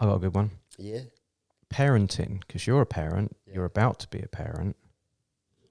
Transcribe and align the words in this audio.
I 0.00 0.04
got 0.06 0.16
a 0.16 0.18
good 0.18 0.34
one. 0.34 0.50
Yeah. 0.78 1.00
Parenting, 1.72 2.40
because 2.40 2.66
you're 2.66 2.82
a 2.82 2.86
parent, 2.86 3.36
Yeah. 3.46 3.54
you're 3.54 3.64
about 3.64 3.98
to 4.00 4.08
be 4.08 4.20
a 4.20 4.28
parent. 4.28 4.76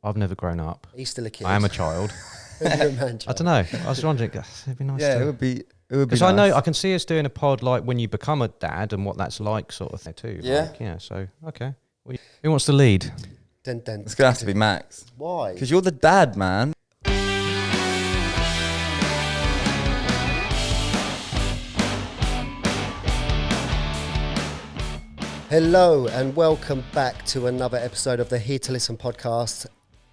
I've 0.03 0.17
never 0.17 0.35
grown 0.35 0.59
up. 0.59 0.87
He's 0.95 1.09
still 1.09 1.25
a 1.25 1.29
kid. 1.29 1.47
I 1.47 1.55
am 1.55 1.65
a 1.65 1.69
child. 1.69 2.13
You're 2.61 2.71
a 2.71 2.91
man 2.93 3.19
I 3.27 3.33
don't 3.33 3.45
know. 3.45 3.65
I 3.85 3.89
was 3.89 4.01
wondering, 4.03 4.29
it'd 4.31 4.77
be 4.77 4.85
nice 4.85 5.01
yeah, 5.01 5.21
it 5.21 5.25
would 5.25 5.39
be. 5.39 5.57
It 5.57 5.65
would 5.97 6.07
be. 6.07 6.15
Because 6.15 6.21
I 6.21 6.31
know. 6.31 6.55
I 6.55 6.61
can 6.61 6.73
see 6.73 6.95
us 6.95 7.03
doing 7.03 7.25
a 7.25 7.29
pod 7.29 7.61
like 7.61 7.83
when 7.83 7.99
you 7.99 8.07
become 8.07 8.41
a 8.41 8.47
dad 8.47 8.93
and 8.93 9.05
what 9.05 9.17
that's 9.17 9.41
like, 9.41 9.73
sort 9.73 9.91
of 9.91 9.99
thing 9.99 10.13
too. 10.13 10.39
Yeah. 10.41 10.69
Like, 10.71 10.79
yeah. 10.79 10.97
So 10.99 11.27
okay. 11.47 11.73
Well, 12.05 12.17
Who 12.43 12.49
wants 12.51 12.65
to 12.67 12.71
lead? 12.73 13.11
Dun, 13.63 13.79
dun, 13.79 14.01
it's 14.01 14.15
gonna 14.15 14.29
have 14.29 14.37
to 14.39 14.45
be 14.45 14.53
Max 14.53 15.05
Why? 15.17 15.53
because 15.53 15.71
you're 15.71 15.81
the 15.81 15.91
dad, 15.91 16.37
man. 16.37 16.74
Hello 25.55 26.07
and 26.07 26.35
welcome 26.35 26.83
back 26.93 27.23
to 27.27 27.47
another 27.47 27.77
episode 27.77 28.19
of 28.19 28.27
the 28.27 28.37
Here 28.37 28.59
to 28.59 28.73
Listen 28.73 28.97
podcast. 28.97 29.67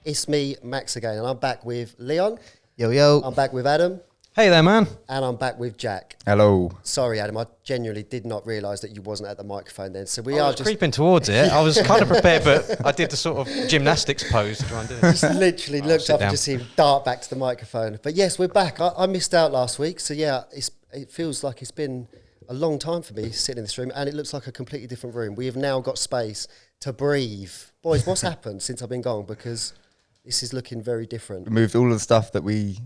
It's 0.04 0.28
me, 0.28 0.54
Max, 0.62 0.94
again, 0.94 1.18
and 1.18 1.26
I'm 1.26 1.38
back 1.38 1.64
with 1.64 1.96
Leon. 1.98 2.38
Yo, 2.76 2.90
yo. 2.90 3.20
I'm 3.24 3.34
back 3.34 3.52
with 3.52 3.66
Adam, 3.66 4.00
Hey 4.36 4.50
there, 4.50 4.62
man. 4.62 4.86
and 5.08 5.24
I'm 5.24 5.34
back 5.34 5.58
with 5.58 5.76
Jack. 5.76 6.14
Hello. 6.24 6.70
Sorry, 6.84 7.18
Adam, 7.18 7.36
I 7.38 7.46
genuinely 7.64 8.04
did 8.04 8.24
not 8.24 8.46
realise 8.46 8.78
that 8.82 8.94
you 8.94 9.02
wasn't 9.02 9.30
at 9.30 9.36
the 9.36 9.42
microphone 9.42 9.92
then. 9.92 10.06
So 10.06 10.22
we 10.22 10.38
I 10.38 10.44
are 10.44 10.46
was 10.50 10.54
just 10.58 10.64
creeping 10.68 10.92
towards 10.92 11.28
it. 11.28 11.50
I 11.50 11.60
was 11.60 11.76
kind 11.82 12.02
of 12.02 12.06
prepared, 12.06 12.44
but 12.44 12.86
I 12.86 12.92
did 12.92 13.10
the 13.10 13.16
sort 13.16 13.38
of 13.38 13.68
gymnastics 13.68 14.22
pose 14.30 14.58
to 14.58 14.64
try 14.68 14.78
and 14.82 14.88
do 14.90 14.94
it. 14.94 15.00
just 15.00 15.24
literally 15.34 15.80
Oh, 15.82 15.86
looked 15.86 16.04
sit 16.04 16.12
up 16.14 16.20
and 16.20 16.26
down. 16.26 16.30
just 16.34 16.44
see 16.44 16.52
him 16.52 16.66
dart 16.76 17.04
back 17.04 17.20
to 17.20 17.28
the 17.28 17.34
microphone. 17.34 17.98
But 18.00 18.14
yes, 18.14 18.38
we're 18.38 18.46
back. 18.46 18.80
I, 18.80 18.92
I 18.96 19.06
missed 19.06 19.34
out 19.34 19.50
last 19.50 19.80
week, 19.80 19.98
so 19.98 20.14
yeah, 20.14 20.44
it's, 20.52 20.70
it 20.92 21.10
feels 21.10 21.42
like 21.42 21.62
it's 21.62 21.72
been 21.72 22.06
a 22.48 22.54
long 22.54 22.78
time 22.78 23.02
for 23.02 23.14
me 23.14 23.30
sitting 23.30 23.58
in 23.58 23.64
this 23.64 23.76
room, 23.78 23.92
and 23.94 24.08
it 24.08 24.14
looks 24.14 24.32
like 24.32 24.46
a 24.46 24.52
completely 24.52 24.86
different 24.86 25.14
room. 25.14 25.34
We 25.34 25.46
have 25.46 25.56
now 25.56 25.80
got 25.80 25.98
space 25.98 26.46
to 26.80 26.92
breathe. 26.92 27.52
Boys, 27.82 28.06
what's 28.06 28.20
happened 28.32 28.62
since 28.62 28.82
I've 28.82 28.88
been 28.88 29.02
gone? 29.02 29.24
Because 29.24 29.72
this 30.24 30.42
is 30.42 30.52
looking 30.52 30.82
very 30.82 31.06
different. 31.06 31.46
Removed 31.46 31.74
all 31.76 31.86
of 31.86 31.92
the 31.92 32.00
stuff 32.00 32.32
that 32.32 32.44
we 32.44 32.78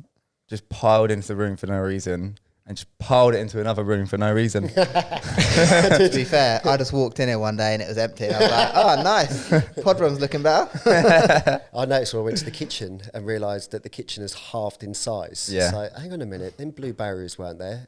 just 0.49 0.69
piled 0.69 1.11
into 1.11 1.29
the 1.29 1.37
room 1.37 1.57
for 1.57 1.67
no 1.67 1.79
reason, 1.81 2.39
and 2.67 2.77
just 2.77 2.99
piled 2.99 3.35
it 3.35 3.39
into 3.39 3.61
another 3.61 3.85
room 3.85 4.07
for 4.07 4.19
no 4.19 4.33
reason. 4.33 4.69
to 4.69 6.11
be 6.13 6.25
fair, 6.25 6.61
I 6.65 6.77
just 6.77 6.93
walked 6.93 7.21
in 7.21 7.29
here 7.29 7.39
one 7.39 7.57
day 7.57 7.75
and 7.75 7.83
it 7.83 7.89
was 7.89 7.97
empty. 7.97 8.25
And 8.27 8.35
I 8.35 8.41
was 8.41 8.51
like, 8.51 8.71
oh, 8.75 9.03
nice. 9.03 9.83
Pod 9.85 10.01
room's 10.01 10.21
looking 10.21 10.43
better. 10.43 11.63
I 11.73 11.85
noticed 11.85 12.13
when 12.13 12.23
I 12.23 12.25
went 12.25 12.39
to 12.39 12.45
the 12.45 12.51
kitchen 12.51 13.03
and 13.15 13.25
realised 13.25 13.71
that 13.71 13.85
the 13.85 13.89
kitchen 13.89 14.25
is 14.25 14.35
halved 14.35 14.83
in 14.83 14.95
size. 14.95 15.49
Yeah. 15.53 15.71
So 15.71 15.89
hang 15.97 16.13
on 16.13 16.23
a 16.23 16.27
minute, 16.27 16.59
then 16.59 16.73
blue 16.73 16.93
barriers 16.93 17.39
weren't 17.39 17.61
there. 17.61 17.87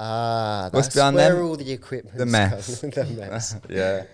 Ah, 0.00 0.68
What's 0.72 0.86
that's 0.86 0.96
behind 0.96 1.16
where 1.16 1.34
them? 1.34 1.44
all 1.46 1.56
the 1.56 1.72
equipment. 1.72 2.16
The 2.16 2.26
mess. 2.38 2.80
the 2.80 3.04
mess. 3.18 3.56
yeah. 3.68 4.04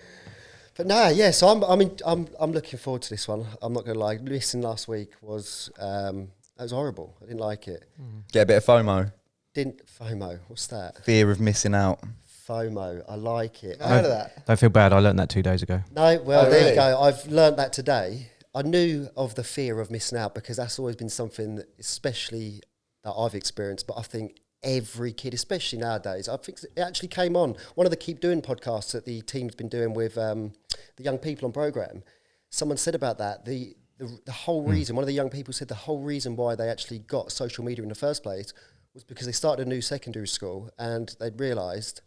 But 0.75 0.87
no, 0.87 1.07
yeah. 1.09 1.31
So 1.31 1.47
I'm, 1.47 1.63
I 1.63 1.75
mean, 1.75 1.95
I'm, 2.05 2.27
I'm 2.39 2.51
looking 2.51 2.79
forward 2.79 3.03
to 3.03 3.09
this 3.09 3.27
one. 3.27 3.45
I'm 3.61 3.71
not 3.71 3.85
going 3.85 3.93
to 3.95 3.99
lie. 3.99 4.15
Listening 4.15 4.63
last 4.63 4.87
week 4.87 5.11
was, 5.21 5.69
um, 5.79 6.29
that 6.57 6.63
was 6.63 6.71
horrible. 6.71 7.15
I 7.21 7.25
didn't 7.25 7.39
like 7.39 7.67
it. 7.67 7.83
Get 8.31 8.41
a 8.41 8.45
bit 8.47 8.57
of 8.57 8.65
FOMO, 8.65 9.11
Didn't 9.53 9.81
FOMO. 9.85 10.39
What's 10.47 10.67
that? 10.67 11.03
fear 11.05 11.29
of 11.31 11.39
missing 11.39 11.75
out. 11.75 12.01
FOMO. 12.47 13.03
I 13.07 13.15
like 13.15 13.63
it. 13.63 13.79
I 13.81 13.87
heard 13.87 14.05
of 14.05 14.11
that. 14.11 14.45
Don't 14.47 14.59
feel 14.59 14.69
bad. 14.69 14.91
I 14.91 14.99
learned 14.99 15.19
that 15.19 15.29
two 15.29 15.41
days 15.43 15.61
ago. 15.63 15.81
No, 15.95 16.19
well, 16.23 16.45
Oh, 16.45 16.49
there 16.49 16.69
you 16.69 16.75
go. 16.75 16.99
I've 17.01 17.25
learned 17.27 17.57
that 17.57 17.71
today. 17.73 18.31
I 18.53 18.61
knew 18.63 19.07
of 19.17 19.35
the 19.35 19.43
fear 19.43 19.79
of 19.81 19.91
missing 19.91 20.17
out 20.17 20.33
because 20.35 20.57
that's 20.57 20.79
always 20.79 20.95
been 20.95 21.09
something, 21.09 21.55
that, 21.55 21.67
especially 21.79 22.61
that 23.03 23.11
I've 23.13 23.35
experienced. 23.35 23.85
But 23.87 23.97
I 23.97 24.01
think 24.01 24.39
every 24.65 25.13
kid, 25.13 25.33
especially 25.33 25.79
nowadays, 25.79 26.27
I 26.27 26.35
think 26.37 26.59
it 26.63 26.79
actually 26.79 27.07
came 27.09 27.37
on 27.37 27.55
one 27.75 27.85
of 27.87 27.91
the 27.91 27.97
Keep 27.97 28.19
Doing 28.19 28.41
podcasts 28.41 28.91
that 28.91 29.05
the 29.05 29.21
team's 29.21 29.55
been 29.55 29.69
doing 29.69 29.93
with 29.93 30.17
um, 30.17 30.51
the 30.97 31.03
young 31.03 31.17
people 31.17 31.45
on 31.45 31.53
program. 31.53 32.03
Someone 32.49 32.77
said 32.77 32.95
about 32.95 33.17
that 33.19 33.45
the, 33.45 33.75
the 33.97 34.19
the 34.25 34.31
whole 34.31 34.63
reason. 34.63 34.95
One 34.95 35.03
of 35.03 35.07
the 35.07 35.13
young 35.13 35.29
people 35.29 35.53
said 35.53 35.67
the 35.69 35.75
whole 35.75 36.01
reason 36.01 36.35
why 36.35 36.55
they 36.55 36.67
actually 36.69 36.99
got 36.99 37.31
social 37.31 37.63
media 37.63 37.83
in 37.83 37.89
the 37.89 37.95
first 37.95 38.23
place 38.23 38.51
was 38.93 39.03
because 39.03 39.25
they 39.25 39.31
started 39.33 39.67
a 39.67 39.69
new 39.69 39.81
secondary 39.81 40.27
school 40.27 40.69
and 40.79 41.15
they'd 41.19 41.39
realised 41.39 42.01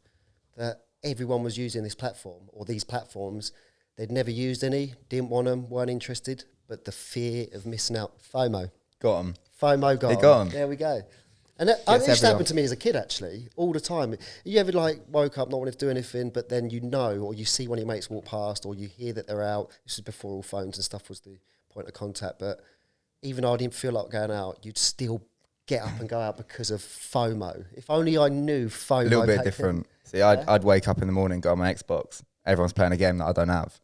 that 0.56 0.82
everyone 1.04 1.42
was 1.42 1.56
using 1.56 1.82
this 1.84 1.94
platform 1.94 2.42
or 2.52 2.64
these 2.64 2.82
platforms. 2.84 3.52
They'd 3.96 4.10
never 4.10 4.30
used 4.30 4.64
any, 4.64 4.94
didn't 5.08 5.28
want 5.28 5.46
them, 5.46 5.68
weren't 5.68 5.90
interested, 5.90 6.44
but 6.66 6.84
the 6.84 6.92
fear 6.92 7.46
of 7.52 7.66
missing 7.66 7.96
out, 7.96 8.12
FOMO. 8.22 8.70
Got 9.00 9.20
him. 9.20 9.34
FOMO 9.60 9.98
got, 9.98 10.08
They 10.08 10.16
got 10.16 10.40
'em. 10.40 10.48
There 10.50 10.66
we 10.68 10.76
go. 10.76 11.02
And 11.58 11.68
that, 11.68 11.82
it 11.88 12.06
used 12.06 12.20
to 12.20 12.26
happen 12.28 12.44
to 12.44 12.54
me 12.54 12.62
as 12.62 12.70
a 12.70 12.76
kid, 12.76 12.94
actually, 12.94 13.48
all 13.56 13.72
the 13.72 13.80
time. 13.80 14.14
You 14.44 14.60
ever 14.60 14.72
like 14.72 15.00
woke 15.08 15.38
up 15.38 15.50
not 15.50 15.58
wanting 15.58 15.72
to 15.72 15.78
do 15.78 15.90
anything, 15.90 16.30
but 16.30 16.48
then 16.48 16.70
you 16.70 16.80
know, 16.80 17.18
or 17.18 17.34
you 17.34 17.44
see 17.44 17.66
one 17.66 17.78
of 17.78 17.84
your 17.84 17.92
mates 17.92 18.08
walk 18.08 18.26
past, 18.26 18.64
or 18.64 18.74
you 18.74 18.86
hear 18.86 19.12
that 19.14 19.26
they're 19.26 19.42
out. 19.42 19.70
This 19.84 19.94
is 19.94 20.00
before 20.00 20.32
all 20.32 20.42
phones 20.42 20.76
and 20.76 20.84
stuff 20.84 21.08
was 21.08 21.20
the 21.20 21.38
point 21.68 21.88
of 21.88 21.94
contact. 21.94 22.38
But 22.38 22.60
even 23.22 23.42
though 23.42 23.54
I 23.54 23.56
didn't 23.56 23.74
feel 23.74 23.92
like 23.92 24.10
going 24.10 24.30
out, 24.30 24.58
you'd 24.62 24.78
still 24.78 25.22
get 25.66 25.82
up 25.82 26.00
and 26.00 26.08
go 26.08 26.20
out 26.20 26.36
because 26.36 26.70
of 26.70 26.80
FOMO. 26.80 27.64
If 27.74 27.90
only 27.90 28.16
I 28.16 28.28
knew 28.28 28.68
FOMO. 28.68 29.06
A 29.06 29.08
little 29.08 29.26
bit 29.26 29.44
different. 29.44 29.86
See, 30.04 30.22
I'd, 30.22 30.48
I'd 30.48 30.64
wake 30.64 30.88
up 30.88 31.00
in 31.02 31.06
the 31.06 31.12
morning, 31.12 31.40
go 31.40 31.52
on 31.52 31.58
my 31.58 31.72
Xbox. 31.72 32.22
Everyone's 32.46 32.72
playing 32.72 32.92
a 32.92 32.96
game 32.96 33.18
that 33.18 33.26
I 33.26 33.32
don't 33.32 33.50
have. 33.50 33.78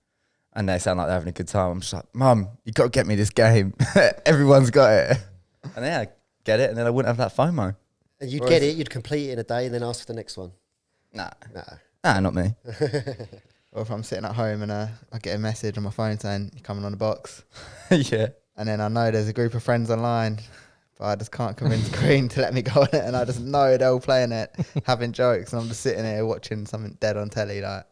And 0.54 0.68
they 0.68 0.78
sound 0.78 0.98
like 0.98 1.08
they're 1.08 1.14
having 1.14 1.28
a 1.28 1.32
good 1.32 1.48
time. 1.48 1.72
I'm 1.72 1.80
just 1.80 1.92
like, 1.92 2.06
Mum, 2.14 2.48
you 2.64 2.72
got 2.72 2.84
to 2.84 2.88
get 2.88 3.06
me 3.06 3.16
this 3.16 3.30
game. 3.30 3.74
Everyone's 4.26 4.70
got 4.70 4.92
it. 4.92 5.18
And 5.76 5.82
I 5.82 6.08
get 6.44 6.60
it, 6.60 6.68
and 6.70 6.78
then 6.78 6.86
I 6.86 6.90
wouldn't 6.90 7.08
have 7.16 7.16
that 7.18 7.36
FOMO. 7.36 7.74
And 8.20 8.30
you'd 8.30 8.44
Or 8.44 8.48
get 8.48 8.62
it, 8.62 8.76
you'd 8.76 8.90
complete 8.90 9.28
it 9.30 9.32
in 9.32 9.38
a 9.38 9.44
day, 9.44 9.66
and 9.66 9.74
then 9.74 9.82
ask 9.82 10.00
for 10.00 10.06
the 10.06 10.14
next 10.14 10.36
one. 10.36 10.52
Nah. 11.12 11.30
Nah. 11.54 11.62
Nah, 12.04 12.20
not 12.20 12.34
me. 12.34 12.54
Or 13.74 13.82
if 13.82 13.90
I'm 13.90 14.04
sitting 14.04 14.24
at 14.24 14.36
home 14.36 14.62
and 14.62 14.70
uh, 14.70 14.86
I 15.12 15.18
get 15.18 15.34
a 15.34 15.38
message 15.38 15.76
on 15.76 15.82
my 15.82 15.90
phone 15.90 16.16
saying, 16.16 16.50
you're 16.54 16.62
coming 16.62 16.84
on 16.84 16.92
the 16.92 16.96
box. 16.96 17.42
yeah. 17.90 18.28
And 18.56 18.68
then 18.68 18.80
I 18.80 18.86
know 18.86 19.10
there's 19.10 19.26
a 19.26 19.32
group 19.32 19.54
of 19.54 19.64
friends 19.64 19.90
online, 19.90 20.38
but 20.96 21.06
I 21.06 21.16
just 21.16 21.32
can't 21.32 21.56
convince 21.56 21.88
Green 21.98 22.28
to 22.28 22.40
let 22.40 22.54
me 22.54 22.62
go 22.62 22.82
on 22.82 22.88
it. 22.92 23.02
And 23.04 23.16
I 23.16 23.24
just 23.24 23.40
know 23.40 23.76
they're 23.76 23.90
all 23.90 23.98
playing 23.98 24.30
it, 24.30 24.54
having 24.86 25.10
jokes. 25.10 25.52
And 25.52 25.60
I'm 25.60 25.66
just 25.66 25.80
sitting 25.80 26.04
here 26.04 26.24
watching 26.24 26.66
something 26.66 26.96
dead 27.00 27.16
on 27.16 27.30
telly, 27.30 27.62
like, 27.62 27.84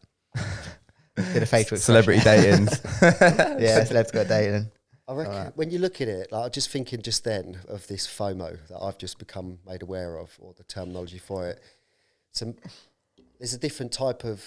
did 1.17 1.43
a 1.43 1.45
facial 1.45 1.75
Celebrity 1.75 2.19
expression. 2.19 2.67
datings. 2.67 3.59
yeah, 3.59 3.83
celebs 3.83 4.13
got 4.13 4.29
dating. 4.29 4.71
I 5.07 5.13
reckon 5.13 5.33
Alright. 5.33 5.57
when 5.57 5.69
you 5.69 5.79
look 5.79 5.99
at 5.99 6.07
it, 6.07 6.31
like 6.31 6.45
I'm 6.45 6.51
just 6.51 6.69
thinking 6.69 7.01
just 7.01 7.23
then 7.23 7.59
of 7.67 7.87
this 7.87 8.07
FOMO 8.07 8.57
that 8.67 8.79
I've 8.79 8.97
just 8.97 9.19
become 9.19 9.59
made 9.67 9.81
aware 9.81 10.17
of, 10.17 10.31
or 10.39 10.53
the 10.53 10.63
terminology 10.63 11.17
for 11.17 11.47
it. 11.49 11.61
So 12.31 12.53
there's 13.37 13.53
a 13.53 13.59
different 13.59 13.91
type 13.91 14.23
of. 14.23 14.43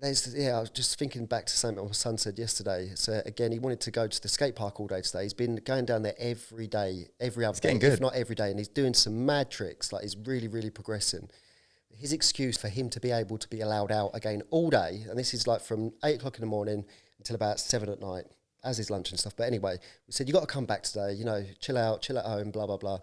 There's 0.00 0.34
yeah. 0.36 0.56
I 0.58 0.60
was 0.60 0.70
just 0.70 0.98
thinking 0.98 1.24
back 1.24 1.46
to 1.46 1.52
something 1.56 1.84
my 1.84 1.92
son 1.92 2.18
said 2.18 2.38
yesterday. 2.38 2.92
So 2.94 3.22
again, 3.24 3.50
he 3.50 3.58
wanted 3.58 3.80
to 3.80 3.90
go 3.90 4.06
to 4.06 4.22
the 4.22 4.28
skate 4.28 4.54
park 4.54 4.78
all 4.78 4.86
day 4.86 5.00
today. 5.00 5.22
He's 5.22 5.34
been 5.34 5.56
going 5.56 5.86
down 5.86 6.02
there 6.02 6.14
every 6.18 6.66
day, 6.66 7.08
every 7.18 7.44
other 7.44 7.58
day, 7.58 7.72
getting 7.72 7.92
if 7.92 8.00
not 8.00 8.14
every 8.14 8.36
day, 8.36 8.50
and 8.50 8.58
he's 8.58 8.68
doing 8.68 8.94
some 8.94 9.24
mad 9.24 9.50
tricks. 9.50 9.92
Like 9.92 10.02
he's 10.02 10.16
really, 10.16 10.48
really 10.48 10.70
progressing. 10.70 11.30
His 11.90 12.12
excuse 12.12 12.56
for 12.56 12.68
him 12.68 12.90
to 12.90 13.00
be 13.00 13.10
able 13.10 13.38
to 13.38 13.48
be 13.48 13.60
allowed 13.60 13.90
out 13.90 14.10
again 14.12 14.42
all 14.50 14.68
day, 14.68 15.04
and 15.08 15.18
this 15.18 15.32
is 15.32 15.46
like 15.46 15.62
from 15.62 15.94
eight 16.04 16.16
o'clock 16.16 16.36
in 16.36 16.42
the 16.42 16.46
morning 16.46 16.84
until 17.18 17.34
about 17.34 17.58
seven 17.58 17.88
at 17.88 18.00
night, 18.00 18.26
as 18.68 18.76
his 18.76 18.90
lunch 18.90 19.10
and 19.10 19.18
stuff. 19.18 19.34
But 19.36 19.44
anyway, 19.44 19.78
we 20.06 20.12
said 20.12 20.28
you 20.28 20.34
got 20.34 20.40
to 20.40 20.46
come 20.46 20.66
back 20.66 20.82
today. 20.82 21.12
You 21.14 21.24
know, 21.24 21.44
chill 21.60 21.78
out, 21.78 22.02
chill 22.02 22.18
at 22.18 22.24
home, 22.24 22.50
blah 22.50 22.66
blah 22.66 22.76
blah. 22.76 22.98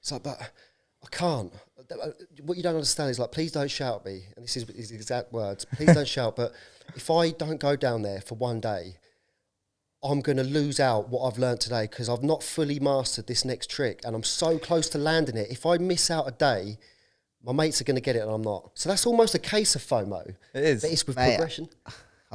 It's 0.00 0.12
like, 0.12 0.22
but 0.22 0.38
I 0.40 1.06
can't. 1.10 1.52
Uh, 1.90 2.10
what 2.42 2.56
you 2.56 2.62
don't 2.62 2.74
understand 2.74 3.10
is 3.10 3.18
like, 3.18 3.32
please 3.32 3.52
don't 3.52 3.70
shout 3.70 4.00
at 4.00 4.06
me. 4.06 4.22
And 4.36 4.44
this 4.44 4.56
is 4.56 4.68
his 4.68 4.90
exact 4.90 5.32
words. 5.32 5.64
Please 5.64 5.94
don't 5.94 6.08
shout. 6.08 6.36
But 6.36 6.52
if 6.94 7.10
I 7.10 7.30
don't 7.30 7.60
go 7.60 7.76
down 7.76 8.02
there 8.02 8.20
for 8.20 8.34
one 8.34 8.60
day, 8.60 8.96
I'm 10.02 10.20
going 10.20 10.36
to 10.36 10.44
lose 10.44 10.80
out 10.80 11.08
what 11.08 11.26
I've 11.26 11.38
learned 11.38 11.60
today 11.60 11.86
because 11.90 12.08
I've 12.08 12.22
not 12.22 12.42
fully 12.42 12.78
mastered 12.78 13.26
this 13.26 13.44
next 13.44 13.70
trick, 13.70 14.00
and 14.04 14.14
I'm 14.14 14.22
so 14.22 14.58
close 14.58 14.88
to 14.90 14.98
landing 14.98 15.36
it. 15.36 15.50
If 15.50 15.64
I 15.64 15.78
miss 15.78 16.10
out 16.10 16.28
a 16.28 16.32
day, 16.32 16.78
my 17.42 17.52
mates 17.52 17.80
are 17.80 17.84
going 17.84 17.96
to 17.96 18.02
get 18.02 18.16
it, 18.16 18.20
and 18.20 18.30
I'm 18.30 18.42
not. 18.42 18.72
So 18.74 18.88
that's 18.88 19.06
almost 19.06 19.34
a 19.34 19.38
case 19.38 19.74
of 19.74 19.82
FOMO. 19.82 20.36
It 20.54 20.64
is. 20.64 20.82
But 20.82 20.90
it's 20.90 21.06
with 21.06 21.16
Mate, 21.16 21.36
progression. 21.36 21.68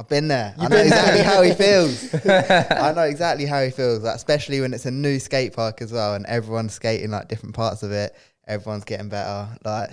I've 0.00 0.08
been 0.08 0.28
there. 0.28 0.54
I 0.58 0.68
know 0.68 0.78
exactly 0.78 1.22
how 1.22 1.42
he 1.42 1.52
feels. 1.52 2.14
I 2.24 2.94
know 2.96 3.02
exactly 3.02 3.44
how 3.44 3.62
he 3.62 3.68
feels, 3.68 4.02
like, 4.02 4.16
especially 4.16 4.62
when 4.62 4.72
it's 4.72 4.86
a 4.86 4.90
new 4.90 5.18
skate 5.18 5.52
park 5.52 5.82
as 5.82 5.92
well, 5.92 6.14
and 6.14 6.24
everyone's 6.24 6.72
skating 6.72 7.10
like 7.10 7.28
different 7.28 7.54
parts 7.54 7.82
of 7.82 7.92
it. 7.92 8.16
Everyone's 8.46 8.84
getting 8.84 9.10
better. 9.10 9.46
Like 9.62 9.90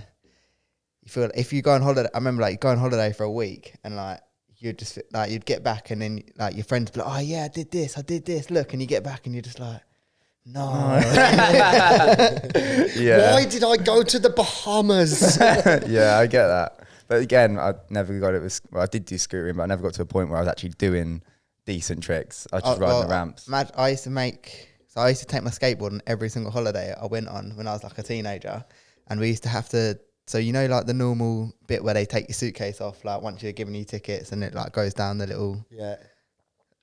you 1.04 1.10
feel 1.12 1.30
if 1.36 1.52
you 1.52 1.62
go 1.62 1.72
on 1.72 1.82
holiday. 1.82 2.08
I 2.14 2.20
remember 2.20 2.42
like 2.42 2.54
you 2.54 2.58
go 2.58 2.70
on 2.70 2.78
holiday 2.78 3.12
for 3.12 3.26
a 3.26 3.32
week, 3.32 3.74
and 3.84 3.98
like 3.98 4.22
you 4.56 4.70
would 4.70 4.80
just 4.80 4.98
like 5.12 5.30
you'd 5.30 5.46
get 5.46 5.62
back, 5.62 5.92
and 5.92 6.02
then 6.02 6.24
like 6.38 6.56
your 6.56 6.64
friends 6.64 6.90
be 6.90 7.02
like, 7.02 7.10
"Oh 7.14 7.20
yeah, 7.20 7.44
I 7.44 7.50
did 7.50 7.70
this, 7.70 7.98
I 7.98 8.02
did 8.02 8.26
this." 8.26 8.50
Look, 8.50 8.72
and 8.72 8.82
you 8.82 8.88
get 8.88 9.04
back, 9.04 9.26
and 9.26 9.36
you're 9.36 9.42
just 9.42 9.60
like, 9.60 9.82
"No." 10.46 10.72
yeah. 12.96 13.34
Why 13.34 13.46
did 13.46 13.66
I 13.66 13.76
go 13.76 14.04
to 14.04 14.20
the 14.20 14.30
Bahamas? 14.30 15.38
yeah, 15.38 16.18
I 16.18 16.28
get 16.28 16.48
that. 16.48 16.87
But 17.08 17.22
again, 17.22 17.58
I 17.60 17.74
never 17.90 18.18
got 18.20 18.34
it. 18.36 18.42
With, 18.42 18.60
well, 18.72 18.84
I 18.84 18.86
did 18.88 19.06
do 19.06 19.16
scootering, 19.16 19.56
but 19.58 19.64
I 19.64 19.66
never 19.68 19.82
got 19.84 19.94
to 19.96 20.02
a 20.02 20.06
point 20.06 20.30
where 20.30 20.38
I 20.38 20.42
was 20.42 20.50
actually 20.50 20.70
doing 20.72 21.22
decent 21.66 22.04
tricks. 22.04 22.48
I 22.52 22.58
was 22.58 22.64
just 22.64 22.78
Oh, 22.78 22.82
riding 22.82 22.88
well, 22.98 23.02
the 23.04 23.08
ramps. 23.14 23.48
imag- 23.48 23.72
I 23.78 23.90
used 23.90 24.04
to 24.06 24.10
make. 24.10 24.70
So 24.88 25.02
I 25.02 25.10
used 25.10 25.22
to 25.22 25.28
take 25.28 25.44
my 25.44 25.50
skateboard 25.52 25.92
on 25.92 26.02
every 26.08 26.30
single 26.30 26.52
holiday 26.52 26.94
I 27.00 27.06
went 27.06 27.28
on 27.28 27.56
when 27.56 27.68
I 27.68 27.74
was 27.74 27.84
like 27.84 27.98
a 27.98 28.04
teenager, 28.04 28.64
and 29.08 29.20
we 29.20 29.28
used 29.30 29.44
to 29.44 29.50
have 29.50 29.70
to 29.70 30.00
so 30.26 30.38
you 30.40 30.52
know, 30.52 30.66
like 30.66 30.86
the 30.86 30.94
normal 30.94 31.54
bit 31.68 31.82
where 31.82 31.94
they 31.94 32.06
take 32.06 32.28
your 32.28 32.34
suitcase 32.34 32.82
off, 32.82 33.06
like 33.06 33.22
once 33.22 33.42
you're 33.42 33.54
giving 33.54 33.74
you 33.76 33.86
tickets, 33.86 34.32
and 34.34 34.44
it 34.44 34.54
like 34.54 34.74
goes 34.74 34.94
down 34.94 35.18
the 35.20 35.28
little 35.28 35.66
Yeah. 35.70 35.96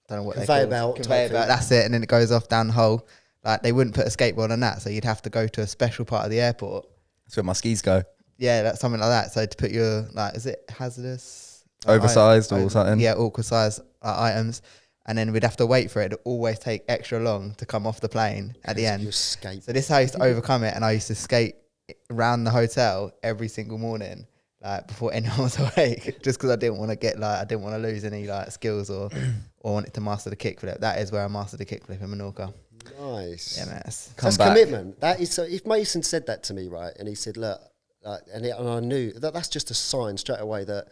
don't 0.08 0.18
know 0.18 0.22
what 0.24 0.36
Conveyor 0.36 0.56
they 0.60 0.62
call 0.64 0.70
belt 0.70 0.98
it. 0.98 1.02
conveyor 1.02 1.28
belt. 1.28 1.40
thing. 1.42 1.48
That's 1.48 1.70
it, 1.70 1.84
and 1.84 1.92
then 1.92 2.02
it 2.02 2.08
goes 2.08 2.32
off 2.32 2.48
down 2.48 2.68
the 2.68 2.72
hole. 2.72 3.06
Like 3.44 3.62
they 3.62 3.72
wouldn't 3.72 3.94
put 3.94 4.06
a 4.06 4.10
skateboard 4.10 4.50
on 4.50 4.60
that, 4.60 4.80
so 4.80 4.88
you'd 4.88 5.04
have 5.04 5.20
to 5.22 5.30
go 5.30 5.46
to 5.46 5.60
a 5.60 5.66
special 5.66 6.04
part 6.06 6.24
of 6.24 6.30
the 6.30 6.40
airport. 6.40 6.86
That's 7.26 7.36
where 7.36 7.44
my 7.44 7.52
skis 7.52 7.82
go. 7.82 8.02
Yeah, 8.38 8.62
that's 8.62 8.80
something 8.80 9.00
like 9.00 9.10
that. 9.10 9.32
So 9.32 9.46
to 9.46 9.56
put 9.56 9.70
your 9.70 10.08
like, 10.12 10.34
is 10.36 10.46
it 10.46 10.64
hazardous, 10.68 11.64
Like, 11.86 11.96
Oversized 11.98 12.52
i- 12.52 12.60
or 12.60 12.70
something? 12.70 13.00
Yeah, 13.00 13.14
awkward 13.14 13.44
size 13.44 13.80
uh, 14.02 14.14
items, 14.18 14.62
and 15.06 15.16
then 15.18 15.32
we'd 15.32 15.44
have 15.44 15.56
to 15.58 15.66
wait 15.66 15.90
for 15.90 16.00
it 16.02 16.10
to 16.10 16.16
always 16.24 16.58
take 16.58 16.82
extra 16.88 17.20
long 17.20 17.54
to 17.56 17.66
come 17.66 17.86
off 17.86 18.00
the 18.00 18.08
plane 18.08 18.54
at 18.64 18.76
the 18.76 18.82
Your 18.82 18.92
end. 18.92 19.14
skate. 19.14 19.62
So 19.64 19.72
this 19.72 19.84
is 19.84 19.88
how 19.88 19.96
I 19.98 20.00
used 20.02 20.14
to 20.14 20.22
overcome 20.22 20.64
it, 20.64 20.74
and 20.74 20.84
I 20.84 20.92
used 20.92 21.06
to 21.08 21.14
skate 21.14 21.56
around 22.10 22.44
the 22.44 22.50
hotel 22.50 23.12
every 23.22 23.48
single 23.48 23.78
morning, 23.78 24.26
like 24.62 24.88
before 24.88 25.12
anyone 25.18 25.42
was 25.42 25.58
awake, 25.58 26.18
just 26.22 26.38
because 26.38 26.50
I 26.50 26.56
didn't 26.56 26.78
want 26.78 26.90
to 26.90 26.96
get 26.96 27.18
like 27.20 27.38
I 27.40 27.44
didn't 27.44 27.62
want 27.62 27.74
to 27.76 27.82
lose 27.88 28.04
any 28.04 28.26
like 28.26 28.50
skills 28.50 28.90
or 28.90 29.10
or 29.60 29.74
wanted 29.74 29.94
to 29.94 30.00
master 30.00 30.30
the 30.30 30.36
kickflip. 30.36 30.80
That 30.80 30.98
is 30.98 31.12
where 31.12 31.24
I 31.24 31.28
mastered 31.28 31.60
the 31.60 31.66
kickflip 31.66 32.00
in 32.02 32.08
Menorca. 32.08 32.52
Nice. 33.00 33.56
Yeah, 33.58 33.66
man. 33.66 33.76
it's- 33.78 34.12
Come 34.16 34.26
that's 34.26 34.36
back. 34.38 34.48
commitment. 34.48 35.00
That 35.00 35.20
is 35.20 35.30
so. 35.30 35.42
If 35.44 35.66
Mason 35.66 36.02
said 36.02 36.26
that 36.26 36.42
to 36.44 36.54
me, 36.54 36.68
right, 36.68 36.92
and 36.98 37.06
he 37.08 37.14
said, 37.14 37.36
"Look," 37.36 37.60
uh, 38.04 38.18
and, 38.32 38.44
it, 38.44 38.54
and 38.58 38.68
I 38.68 38.80
knew 38.80 39.12
that 39.12 39.32
that's 39.32 39.48
just 39.48 39.70
a 39.70 39.74
sign 39.74 40.16
straight 40.16 40.40
away 40.40 40.64
that 40.64 40.88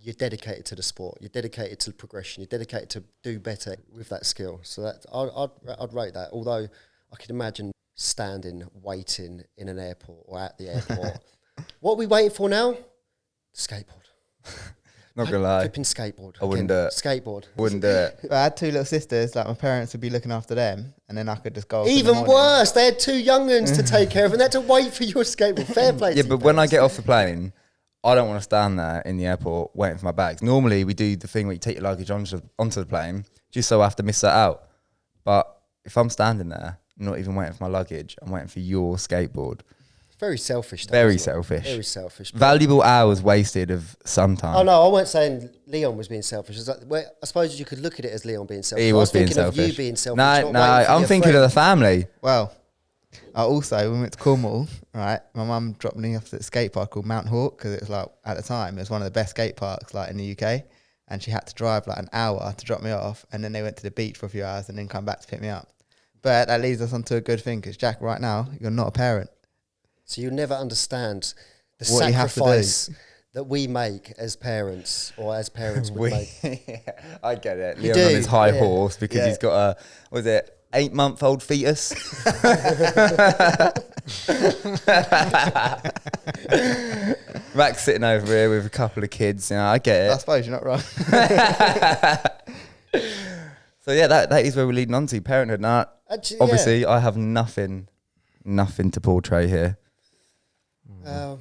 you're 0.00 0.14
dedicated 0.14 0.64
to 0.66 0.74
the 0.74 0.82
sport. 0.82 1.18
You're 1.20 1.30
dedicated 1.30 1.80
to 1.80 1.92
progression. 1.92 2.42
You're 2.42 2.48
dedicated 2.48 2.90
to 2.90 3.04
do 3.22 3.38
better 3.38 3.76
with 3.92 4.08
that 4.10 4.26
skill. 4.26 4.60
So 4.62 4.82
that 4.82 5.04
I'd, 5.12 5.30
I'd, 5.34 5.76
I'd 5.80 5.94
rate 5.94 6.14
that. 6.14 6.30
Although 6.32 6.68
I 7.12 7.16
can 7.18 7.34
imagine 7.34 7.72
standing, 7.94 8.64
waiting 8.82 9.42
in 9.56 9.68
an 9.68 9.78
airport 9.78 10.24
or 10.26 10.40
at 10.40 10.58
the 10.58 10.74
airport. 10.74 11.18
what 11.80 11.92
are 11.92 11.96
we 11.96 12.06
waiting 12.06 12.30
for 12.30 12.48
now? 12.48 12.76
Skateboard. 13.54 14.08
Not 15.16 15.26
gonna 15.26 15.38
lie, 15.44 15.60
Flipping 15.60 15.84
skateboard. 15.84 16.34
I 16.42 16.44
wouldn't 16.44 16.68
Again, 16.70 16.82
do 16.82 16.86
it. 16.86 16.92
Skateboard. 16.92 17.44
wouldn't 17.56 17.82
do 17.82 17.88
it. 17.88 18.18
But 18.22 18.32
I 18.32 18.42
had 18.44 18.56
two 18.56 18.66
little 18.66 18.84
sisters. 18.84 19.36
Like 19.36 19.46
my 19.46 19.54
parents 19.54 19.92
would 19.92 20.00
be 20.00 20.10
looking 20.10 20.32
after 20.32 20.56
them, 20.56 20.92
and 21.08 21.16
then 21.16 21.28
I 21.28 21.36
could 21.36 21.54
just 21.54 21.68
go. 21.68 21.80
off 21.82 21.86
the 21.86 21.92
Even 21.92 22.24
worse, 22.26 22.72
they 22.72 22.86
had 22.86 22.98
two 22.98 23.16
young 23.16 23.48
uns 23.50 23.70
to 23.76 23.82
take 23.84 24.10
care 24.10 24.26
of, 24.26 24.32
and 24.32 24.40
they 24.40 24.44
had 24.44 24.52
to 24.52 24.60
wait 24.60 24.92
for 24.92 25.04
your 25.04 25.22
skateboard. 25.22 25.66
Fair 25.72 25.92
play. 25.98 26.14
Yeah, 26.14 26.22
to 26.22 26.28
but 26.30 26.40
you 26.40 26.44
when 26.44 26.56
I 26.56 26.66
parents. 26.66 26.72
get 26.72 26.80
off 26.80 26.96
the 26.96 27.02
plane, 27.02 27.52
I 28.02 28.16
don't 28.16 28.26
want 28.28 28.38
to 28.40 28.44
stand 28.44 28.76
there 28.78 29.02
in 29.02 29.16
the 29.16 29.26
airport 29.26 29.76
waiting 29.76 29.98
for 29.98 30.04
my 30.06 30.12
bags. 30.12 30.42
Normally, 30.42 30.82
we 30.82 30.94
do 30.94 31.14
the 31.14 31.28
thing 31.28 31.46
where 31.46 31.52
you 31.54 31.60
take 31.60 31.76
your 31.76 31.84
luggage 31.84 32.10
onto, 32.10 32.40
onto 32.58 32.80
the 32.80 32.86
plane, 32.86 33.24
just 33.52 33.68
so 33.68 33.80
I 33.80 33.84
have 33.84 33.96
to 33.96 34.02
miss 34.02 34.20
that 34.22 34.34
out. 34.34 34.64
But 35.22 35.46
if 35.84 35.96
I'm 35.96 36.10
standing 36.10 36.48
there, 36.48 36.80
not 36.98 37.18
even 37.20 37.36
waiting 37.36 37.54
for 37.54 37.64
my 37.64 37.70
luggage, 37.70 38.16
I'm 38.20 38.32
waiting 38.32 38.48
for 38.48 38.58
your 38.60 38.96
skateboard. 38.96 39.60
Very 40.20 40.38
selfish. 40.38 40.86
though, 40.86 40.92
Very 40.92 41.18
selfish. 41.18 41.64
Very 41.64 41.84
selfish. 41.84 42.30
Valuable 42.32 42.82
hours 42.82 43.20
wasted 43.22 43.70
of 43.70 43.96
some 44.04 44.36
time. 44.36 44.56
Oh 44.56 44.62
no, 44.62 44.82
I 44.84 44.88
wasn't 44.88 45.08
saying 45.08 45.50
Leon 45.66 45.96
was 45.96 46.08
being 46.08 46.22
selfish. 46.22 46.56
It's 46.56 46.68
like, 46.68 46.78
well, 46.86 47.04
I 47.22 47.26
suppose 47.26 47.58
you 47.58 47.64
could 47.64 47.80
look 47.80 47.98
at 47.98 48.04
it 48.04 48.12
as 48.12 48.24
Leon 48.24 48.46
being 48.46 48.62
selfish. 48.62 48.84
He 48.84 48.90
I 48.90 48.92
was 48.92 49.10
being 49.10 49.26
thinking 49.26 49.42
selfish. 49.42 49.58
Of 49.58 49.68
you 49.68 49.76
being 49.76 49.96
selfish. 49.96 50.16
no, 50.16 50.50
no, 50.52 50.60
I'm 50.60 51.04
thinking 51.04 51.32
friend. 51.32 51.36
of 51.36 51.42
the 51.42 51.54
family. 51.54 52.06
Well, 52.22 52.54
I 53.34 53.42
also 53.42 53.76
when 53.76 53.92
we 53.92 54.00
went 54.00 54.12
to 54.12 54.18
Cornwall, 54.18 54.68
right? 54.94 55.20
My 55.34 55.44
mum 55.44 55.72
dropped 55.78 55.96
me 55.96 56.16
off 56.16 56.32
at 56.32 56.38
the 56.38 56.42
skate 56.44 56.72
park 56.72 56.90
called 56.90 57.06
Mount 57.06 57.26
Hawke 57.28 57.58
because 57.58 57.72
it 57.74 57.80
was 57.80 57.90
like 57.90 58.08
at 58.24 58.36
the 58.36 58.42
time 58.42 58.76
it 58.76 58.80
was 58.80 58.90
one 58.90 59.02
of 59.02 59.06
the 59.06 59.10
best 59.10 59.30
skate 59.30 59.56
parks 59.56 59.94
like 59.94 60.10
in 60.10 60.16
the 60.16 60.32
UK, 60.32 60.62
and 61.08 61.22
she 61.22 61.32
had 61.32 61.46
to 61.48 61.54
drive 61.54 61.86
like 61.86 61.98
an 61.98 62.08
hour 62.12 62.54
to 62.56 62.64
drop 62.64 62.82
me 62.82 62.92
off, 62.92 63.26
and 63.32 63.42
then 63.42 63.52
they 63.52 63.62
went 63.62 63.76
to 63.78 63.82
the 63.82 63.90
beach 63.90 64.16
for 64.16 64.26
a 64.26 64.28
few 64.28 64.44
hours 64.44 64.68
and 64.68 64.78
then 64.78 64.86
come 64.86 65.04
back 65.04 65.20
to 65.20 65.26
pick 65.26 65.40
me 65.40 65.48
up. 65.48 65.68
But 66.22 66.48
that 66.48 66.60
leads 66.60 66.80
us 66.80 66.92
onto 66.92 67.16
a 67.16 67.20
good 67.20 67.40
thing 67.40 67.60
because 67.60 67.76
Jack, 67.76 68.00
right 68.00 68.20
now 68.20 68.48
you're 68.60 68.70
not 68.70 68.88
a 68.88 68.92
parent. 68.92 69.28
So 70.04 70.20
you'll 70.20 70.34
never 70.34 70.54
understand 70.54 71.34
the 71.78 71.86
What 71.92 72.06
you 72.06 72.12
have 72.12 72.32
to 72.34 72.40
do. 72.40 72.44
sacrifice 72.44 72.90
that 73.32 73.44
we 73.44 73.66
make 73.66 74.12
as 74.16 74.36
parents, 74.36 75.12
or 75.16 75.34
as 75.34 75.48
parents 75.48 75.90
would 75.90 76.12
We, 76.12 76.28
make. 76.42 76.88
I 77.22 77.34
get 77.34 77.58
it. 77.58 77.78
You 77.78 77.94
Leon 77.94 78.06
on 78.08 78.14
his 78.14 78.26
high 78.26 78.50
yeah. 78.52 78.58
horse 78.60 78.96
because 78.96 79.16
Yeah. 79.18 79.28
he's 79.28 79.38
got 79.38 79.54
a 79.54 79.76
was 80.10 80.26
it 80.26 80.50
eight 80.72 80.92
month 80.92 81.22
old 81.22 81.42
fetus. 81.42 81.92
Max 87.54 87.84
sitting 87.84 88.04
over 88.04 88.26
here 88.26 88.50
with 88.50 88.66
a 88.66 88.70
couple 88.70 89.02
of 89.02 89.08
kids. 89.10 89.50
You 89.50 89.56
know, 89.56 89.64
I 89.64 89.78
get 89.78 90.06
it. 90.06 90.10
I 90.12 90.16
suppose 90.18 90.46
you're 90.46 90.56
not 90.60 90.64
wrong. 90.66 90.80
So 93.80 93.92
yeah, 93.92 94.06
that, 94.06 94.30
that 94.30 94.44
is 94.46 94.56
where 94.56 94.66
we're 94.66 94.72
leading 94.72 94.94
on 94.94 95.06
to 95.08 95.20
parenthood. 95.20 95.60
Now, 95.60 95.86
Actually, 96.10 96.38
yeah. 96.38 96.42
obviously, 96.42 96.86
I 96.86 97.00
have 97.00 97.16
nothing, 97.18 97.88
nothing 98.44 98.90
to 98.92 99.00
portray 99.00 99.46
here. 99.46 99.76
Uh, 101.06 101.36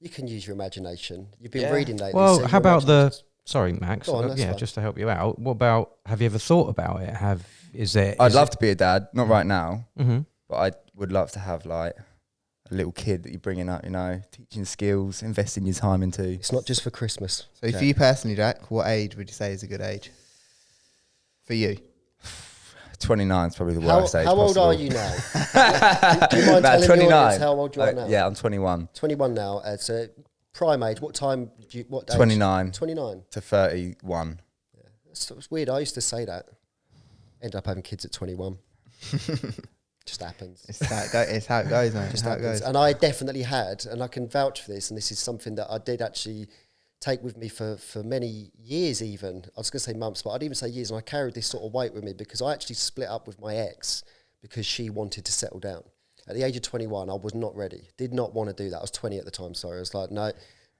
you 0.00 0.08
can 0.08 0.26
use 0.26 0.46
your 0.46 0.54
imagination. 0.54 1.28
You've 1.40 1.52
been 1.52 1.62
Yeah. 1.62 1.72
reading 1.72 1.96
lately. 1.96 2.20
Well, 2.20 2.38
so 2.40 2.46
how 2.46 2.58
about 2.58 2.86
the? 2.86 3.16
Sorry, 3.44 3.72
Max. 3.72 4.06
Go 4.06 4.16
on, 4.16 4.30
uh, 4.30 4.34
yeah, 4.36 4.50
fine. 4.50 4.58
just 4.58 4.74
to 4.74 4.80
help 4.80 4.98
you 4.98 5.10
out. 5.10 5.38
What 5.38 5.52
about? 5.52 5.96
Have 6.06 6.20
you 6.20 6.26
ever 6.26 6.38
thought 6.38 6.68
about 6.68 7.02
it? 7.02 7.14
Have 7.14 7.46
is 7.72 7.92
there? 7.92 8.16
I'd 8.20 8.32
love 8.32 8.50
to 8.50 8.58
be 8.58 8.70
a 8.70 8.74
dad, 8.74 9.08
not 9.12 9.28
right 9.28 9.46
now, 9.46 9.86
hmm 9.96 10.20
but 10.48 10.56
I 10.56 10.72
would 10.94 11.12
love 11.12 11.30
to 11.32 11.38
have 11.38 11.64
like 11.66 11.94
a 12.70 12.74
little 12.74 12.92
kid 12.92 13.22
that 13.22 13.30
you're 13.30 13.40
bringing 13.40 13.68
up. 13.68 13.84
You 13.84 13.90
know, 13.90 14.20
teaching 14.32 14.64
skills, 14.64 15.22
investing 15.22 15.64
your 15.66 15.74
time 15.74 16.02
into. 16.02 16.24
It's 16.24 16.52
not 16.52 16.64
just 16.66 16.82
for 16.82 16.90
Christmas. 16.90 17.46
So 17.54 17.66
Okay. 17.68 17.78
for 17.78 17.84
you 17.84 17.94
personally, 17.94 18.36
Jack, 18.36 18.70
what 18.70 18.86
age 18.86 19.16
would 19.16 19.28
you 19.28 19.34
say 19.34 19.52
is 19.52 19.62
a 19.62 19.66
good 19.66 19.80
age 19.80 20.10
for 21.44 21.54
you? 21.54 21.78
29 23.00 23.48
is 23.48 23.56
probably 23.56 23.74
the 23.74 23.80
How, 23.80 24.00
worst 24.00 24.14
age. 24.14 24.26
how 24.26 24.34
old 24.36 24.54
possible. 24.54 24.66
are 24.66 24.74
you 24.74 24.90
now? 24.90 25.10
Do 26.30 26.36
you 26.38 26.46
mind 26.46 26.62
Nah, 26.62 26.70
telling 26.70 26.80
the 26.80 26.86
29. 26.86 27.12
audience 27.12 27.42
how 27.42 27.52
old 27.52 27.74
you 27.76 27.82
are 27.82 27.88
Uh, 27.88 27.92
now? 27.92 28.06
Yeah, 28.06 28.26
I'm 28.26 28.34
21. 28.34 28.88
21 28.94 29.34
now. 29.34 29.58
Uh, 29.58 29.76
so 29.76 30.06
prime 30.52 30.82
age. 30.82 31.00
What 31.00 31.14
time? 31.14 31.50
Do 31.70 31.78
you, 31.78 31.84
what 31.88 32.08
age? 32.10 32.16
29 32.16 32.72
29. 32.72 33.22
to 33.30 33.40
31. 33.40 34.40
It's, 35.10 35.30
it's 35.30 35.50
weird. 35.50 35.68
I 35.68 35.80
used 35.80 35.94
to 35.94 36.00
say 36.00 36.24
that. 36.26 36.46
End 37.42 37.56
up 37.56 37.66
having 37.66 37.82
kids 37.82 38.04
at 38.04 38.12
21. 38.12 38.58
Just 40.06 40.22
happens. 40.22 40.64
It's 40.68 40.82
how 40.84 41.02
it, 41.02 41.12
go, 41.12 41.20
it's 41.20 41.46
how 41.46 41.58
it 41.60 41.68
goes, 41.68 41.94
man. 41.94 42.02
It's 42.04 42.12
Just 42.12 42.24
how 42.24 42.32
it 42.32 42.40
happens. 42.40 42.60
goes. 42.60 42.68
And 42.68 42.76
I 42.76 42.92
definitely 42.92 43.42
had, 43.42 43.86
and 43.86 44.02
I 44.02 44.08
can 44.08 44.28
vouch 44.28 44.62
for 44.62 44.72
this, 44.72 44.90
and 44.90 44.96
this 44.96 45.10
is 45.12 45.18
something 45.18 45.54
that 45.54 45.68
I 45.70 45.78
did 45.78 46.02
actually 46.02 46.48
take 47.00 47.22
with 47.22 47.36
me 47.36 47.48
for, 47.48 47.76
for 47.76 48.02
many 48.02 48.50
years 48.58 49.02
even. 49.02 49.44
I 49.56 49.60
was 49.60 49.70
going 49.70 49.80
to 49.80 49.84
say 49.84 49.94
months, 49.94 50.22
but 50.22 50.30
I'd 50.30 50.42
even 50.42 50.54
say 50.54 50.68
years. 50.68 50.90
And 50.90 50.98
I 50.98 51.00
carried 51.00 51.34
this 51.34 51.46
sort 51.46 51.64
of 51.64 51.72
weight 51.72 51.94
with 51.94 52.04
me 52.04 52.12
because 52.12 52.42
I 52.42 52.52
actually 52.52 52.76
split 52.76 53.08
up 53.08 53.26
with 53.26 53.40
my 53.40 53.56
ex 53.56 54.04
because 54.42 54.66
she 54.66 54.90
wanted 54.90 55.24
to 55.24 55.32
settle 55.32 55.60
down. 55.60 55.82
At 56.28 56.36
the 56.36 56.42
age 56.42 56.56
of 56.56 56.62
21, 56.62 57.10
I 57.10 57.14
was 57.14 57.34
not 57.34 57.56
ready. 57.56 57.88
Did 57.96 58.12
not 58.12 58.34
want 58.34 58.50
to 58.50 58.62
do 58.62 58.70
that. 58.70 58.78
I 58.78 58.82
was 58.82 58.90
20 58.90 59.18
at 59.18 59.24
the 59.24 59.30
time, 59.30 59.54
sorry. 59.54 59.78
I 59.78 59.80
was 59.80 59.94
like, 59.94 60.10
no, 60.10 60.32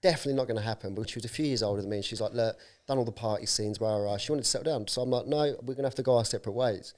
definitely 0.02 0.34
not 0.34 0.46
going 0.46 0.58
to 0.58 0.62
happen. 0.62 0.94
But 0.94 1.08
she 1.08 1.17
was 1.17 1.25
a 1.25 1.28
few 1.28 1.46
years 1.46 1.62
older 1.62 1.81
than 1.81 1.90
me, 1.90 1.96
and 1.96 2.05
she's 2.05 2.20
like, 2.20 2.34
look, 2.34 2.56
done 2.87 2.99
all 2.99 3.05
the 3.05 3.12
party 3.12 3.46
scenes, 3.46 3.81
rah, 3.81 3.96
rah. 3.96 4.19
She 4.19 4.31
wanted 4.31 4.44
to 4.44 4.49
settle 4.49 4.73
down. 4.73 4.87
So 4.88 5.02
I'm 5.02 5.11
like, 5.11 5.26
no, 5.26 5.56
we're 5.62 5.75
going 5.75 5.78
to 5.78 5.85
have 5.85 5.95
to 5.97 6.02
go 6.02 6.18
our 6.18 6.25
separate 6.25 6.52
ways. 6.52 6.95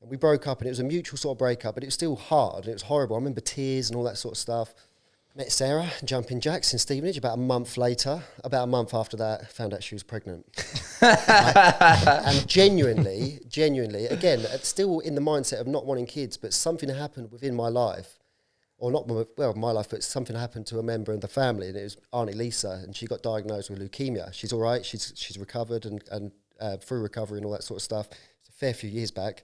And 0.00 0.10
we 0.10 0.16
broke 0.16 0.46
up, 0.46 0.60
and 0.60 0.66
it 0.66 0.70
was 0.70 0.80
a 0.80 0.84
mutual 0.84 1.18
sort 1.18 1.34
of 1.34 1.38
breakup, 1.38 1.74
but 1.74 1.84
it 1.84 1.88
was 1.88 1.94
still 1.94 2.16
hard, 2.16 2.64
and 2.64 2.68
it 2.68 2.74
was 2.74 2.82
horrible. 2.82 3.16
I 3.16 3.18
remember 3.18 3.40
tears 3.40 3.90
and 3.90 3.96
all 3.96 4.04
that 4.04 4.18
sort 4.18 4.34
of 4.34 4.38
stuff. 4.38 4.74
Met 5.36 5.50
Sarah, 5.50 5.90
jumping 6.04 6.38
jacks 6.38 6.72
in 6.72 6.78
Stevenage 6.78 7.18
about 7.18 7.34
a 7.34 7.40
month 7.40 7.76
later. 7.76 8.22
About 8.44 8.64
a 8.64 8.66
month 8.68 8.94
after 8.94 9.16
that, 9.16 9.50
found 9.50 9.74
out 9.74 9.82
she 9.82 9.96
was 9.96 10.04
pregnant. 10.04 10.46
and 11.00 12.46
genuinely, 12.46 13.40
genuinely, 13.48 14.06
again, 14.06 14.46
still 14.62 15.00
in 15.00 15.16
the 15.16 15.20
mindset 15.20 15.60
of 15.60 15.66
not 15.66 15.86
wanting 15.86 16.06
kids, 16.06 16.36
but 16.36 16.52
something 16.52 16.88
happened 16.88 17.32
within 17.32 17.52
my 17.52 17.66
life, 17.66 18.20
or 18.78 18.92
not 18.92 19.08
well 19.36 19.54
my 19.54 19.72
life, 19.72 19.88
but 19.90 20.04
something 20.04 20.36
happened 20.36 20.68
to 20.68 20.78
a 20.78 20.84
member 20.84 21.12
of 21.12 21.20
the 21.20 21.26
family, 21.26 21.66
and 21.66 21.76
it 21.76 21.82
was 21.82 21.96
Auntie 22.12 22.32
Lisa, 22.32 22.80
and 22.84 22.94
she 22.94 23.06
got 23.06 23.20
diagnosed 23.24 23.70
with 23.70 23.80
leukemia. 23.80 24.32
She's 24.32 24.52
all 24.52 24.60
right. 24.60 24.86
She's 24.86 25.12
she's 25.16 25.36
recovered 25.36 25.84
and 25.84 26.04
and 26.12 26.30
uh, 26.60 26.76
through 26.76 27.02
recovery 27.02 27.38
and 27.38 27.44
all 27.44 27.52
that 27.52 27.64
sort 27.64 27.78
of 27.78 27.82
stuff. 27.82 28.08
It's 28.38 28.50
a 28.50 28.52
fair 28.52 28.72
few 28.72 28.88
years 28.88 29.10
back, 29.10 29.42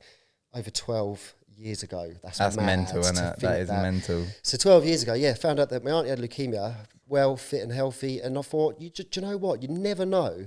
over 0.55 0.71
twelve 0.71 1.35
years 1.61 1.83
ago. 1.83 2.13
That's 2.23 2.39
That's 2.39 2.57
mental, 2.57 3.01
isn't 3.01 3.17
it? 3.17 3.41
That 3.41 3.61
is 3.61 3.69
mental. 3.69 4.27
so 4.43 4.57
12 4.57 4.85
years 4.85 5.03
ago, 5.03 5.15
yeah, 5.15 5.35
found 5.35 5.61
out 5.61 5.69
that 5.71 5.85
my 5.85 5.91
auntie 5.91 6.11
had 6.11 6.19
leukemia, 6.19 6.75
well, 7.07 7.37
fit 7.37 7.63
and 7.63 7.73
healthy, 7.73 8.21
and 8.21 8.39
I 8.39 8.43
thought, 8.43 8.81
you, 8.81 8.91
do 8.91 9.05
you 9.13 9.23
know 9.27 9.37
what? 9.37 9.63
You 9.63 9.69
never 9.69 10.07
know 10.07 10.47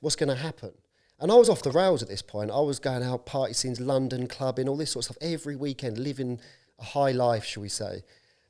what's 0.00 0.16
going 0.16 0.28
to 0.28 0.36
happen. 0.36 0.72
And 1.18 1.32
I 1.32 1.34
was 1.34 1.48
off 1.48 1.62
the 1.62 1.70
rails 1.70 2.02
at 2.02 2.08
this 2.08 2.22
point. 2.22 2.50
I 2.50 2.60
was 2.60 2.78
going 2.78 3.02
out, 3.02 3.26
party 3.26 3.54
scenes, 3.54 3.80
London, 3.80 4.26
clubbing, 4.26 4.68
all 4.68 4.76
this 4.76 4.92
sort 4.92 5.08
of 5.08 5.16
stuff, 5.16 5.18
every 5.20 5.56
weekend, 5.56 5.98
living 5.98 6.40
a 6.78 6.84
high 6.84 7.12
life, 7.12 7.44
shall 7.44 7.62
we 7.62 7.68
say. 7.68 8.02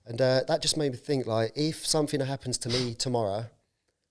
And 0.05 0.21
uh, 0.21 0.43
that 0.49 0.63
just 0.63 0.77
made 0.77 0.93
me 0.93 0.99
think, 0.99 1.27
like, 1.27 1.53
if 1.55 1.87
something 1.87 2.21
happens 2.21 2.59
to 2.59 2.69
me 2.69 2.95
tomorrow, 2.95 3.47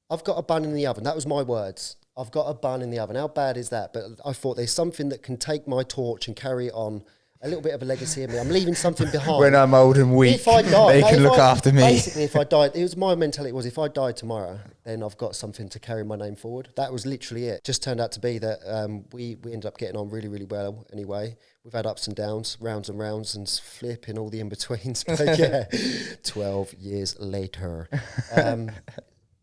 I've 0.09 0.23
got 0.23 0.37
a 0.37 0.41
bun 0.41 0.63
in 0.63 0.73
the 0.73 0.85
oven. 0.87 1.03
That 1.03 1.15
was 1.15 1.25
my 1.25 1.41
words. 1.41 1.97
I've 2.17 2.31
got 2.31 2.45
a 2.45 2.53
bun 2.53 2.81
in 2.81 2.91
the 2.91 2.99
oven. 2.99 3.15
How 3.15 3.27
bad 3.27 3.57
is 3.57 3.69
that? 3.69 3.91
But 3.91 4.03
I 4.25 4.31
thought 4.31 4.55
there's 4.55 4.71
something 4.71 5.09
that 5.09 5.21
can 5.21 5.35
take 5.35 5.67
my 5.67 5.83
torch 5.83 6.27
and 6.27 6.35
carry 6.35 6.67
it 6.67 6.73
on 6.73 7.03
a 7.45 7.47
little 7.47 7.61
bit 7.61 7.73
of 7.75 7.81
a 7.83 7.85
legacy 7.85 8.23
in 8.23 8.31
me. 8.31 8.39
I'm 8.39 8.49
leaving 8.49 8.73
something 8.73 9.09
behind. 9.11 9.39
When 9.39 9.55
I'm 9.55 9.73
old 9.75 9.97
and 9.97 10.15
weak, 10.15 10.35
if 10.35 10.47
I 10.47 10.63
die, 10.63 10.93
they 10.93 11.01
can 11.03 11.21
look 11.21 11.37
I- 11.37 11.51
after 11.51 11.71
me. 11.71 11.81
Basically, 11.81 12.23
if 12.23 12.35
I 12.35 12.43
died, 12.43 12.71
it 12.73 12.81
was 12.81 12.97
my 12.97 13.13
mentality 13.13 13.51
was 13.51 13.67
if 13.67 13.77
I 13.77 13.87
died 13.87 14.17
tomorrow, 14.17 14.59
then 14.83 15.03
I've 15.03 15.17
got 15.17 15.35
something 15.35 15.69
to 15.69 15.79
carry 15.79 16.03
my 16.03 16.15
name 16.15 16.35
forward. 16.35 16.69
That 16.75 16.91
was 16.91 17.05
literally 17.05 17.45
it. 17.45 17.63
Just 17.63 17.83
turned 17.83 18.01
out 18.01 18.11
to 18.13 18.19
be 18.19 18.39
that 18.39 18.59
um, 18.65 19.05
we 19.13 19.35
we 19.43 19.53
ended 19.53 19.67
up 19.67 19.77
getting 19.77 19.95
on 19.95 20.09
really 20.09 20.27
really 20.27 20.45
well. 20.45 20.87
Anyway, 20.91 21.37
we've 21.63 21.73
had 21.73 21.85
ups 21.85 22.07
and 22.07 22.15
downs, 22.15 22.57
rounds 22.59 22.89
and 22.89 22.97
rounds, 22.97 23.35
and 23.35 23.47
flipping 23.47 24.17
all 24.17 24.29
the 24.29 24.39
in 24.39 24.49
betweens. 24.49 25.03
But 25.07 25.37
yeah, 25.37 25.65
twelve 26.23 26.73
years 26.73 27.15
later, 27.19 27.87
um, 28.35 28.71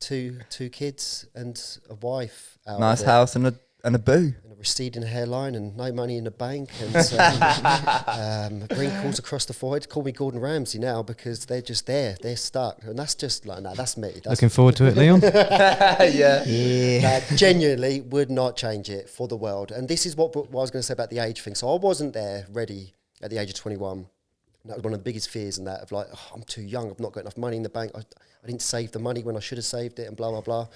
two 0.00 0.40
two 0.50 0.70
kids 0.70 1.26
and 1.36 1.60
a 1.88 1.94
wife. 1.94 2.58
Out 2.66 2.80
Nice 2.80 3.02
house 3.02 3.36
and 3.36 3.46
a 3.46 3.54
and 3.84 3.94
a 3.94 3.98
boo. 3.98 4.34
and 4.44 4.52
a 4.52 4.56
receding 4.56 5.02
hairline 5.02 5.54
and 5.54 5.76
no 5.76 5.92
money 5.92 6.16
in 6.16 6.24
the 6.24 6.30
bank 6.30 6.70
and 6.80 6.96
um, 7.18 8.62
um, 8.62 8.78
wrinkles 8.78 9.18
across 9.18 9.44
the 9.44 9.52
forehead. 9.52 9.88
Call 9.88 10.02
me 10.02 10.12
Gordon 10.12 10.40
Ramsay 10.40 10.78
now 10.78 11.02
because 11.02 11.46
they're 11.46 11.62
just 11.62 11.86
there. 11.86 12.16
They're 12.20 12.36
stuck, 12.36 12.82
and 12.84 12.98
that's 12.98 13.14
just 13.14 13.46
like 13.46 13.62
no, 13.62 13.74
that's 13.74 13.96
me. 13.96 14.12
That's 14.12 14.26
Looking 14.28 14.48
forward 14.48 14.76
to 14.76 14.86
it, 14.86 14.96
Leon. 14.96 15.20
yeah. 15.24 16.44
Yeah. 16.44 17.20
uh, 17.30 17.36
genuinely 17.36 18.00
would 18.00 18.30
not 18.30 18.56
change 18.56 18.88
it 18.88 19.08
for 19.08 19.28
the 19.28 19.36
world. 19.36 19.72
And 19.72 19.88
this 19.88 20.06
is 20.06 20.16
what, 20.16 20.34
what 20.34 20.48
I 20.52 20.62
was 20.62 20.70
going 20.70 20.80
to 20.82 20.86
say 20.86 20.92
about 20.92 21.10
the 21.10 21.18
age 21.18 21.40
thing. 21.40 21.54
So 21.54 21.72
I 21.72 21.78
wasn't 21.78 22.14
there 22.14 22.46
ready 22.52 22.94
at 23.22 23.30
the 23.30 23.38
age 23.38 23.50
of 23.50 23.56
21. 23.56 23.98
And 23.98 24.70
that 24.70 24.76
was 24.76 24.84
one 24.84 24.92
of 24.92 25.00
the 25.00 25.04
biggest 25.04 25.28
fears 25.28 25.58
in 25.58 25.64
that 25.64 25.80
of 25.80 25.90
like, 25.90 26.06
oh, 26.12 26.30
I'm 26.34 26.42
too 26.44 26.62
young. 26.62 26.90
I've 26.90 27.00
not 27.00 27.12
got 27.12 27.20
enough 27.22 27.36
money 27.36 27.56
in 27.56 27.62
the 27.62 27.68
bank. 27.68 27.92
I, 27.94 28.00
I 28.00 28.46
didn't 28.46 28.62
save 28.62 28.92
the 28.92 28.98
money 29.00 29.22
when 29.22 29.36
I 29.36 29.40
should 29.40 29.58
have 29.58 29.64
saved 29.64 29.98
it 29.98 30.06
and 30.06 30.16
blah, 30.16 30.30
blah, 30.30 30.40
blah. 30.40 30.68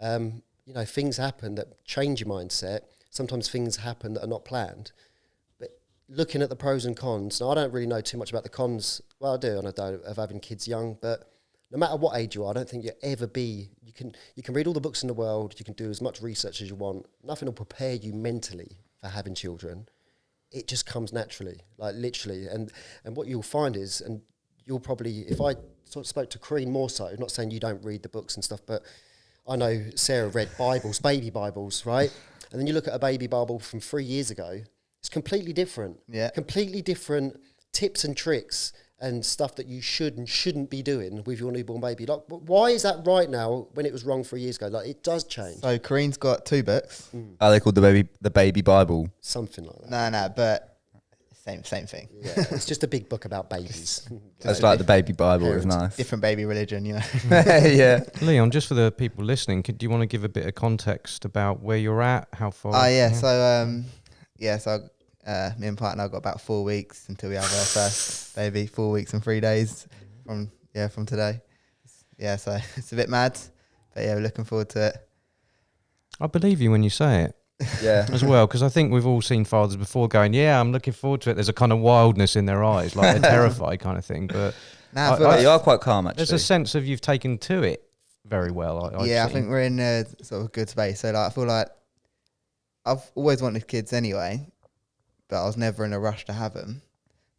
Um, 0.00 0.42
you 0.70 0.74
know, 0.76 0.84
things 0.84 1.16
happen 1.16 1.56
that 1.56 1.84
change 1.84 2.20
your 2.20 2.28
mindset. 2.28 2.82
Sometimes 3.10 3.50
things 3.50 3.78
happen 3.78 4.14
that 4.14 4.22
are 4.22 4.28
not 4.28 4.44
planned. 4.44 4.92
But 5.58 5.70
looking 6.08 6.42
at 6.42 6.48
the 6.48 6.54
pros 6.54 6.84
and 6.84 6.96
cons, 6.96 7.40
now 7.40 7.50
I 7.50 7.56
don't 7.56 7.72
really 7.72 7.88
know 7.88 8.00
too 8.00 8.16
much 8.16 8.30
about 8.30 8.44
the 8.44 8.50
cons. 8.50 9.02
Well, 9.18 9.34
I 9.34 9.36
do, 9.36 9.58
and 9.58 9.66
I 9.66 9.72
don't, 9.72 10.04
of 10.04 10.16
having 10.16 10.38
kids 10.38 10.68
young, 10.68 10.96
but 11.02 11.28
no 11.72 11.78
matter 11.78 11.96
what 11.96 12.16
age 12.16 12.36
you 12.36 12.44
are, 12.44 12.50
I 12.50 12.52
don't 12.52 12.68
think 12.68 12.84
you'll 12.84 12.94
ever 13.02 13.26
be. 13.26 13.70
You 13.82 13.92
can 13.92 14.14
you 14.36 14.44
can 14.44 14.54
read 14.54 14.68
all 14.68 14.72
the 14.72 14.80
books 14.80 15.02
in 15.02 15.08
the 15.08 15.14
world. 15.14 15.56
You 15.58 15.64
can 15.64 15.74
do 15.74 15.90
as 15.90 16.00
much 16.00 16.22
research 16.22 16.62
as 16.62 16.68
you 16.68 16.76
want. 16.76 17.06
Nothing 17.24 17.46
will 17.46 17.52
prepare 17.52 17.94
you 17.94 18.12
mentally 18.12 18.78
for 19.00 19.08
having 19.08 19.34
children. 19.34 19.88
It 20.52 20.68
just 20.68 20.86
comes 20.86 21.12
naturally, 21.12 21.62
like 21.78 21.96
literally. 21.96 22.46
And 22.46 22.70
and 23.04 23.16
what 23.16 23.26
you'll 23.26 23.42
find 23.42 23.76
is, 23.76 24.00
and 24.00 24.22
you'll 24.66 24.78
probably, 24.78 25.22
if 25.22 25.40
I 25.40 25.54
sort 25.84 26.04
of 26.04 26.06
spoke 26.06 26.30
to 26.30 26.38
Crean 26.38 26.70
more 26.70 26.90
so, 26.90 27.12
not 27.18 27.32
saying 27.32 27.50
you 27.50 27.58
don't 27.58 27.84
read 27.84 28.04
the 28.04 28.08
books 28.08 28.36
and 28.36 28.44
stuff, 28.44 28.60
but 28.64 28.84
I 29.48 29.56
know 29.56 29.84
Sarah 29.94 30.28
read 30.28 30.50
Bibles, 30.58 31.00
baby 31.00 31.30
Bibles, 31.30 31.86
right? 31.86 32.12
And 32.50 32.60
then 32.60 32.66
you 32.66 32.72
look 32.72 32.88
at 32.88 32.94
a 32.94 32.98
baby 32.98 33.26
Bible 33.26 33.58
from 33.58 33.80
three 33.80 34.04
years 34.04 34.30
ago. 34.30 34.60
It's 35.00 35.08
completely 35.08 35.52
different. 35.52 35.98
Yeah. 36.08 36.30
Completely 36.30 36.82
different 36.82 37.40
tips 37.72 38.04
and 38.04 38.16
tricks 38.16 38.72
and 39.00 39.24
stuff 39.24 39.56
that 39.56 39.66
you 39.66 39.80
should 39.80 40.18
and 40.18 40.28
shouldn't 40.28 40.68
be 40.68 40.82
doing 40.82 41.24
with 41.24 41.40
your 41.40 41.50
newborn 41.50 41.80
baby. 41.80 42.04
Like, 42.04 42.20
why 42.28 42.70
is 42.70 42.82
that 42.82 42.96
right 43.06 43.30
now 43.30 43.68
when 43.72 43.86
it 43.86 43.92
was 43.92 44.04
wrong 44.04 44.22
three 44.22 44.42
years 44.42 44.56
ago? 44.56 44.66
Like, 44.68 44.86
it 44.86 45.02
does 45.02 45.24
change. 45.24 45.62
So 45.62 45.78
Kareen's 45.78 46.18
got 46.18 46.44
two 46.44 46.62
books. 46.62 47.08
Mm. 47.16 47.36
Are 47.40 47.50
they 47.50 47.60
called 47.60 47.76
the 47.76 47.80
baby 47.80 48.08
the 48.20 48.30
baby 48.30 48.60
Bible? 48.60 49.08
Something 49.20 49.64
like 49.64 49.80
that. 49.80 49.90
No, 49.90 50.10
no, 50.10 50.28
but 50.36 50.69
same 51.50 51.64
same 51.64 51.86
thing. 51.86 52.08
Yeah, 52.12 52.44
it's 52.50 52.66
just 52.66 52.84
a 52.84 52.88
big 52.88 53.08
book 53.08 53.24
about 53.24 53.50
babies. 53.50 54.08
That's 54.40 54.62
like 54.62 54.78
the 54.78 54.84
baby 54.84 55.12
Bible 55.12 55.46
is 55.46 55.64
Parents. 55.64 55.76
nice. 55.76 55.96
Different 55.96 56.22
baby 56.22 56.44
religion, 56.44 56.84
you 56.84 56.94
know. 56.94 57.02
yeah. 57.30 58.04
Leon, 58.22 58.50
just 58.50 58.68
for 58.68 58.74
the 58.74 58.92
people 58.92 59.24
listening, 59.24 59.62
could, 59.62 59.78
do 59.78 59.84
you 59.84 59.90
want 59.90 60.02
to 60.02 60.06
give 60.06 60.24
a 60.24 60.28
bit 60.28 60.46
of 60.46 60.54
context 60.54 61.24
about 61.24 61.62
where 61.62 61.76
you're 61.76 62.02
at, 62.02 62.28
how 62.32 62.50
far? 62.50 62.72
Oh 62.74 62.88
yeah, 62.88 63.12
so 63.12 63.28
um, 63.28 63.84
yeah, 64.38 64.58
so 64.58 64.88
uh, 65.26 65.50
me 65.58 65.66
and 65.66 65.78
partner 65.78 66.04
I 66.04 66.08
got 66.08 66.18
about 66.18 66.40
four 66.40 66.64
weeks 66.64 67.08
until 67.08 67.30
we 67.30 67.36
have 67.36 67.44
our 67.44 67.48
first 67.48 68.34
baby. 68.36 68.66
Four 68.66 68.90
weeks 68.90 69.12
and 69.12 69.22
three 69.22 69.40
days 69.40 69.86
from 70.24 70.50
yeah 70.74 70.88
from 70.88 71.06
today. 71.06 71.40
Yeah, 72.18 72.36
so 72.36 72.58
it's 72.76 72.92
a 72.92 72.96
bit 72.96 73.08
mad, 73.08 73.38
but 73.94 74.04
yeah, 74.04 74.14
we're 74.14 74.20
looking 74.20 74.44
forward 74.44 74.68
to 74.70 74.88
it. 74.88 74.96
I 76.20 76.26
believe 76.26 76.60
you 76.60 76.70
when 76.70 76.82
you 76.82 76.90
say 76.90 77.22
it 77.22 77.36
Yeah. 77.82 78.06
as 78.12 78.24
well, 78.24 78.46
because 78.46 78.62
I 78.62 78.68
think 78.68 78.92
we've 78.92 79.06
all 79.06 79.20
seen 79.22 79.44
fathers 79.44 79.76
before 79.76 80.08
going, 80.08 80.32
"Yeah, 80.32 80.58
I'm 80.60 80.72
looking 80.72 80.92
forward 80.92 81.20
to 81.22 81.30
it." 81.30 81.34
There's 81.34 81.48
a 81.48 81.52
kind 81.52 81.72
of 81.72 81.78
wildness 81.80 82.36
in 82.36 82.46
their 82.46 82.64
eyes, 82.64 82.96
like 82.96 83.20
they're 83.20 83.30
terrified 83.38 83.80
kind 83.80 83.98
of 83.98 84.04
thing. 84.04 84.26
But 84.28 84.54
Now 84.94 85.10
I 85.10 85.14
I- 85.14 85.18
feel 85.18 85.26
I- 85.26 85.30
like 85.30 85.40
you 85.42 85.48
are 85.50 85.58
quite 85.58 85.80
calm 85.80 86.06
actually. 86.06 86.16
there's 86.18 86.32
a 86.32 86.38
sense 86.38 86.74
of 86.74 86.86
you've 86.86 87.00
taken 87.00 87.36
to 87.38 87.62
it 87.62 87.82
very 88.26 88.50
well. 88.50 88.94
I, 88.98 89.04
yeah, 89.04 89.24
I 89.24 89.28
think 89.28 89.48
we're 89.48 89.62
in 89.62 89.78
a 89.80 90.04
sort 90.22 90.42
of 90.42 90.52
good 90.52 90.68
space. 90.68 91.00
So 91.00 91.08
like, 91.10 91.16
I 91.16 91.30
feel 91.30 91.44
like 91.46 91.68
I've 92.86 93.10
always 93.14 93.42
wanted 93.42 93.66
kids 93.68 93.92
anyway, 93.92 94.46
but 95.28 95.42
I 95.42 95.46
was 95.46 95.56
never 95.56 95.84
in 95.84 95.92
a 95.92 96.00
rush 96.00 96.24
to 96.26 96.32
have 96.32 96.54
them. 96.54 96.82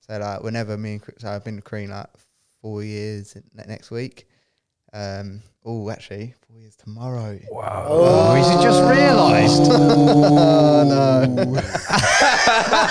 So 0.07 0.17
like, 0.17 0.43
whenever 0.43 0.77
me 0.77 0.93
and 0.93 1.01
so 1.17 1.29
I've 1.29 1.43
been 1.43 1.55
with 1.55 1.63
Crean 1.65 1.89
like 1.89 2.07
four 2.61 2.83
years 2.83 3.35
next 3.55 3.89
week. 3.91 4.27
Um, 4.93 5.41
oh, 5.65 5.89
actually, 5.89 6.33
four 6.47 6.57
years 6.59 6.75
tomorrow. 6.75 7.39
Wow. 7.49 7.85
Oh, 7.89 8.35
he's 8.35 8.63
just 8.63 8.81
realised. 8.83 9.71
Oh 9.71 11.25
no! 11.25 11.61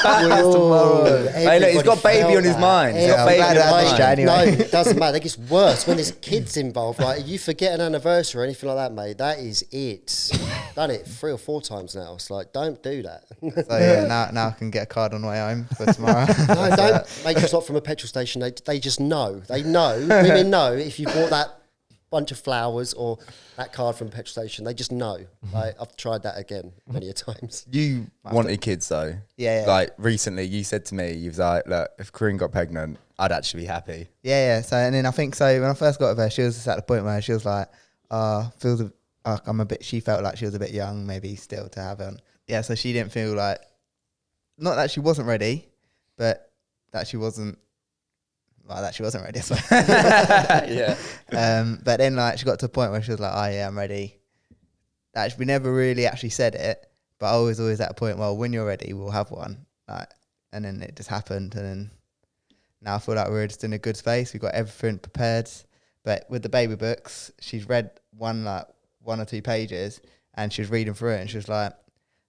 Oh, 0.02 1.28
Hey, 1.33 1.59
look, 1.61 1.71
he's 1.71 1.83
got 1.83 2.02
baby 2.02 2.37
on 2.37 2.45
his 2.45 2.54
that. 2.54 2.61
mind. 2.61 2.97
He's 2.97 3.07
got 3.09 3.28
Everybody 3.28 3.54
baby 3.59 3.61
on 3.61 3.83
his 3.85 3.92
mind. 3.92 3.99
that. 3.99 4.19
Anyway. 4.19 4.57
No, 4.59 4.64
it 4.64 4.71
doesn't 4.73 4.99
matter. 4.99 5.16
It 5.16 5.23
gets 5.23 5.38
worse 5.38 5.87
when 5.87 5.97
there's 5.97 6.12
kids 6.12 6.57
involved. 6.57 7.00
Like 7.00 7.26
you 7.26 7.38
forget 7.38 7.75
an 7.75 7.80
anniversary 7.80 8.40
or 8.40 8.45
anything 8.45 8.69
like 8.69 8.76
that, 8.78 8.92
mate. 8.92 9.19
That 9.19 9.38
is 9.38 9.64
it. 9.71 10.30
Done 10.75 10.90
it 10.90 11.07
three 11.07 11.33
or 11.33 11.38
four 11.38 11.61
times 11.61 11.95
now. 11.95 12.14
It's 12.14 12.30
like 12.30 12.52
don't 12.52 12.83
do 12.83 13.02
that. 13.02 13.25
So 13.40 13.78
yeah, 13.78 14.07
now 14.07 14.30
now 14.33 14.49
I 14.49 14.52
can 14.52 14.71
get 14.71 14.85
a 14.85 14.87
card 14.87 15.12
on 15.14 15.23
the 15.23 15.28
way 15.28 15.38
home 15.38 15.66
for 15.76 15.87
tomorrow. 15.92 16.26
No, 16.49 16.76
don't 16.76 17.23
make 17.25 17.37
a 17.37 17.47
stop 17.49 17.64
from 17.64 17.76
a 17.76 17.80
petrol 17.80 18.09
station. 18.09 18.40
They, 18.40 18.52
they 18.64 18.78
just 18.80 19.00
know. 19.00 19.40
They 19.40 19.62
know. 19.62 19.99
Women 20.09 20.50
know 20.50 20.73
if 20.73 20.99
you 20.99 21.07
bought 21.07 21.30
that 21.30 21.59
bunch 22.10 22.32
of 22.32 22.38
flowers 22.38 22.92
or 22.94 23.18
that 23.56 23.72
card 23.72 23.96
from 23.96 24.08
petrol 24.08 24.26
station. 24.26 24.64
They 24.64 24.74
just 24.74 24.92
know. 24.92 25.18
Like, 25.52 25.74
I've 25.80 25.96
tried 25.96 26.24
that 26.24 26.36
again 26.38 26.72
many 26.90 27.08
a 27.08 27.12
times. 27.12 27.66
You 27.72 28.06
wanted 28.24 28.60
kids 28.60 28.88
though. 28.88 29.14
Yeah, 29.36 29.62
yeah. 29.62 29.66
Like 29.66 29.90
recently, 29.96 30.44
you 30.44 30.64
said 30.64 30.84
to 30.86 30.94
me, 30.94 31.12
you 31.12 31.30
was 31.30 31.38
like, 31.38 31.66
"Look, 31.66 31.90
if 31.98 32.12
Corinne 32.12 32.36
got 32.36 32.52
pregnant, 32.52 32.98
I'd 33.18 33.32
actually 33.32 33.62
be 33.62 33.66
happy." 33.66 34.08
Yeah, 34.22 34.56
yeah. 34.56 34.60
So 34.62 34.76
and 34.76 34.94
then 34.94 35.06
I 35.06 35.10
think 35.12 35.34
so 35.34 35.60
when 35.60 35.70
I 35.70 35.74
first 35.74 36.00
got 36.00 36.10
with 36.10 36.18
her, 36.18 36.30
she 36.30 36.42
was 36.42 36.56
just 36.56 36.68
at 36.68 36.76
the 36.76 36.82
point 36.82 37.04
where 37.04 37.22
she 37.22 37.32
was 37.32 37.44
like, 37.44 37.68
uh, 38.10 38.50
feels 38.58 38.80
a, 38.80 38.92
uh, 39.24 39.38
I'm 39.46 39.60
a 39.60 39.64
bit. 39.64 39.84
She 39.84 40.00
felt 40.00 40.22
like 40.22 40.36
she 40.36 40.44
was 40.44 40.54
a 40.54 40.58
bit 40.58 40.72
young, 40.72 41.06
maybe 41.06 41.36
still 41.36 41.68
to 41.68 41.80
have 41.80 41.98
her. 41.98 42.16
Yeah, 42.46 42.62
so 42.62 42.74
she 42.74 42.92
didn't 42.92 43.12
feel 43.12 43.34
like, 43.34 43.60
not 44.58 44.74
that 44.74 44.90
she 44.90 45.00
wasn't 45.00 45.28
ready, 45.28 45.68
but 46.16 46.50
that 46.92 47.06
she 47.06 47.16
wasn't. 47.16 47.58
Like 48.70 48.82
that 48.82 48.94
she 48.94 49.02
wasn't 49.02 49.24
ready. 49.24 49.40
So. 49.40 49.56
yeah. 49.70 50.96
um, 51.32 51.80
but 51.84 51.98
then 51.98 52.16
like 52.16 52.38
she 52.38 52.44
got 52.44 52.58
to 52.60 52.66
a 52.66 52.68
point 52.68 52.92
where 52.92 53.02
she 53.02 53.10
was 53.10 53.20
like, 53.20 53.32
"Oh 53.34 53.50
yeah, 53.50 53.66
I'm 53.66 53.76
ready." 53.76 54.16
Actually, 55.14 55.40
we 55.40 55.44
never 55.46 55.72
really 55.72 56.06
actually 56.06 56.30
said 56.30 56.54
it, 56.54 56.86
but 57.18 57.34
I 57.34 57.38
was 57.40 57.58
always 57.58 57.80
at 57.80 57.90
a 57.90 57.94
point. 57.94 58.18
Well, 58.18 58.36
when 58.36 58.52
you're 58.52 58.66
ready, 58.66 58.92
we'll 58.92 59.10
have 59.10 59.30
one. 59.30 59.66
Like, 59.88 60.08
and 60.52 60.64
then 60.64 60.82
it 60.82 60.94
just 60.96 61.08
happened, 61.08 61.54
and 61.56 61.64
then 61.64 61.90
now 62.80 62.94
I 62.94 62.98
feel 62.98 63.16
like 63.16 63.28
we're 63.28 63.46
just 63.46 63.64
in 63.64 63.72
a 63.72 63.78
good 63.78 63.96
space. 63.96 64.32
We've 64.32 64.42
got 64.42 64.54
everything 64.54 64.98
prepared. 64.98 65.50
But 66.04 66.26
with 66.30 66.42
the 66.42 66.48
baby 66.48 66.76
books, 66.76 67.30
she's 67.40 67.68
read 67.68 67.90
one 68.16 68.44
like 68.44 68.66
one 69.02 69.20
or 69.20 69.24
two 69.24 69.42
pages, 69.42 70.00
and 70.34 70.52
she 70.52 70.62
was 70.62 70.70
reading 70.70 70.94
through 70.94 71.14
it, 71.14 71.20
and 71.20 71.30
she 71.30 71.36
was 71.38 71.48
like, 71.48 71.72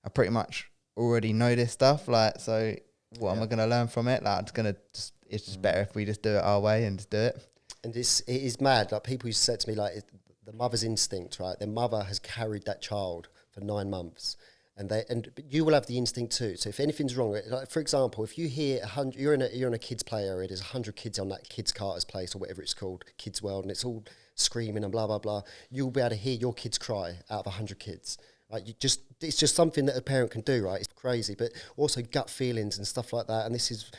"I 0.04 0.10
pretty 0.10 0.32
much 0.32 0.72
already 0.98 1.34
know 1.34 1.56
this 1.56 1.72
stuff. 1.72 2.08
Like, 2.08 2.40
so 2.40 2.76
what 3.20 3.36
am 3.36 3.44
I 3.44 3.46
gonna 3.46 3.68
learn 3.68 3.88
from 3.88 4.08
it? 4.08 4.24
Like, 4.24 4.44
it's 4.44 4.52
gonna 4.52 4.76
just 4.94 5.14
it's 5.30 5.46
just 5.46 5.60
mm. 5.60 5.64
better 5.64 5.82
if 5.82 5.96
we 5.96 6.06
just 6.06 6.22
do 6.22 6.36
it 6.36 6.44
our 6.44 6.60
way 6.60 6.86
and 6.86 6.98
just 6.98 7.10
do 7.10 7.18
it." 7.18 7.48
And 7.84 7.96
it's, 7.96 8.20
it 8.22 8.36
is 8.36 8.62
mad. 8.62 8.92
Like 8.92 9.04
people 9.04 9.28
used 9.28 9.40
to 9.40 9.52
say 9.52 9.58
to 9.58 9.70
me, 9.70 9.76
like 9.76 10.04
the 10.46 10.54
mother's 10.54 10.84
instinct, 10.84 11.40
right? 11.40 11.58
Their 11.58 11.68
mother 11.68 12.04
has 12.04 12.20
carried 12.20 12.66
that 12.66 12.82
child 12.82 13.30
for 13.52 13.62
nine 13.62 13.90
months, 13.90 14.38
and 14.78 14.90
they 14.90 15.04
and 15.10 15.32
you 15.50 15.66
will 15.66 15.74
have 15.74 15.88
the 15.88 15.98
instinct 15.98 16.38
too. 16.38 16.56
So 16.56 16.70
if 16.70 16.80
anything's 16.80 17.16
wrong, 17.16 17.40
like 17.48 17.70
for 17.70 17.80
example, 17.80 18.24
if 18.24 18.38
you 18.38 18.48
hear 18.48 18.82
a 18.84 18.88
hundred, 18.88 19.20
you're 19.20 19.34
in 19.34 19.42
a 19.42 19.50
you're 19.50 19.68
in 19.68 19.74
a 19.74 19.80
kids 19.80 20.04
play 20.04 20.28
area. 20.28 20.48
There's 20.48 20.62
a 20.62 20.66
hundred 20.66 20.96
kids 20.96 21.20
on 21.20 21.30
that 21.30 21.50
kids 21.50 21.72
Carter's 21.72 22.06
place 22.06 22.36
or 22.36 22.40
whatever 22.40 22.62
it's 22.62 22.74
called, 22.74 23.04
Kids 23.18 23.42
World, 23.42 23.64
and 23.64 23.72
it's 23.72 23.86
all 23.86 24.04
screaming 24.36 24.84
and 24.84 24.92
blah 24.92 25.08
blah 25.08 25.20
blah. 25.20 25.42
You'll 25.70 25.92
be 25.92 26.02
able 26.02 26.12
to 26.12 26.16
hear 26.16 26.36
your 26.36 26.54
kids 26.54 26.78
cry 26.78 27.18
out 27.30 27.42
of 27.42 27.48
a 27.48 27.52
hundred 27.52 27.80
kids. 27.80 28.18
Like 28.52 28.68
you 28.68 28.74
just, 28.80 29.02
it's 29.22 29.38
just 29.38 29.56
something 29.56 29.86
that 29.86 29.96
a 29.98 30.02
parent 30.02 30.32
can 30.32 30.42
do, 30.42 30.66
right? 30.66 30.82
It's 30.82 30.94
crazy, 30.94 31.36
but 31.38 31.52
also 31.78 32.02
gut 32.02 32.30
feelings 32.30 32.78
and 32.78 32.86
stuff 32.86 33.14
like 33.14 33.28
that. 33.28 33.46
And 33.46 33.56
this 33.56 33.72
is 33.72 33.92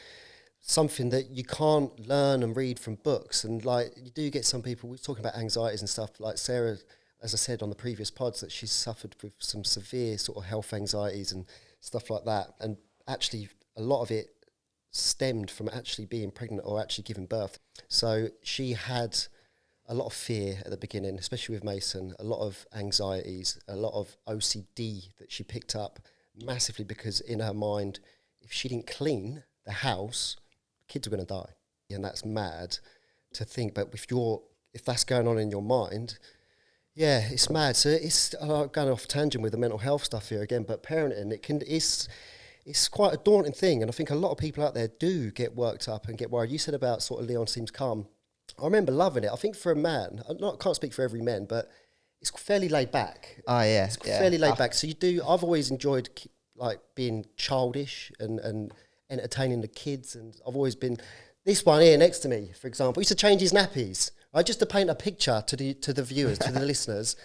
something 0.61 1.11
that 1.11 1.31
you 1.31 1.45
can't 1.45 1.99
learn 2.09 2.43
and 2.43 2.57
read 2.57 2.79
from 2.79 2.97
books. 2.97 3.45
And 3.45 3.65
like 3.65 3.93
you 3.97 4.11
do 4.11 4.31
get 4.31 4.45
some 4.45 4.63
people 4.63 4.89
we're 4.89 4.97
talking 4.97 5.25
about 5.25 5.37
anxieties 5.37 5.81
and 5.81 5.89
stuff. 5.89 6.21
Like 6.21 6.39
Sarah, 6.39 6.77
as 7.23 7.35
I 7.35 7.37
said 7.37 7.63
on 7.63 7.69
the 7.69 7.77
previous 7.77 8.11
pods, 8.11 8.41
that 8.41 8.53
she's 8.53 8.73
suffered 8.73 9.17
with 9.23 9.33
some 9.39 9.65
severe 9.65 10.19
sort 10.19 10.39
of 10.39 10.45
health 10.45 10.73
anxieties 10.73 11.33
and 11.33 11.47
stuff 11.81 12.11
like 12.11 12.25
that. 12.25 12.55
And 12.61 12.77
actually, 13.09 13.49
a 13.77 13.83
lot 13.83 14.03
of 14.03 14.11
it 14.11 14.29
stemmed 14.91 15.51
from 15.51 15.71
actually 15.73 16.05
being 16.05 16.31
pregnant 16.31 16.63
or 16.67 16.81
actually 16.81 17.05
giving 17.05 17.27
birth. 17.27 17.59
So 17.89 18.29
she 18.43 18.73
had 18.75 19.19
a 19.89 19.95
lot 19.95 20.07
of 20.07 20.13
fear 20.13 20.59
at 20.65 20.71
the 20.71 20.77
beginning, 20.77 21.19
especially 21.19 21.55
with 21.55 21.65
Mason, 21.65 22.15
a 22.19 22.25
lot 22.25 22.47
of 22.47 22.67
anxieties, 22.75 23.59
a 23.69 23.77
lot 23.77 23.95
of 23.95 24.17
OCD 24.27 25.09
that 25.19 25.31
she 25.33 25.45
picked 25.45 25.75
up 25.75 26.01
massively 26.45 26.85
because 26.85 27.21
in 27.21 27.41
her 27.41 27.55
mind, 27.55 28.01
if 28.41 28.53
she 28.53 28.69
didn't 28.69 28.87
clean, 28.87 29.43
the 29.65 29.73
house, 29.73 30.37
kids 30.89 31.07
are 31.07 31.11
going 31.11 31.25
to 31.25 31.27
die, 31.27 31.53
and 31.91 32.05
that's 32.05 32.25
mad 32.25 32.79
to 33.35 33.45
think. 33.45 33.75
But 33.75 33.91
if 33.93 34.07
you're 34.11 34.43
if 34.73 34.85
that's 34.85 35.05
going 35.05 35.29
on 35.29 35.39
in 35.39 35.51
your 35.51 35.63
mind, 35.63 36.19
yeah, 36.95 37.29
it's 37.31 37.51
mad. 37.51 37.77
So 37.77 37.91
it's 37.91 38.35
uh, 38.41 38.65
going 38.65 38.91
off 38.91 39.07
tangent 39.07 39.43
with 39.43 39.53
the 39.53 39.59
mental 39.59 39.79
health 39.79 40.05
stuff 40.05 40.29
here 40.29 40.43
again. 40.43 40.65
But 40.65 40.83
parenting, 40.83 41.33
it 41.33 41.43
can 41.43 41.63
it's 41.67 42.09
it's 42.65 42.89
quite 42.89 43.15
a 43.15 43.19
daunting 43.19 43.53
thing, 43.53 43.83
and 43.83 43.91
I 43.91 43.93
think 43.93 44.11
a 44.11 44.15
lot 44.15 44.31
of 44.31 44.39
people 44.39 44.65
out 44.65 44.75
there 44.75 44.89
do 44.89 45.31
get 45.31 45.55
worked 45.55 45.89
up 45.89 46.09
and 46.09 46.19
get 46.19 46.31
worried. 46.31 46.51
You 46.51 46.59
said 46.59 46.75
about 46.75 47.03
sort 47.03 47.23
of 47.23 47.29
Leon 47.29 47.47
seems 47.49 47.71
calm. 47.71 48.07
I 48.61 48.65
remember 48.65 48.93
loving 48.93 49.25
it. 49.25 49.31
I 49.33 49.37
think 49.37 49.57
for 49.57 49.73
a 49.73 49.77
man, 49.77 50.23
I 50.29 50.33
not 50.35 50.61
can't 50.61 50.77
speak 50.77 50.93
for 50.93 51.03
every 51.03 51.23
man, 51.23 51.45
but 51.47 51.71
it's 52.21 52.31
fairly 52.31 52.69
laid 52.69 52.91
back. 52.93 53.41
Oh 53.49 53.61
yeah, 53.63 53.87
It's 53.87 53.99
yeah. 54.05 54.19
fairly 54.19 54.39
laid 54.39 54.53
I- 54.53 54.57
back. 54.57 54.75
So 54.75 54.87
you 54.87 54.95
do. 54.95 55.23
I've 55.27 55.43
always 55.43 55.71
enjoyed 55.71 56.09
like 56.57 56.81
being 56.95 57.25
childish 57.37 58.13
and 58.21 58.39
and 58.41 58.73
entertaining 59.11 59.61
the 59.61 59.69
kids, 59.69 60.15
and 60.15 60.35
I've 60.47 60.55
always 60.57 60.75
been. 60.75 60.97
This 61.45 61.67
one 61.67 61.83
here 61.83 61.99
next 61.99 62.21
to 62.21 62.29
me, 62.29 62.53
for 62.61 62.69
example, 62.69 63.01
used 63.01 63.09
to 63.09 63.17
change 63.17 63.41
his 63.41 63.53
nappies. 63.53 64.13
Right, 64.33 64.47
just 64.47 64.61
to 64.61 64.67
paint 64.67 64.89
a 64.89 64.95
picture 64.95 65.43
to 65.47 65.57
the 65.57 65.75
to 65.75 65.93
the 65.93 66.03
viewers, 66.03 66.39
to 66.39 66.53
the 66.53 66.61
listeners. 66.73 67.17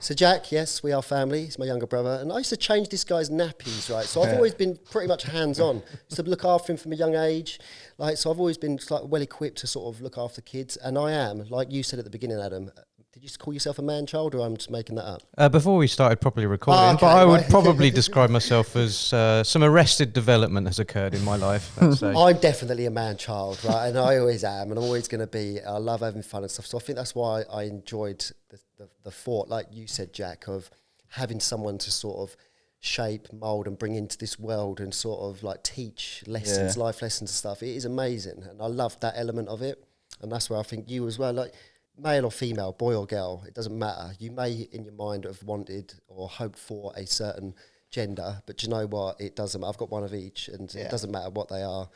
So 0.00 0.14
Jack, 0.14 0.52
yes, 0.52 0.82
we 0.82 0.92
are 0.92 1.02
family. 1.02 1.44
He's 1.44 1.58
my 1.58 1.64
younger 1.66 1.86
brother, 1.86 2.18
and 2.20 2.32
I 2.32 2.38
used 2.38 2.50
to 2.50 2.56
change 2.56 2.88
this 2.88 3.04
guy's 3.04 3.30
nappies, 3.30 3.92
right? 3.92 4.04
So 4.04 4.22
I've 4.22 4.34
always 4.34 4.54
been 4.54 4.78
pretty 4.90 5.08
much 5.08 5.24
hands 5.24 5.58
on. 5.60 5.82
Used 6.08 6.16
to 6.16 6.22
look 6.22 6.44
after 6.44 6.72
him 6.72 6.76
from 6.78 6.92
a 6.92 6.96
young 6.96 7.14
age, 7.16 7.58
like 7.96 8.16
so. 8.16 8.30
I've 8.30 8.38
always 8.38 8.58
been 8.58 8.78
like 8.90 9.02
well 9.04 9.22
equipped 9.22 9.58
to 9.58 9.66
sort 9.66 9.94
of 9.94 10.00
look 10.00 10.16
after 10.18 10.40
kids, 10.40 10.76
and 10.76 10.96
I 10.98 11.12
am, 11.12 11.48
like 11.48 11.72
you 11.72 11.82
said 11.82 11.98
at 11.98 12.04
the 12.04 12.10
beginning, 12.10 12.40
Adam. 12.40 12.70
Did 13.10 13.24
you 13.24 13.30
call 13.36 13.52
yourself 13.52 13.80
a 13.80 13.82
man 13.82 14.06
child, 14.06 14.34
or 14.36 14.46
I'm 14.46 14.56
just 14.56 14.70
making 14.70 14.94
that 14.96 15.06
up? 15.06 15.22
Uh, 15.36 15.48
before 15.48 15.76
we 15.76 15.88
started 15.88 16.20
properly 16.20 16.46
recording, 16.46 16.80
Oh, 16.84 16.90
okay, 16.90 17.00
but 17.00 17.16
I 17.16 17.24
would 17.24 17.42
probably 17.48 17.90
describe 18.02 18.30
myself 18.30 18.76
as 18.76 19.12
uh, 19.12 19.42
some 19.42 19.64
arrested 19.64 20.12
development 20.12 20.68
has 20.68 20.78
occurred 20.78 21.14
in 21.14 21.24
my 21.24 21.34
life. 21.34 21.72
I'm 21.82 22.38
definitely 22.38 22.86
a 22.86 22.90
man 22.92 23.16
child, 23.16 23.58
right? 23.64 23.88
And 23.88 23.98
I 23.98 24.18
always 24.18 24.44
am, 24.44 24.68
and 24.70 24.78
I'm 24.78 24.84
always 24.84 25.08
going 25.08 25.22
to 25.22 25.26
be. 25.26 25.60
I 25.60 25.78
love 25.78 26.00
having 26.00 26.22
fun 26.22 26.42
and 26.42 26.50
stuff. 26.50 26.66
So 26.66 26.78
I 26.78 26.80
think 26.80 26.96
that's 26.96 27.14
why 27.14 27.42
I 27.52 27.64
enjoyed 27.64 28.20
the, 28.50 28.60
the, 28.78 28.88
the 29.04 29.10
thought, 29.10 29.48
like 29.48 29.66
you 29.72 29.86
said, 29.86 30.12
Jack, 30.12 30.48
of 30.48 30.70
having 31.08 31.40
someone 31.40 31.78
to 31.78 31.90
sort 31.90 32.18
of 32.28 32.36
shape, 32.80 33.32
mold, 33.32 33.66
and 33.66 33.78
bring 33.78 33.94
into 33.96 34.16
this 34.18 34.38
world 34.38 34.80
and 34.80 34.94
sort 34.94 35.20
of 35.20 35.42
like 35.42 35.62
teach 35.64 36.22
lessons, 36.26 36.76
Yeah. 36.76 36.82
life 36.84 37.02
lessons 37.02 37.30
and 37.30 37.36
stuff. 37.36 37.62
It 37.62 37.74
is 37.76 37.84
amazing, 37.84 38.44
and 38.48 38.62
I 38.62 38.66
love 38.66 38.98
that 39.00 39.14
element 39.16 39.48
of 39.48 39.62
it. 39.62 39.82
And 40.20 40.30
that's 40.32 40.48
where 40.48 40.58
I 40.58 40.62
think 40.62 40.88
you 40.90 41.06
as 41.06 41.18
well, 41.18 41.32
like 41.32 41.52
male 41.96 42.24
or 42.24 42.30
female, 42.30 42.72
boy 42.72 42.94
or 42.96 43.06
girl, 43.06 43.42
it 43.46 43.54
doesn't 43.54 43.76
matter. 43.76 44.12
You 44.18 44.30
may 44.30 44.68
in 44.72 44.84
your 44.84 44.94
mind 44.94 45.24
have 45.24 45.42
wanted 45.42 45.94
or 46.08 46.28
hoped 46.28 46.58
for 46.58 46.92
a 46.96 47.06
certain 47.06 47.54
gender, 47.90 48.42
but 48.46 48.62
you 48.62 48.68
know 48.68 48.86
what? 48.86 49.20
It 49.20 49.34
doesn't. 49.34 49.62
I've 49.64 49.76
got 49.78 49.90
one 49.90 50.04
of 50.04 50.14
each, 50.14 50.48
and 50.48 50.72
Yeah. 50.72 50.82
it 50.82 50.90
doesn't 50.90 51.10
matter 51.10 51.30
what 51.30 51.48
they 51.48 51.62
are. 51.62 51.88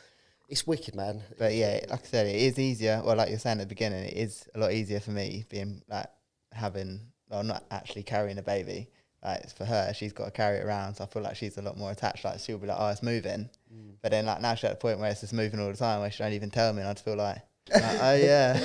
It's 0.49 0.67
wicked, 0.67 0.95
man. 0.95 1.23
But 1.39 1.55
yeah, 1.55 1.81
like 1.89 2.03
I 2.03 2.07
said, 2.07 2.27
it 2.27 2.37
is 2.37 2.59
easier. 2.59 3.01
Well, 3.05 3.17
like 3.17 3.31
you're 3.31 3.39
saying 3.39 3.59
at 3.61 3.69
the 3.69 3.75
beginning, 3.75 4.05
it 4.05 4.17
is 4.17 4.49
a 4.55 4.59
lot 4.59 4.73
easier 4.73 5.01
for 5.01 5.13
me 5.13 5.45
being 5.49 5.83
like 5.89 6.07
having, 6.53 7.01
well, 7.29 7.43
not 7.43 7.65
actually 7.71 8.03
carrying 8.03 8.39
a 8.39 8.43
baby. 8.43 8.89
Like 9.25 9.43
it's 9.43 9.53
for 9.53 9.65
her, 9.65 9.93
she's 9.95 10.13
got 10.13 10.25
to 10.27 10.31
carry 10.33 10.59
it 10.59 10.65
around, 10.65 10.97
so 10.97 11.05
I 11.05 11.07
feel 11.07 11.23
like 11.23 11.37
she's 11.37 11.57
a 11.57 11.63
lot 11.63 11.77
more 11.79 11.93
attached. 11.93 12.25
Like 12.25 12.41
she'll 12.41 12.59
be 12.59 12.67
like, 12.67 12.77
"Oh, 12.81 12.89
it's 12.89 13.03
moving," 13.05 13.49
Mm. 13.73 13.93
but 14.03 14.11
then 14.11 14.27
like 14.27 14.41
now 14.43 14.55
she's 14.57 14.65
at 14.65 14.71
the 14.71 14.77
point 14.77 14.99
where 14.99 15.11
it's 15.11 15.21
just 15.21 15.33
moving 15.33 15.61
all 15.61 15.71
the 15.71 15.77
time, 15.77 16.01
where 16.01 16.11
she 16.11 16.23
don't 16.25 16.33
even 16.33 16.51
tell 16.51 16.73
me, 16.73 16.81
and 16.81 16.89
I 16.89 16.93
just 16.93 17.05
feel 17.05 17.15
like, 17.17 17.39
like, 17.73 17.83
"Oh 18.01 18.15
yeah." 18.15 18.59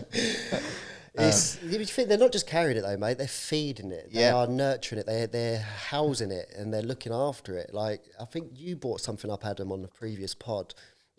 It's, 1.14 1.60
you 1.62 1.84
think 1.84 2.08
they're 2.08 2.16
not 2.16 2.32
just 2.32 2.46
carrying 2.46 2.78
it 2.78 2.82
though, 2.82 2.96
mate. 2.96 3.18
They're 3.18 3.26
feeding 3.26 3.90
it. 3.90 4.10
They 4.12 4.20
Yeah. 4.20 4.36
are 4.36 4.46
nurturing 4.46 5.00
it. 5.00 5.06
They're 5.06 5.26
they're 5.26 5.58
housing 5.58 6.30
it 6.30 6.50
and 6.56 6.72
they're 6.72 6.82
looking 6.82 7.12
after 7.12 7.58
it. 7.58 7.74
Like 7.74 8.04
I 8.18 8.24
think 8.24 8.52
you 8.54 8.76
brought 8.76 9.00
something 9.00 9.30
up, 9.30 9.44
Adam, 9.44 9.72
on 9.72 9.82
the 9.82 9.88
previous 9.88 10.34
pod. 10.34 10.72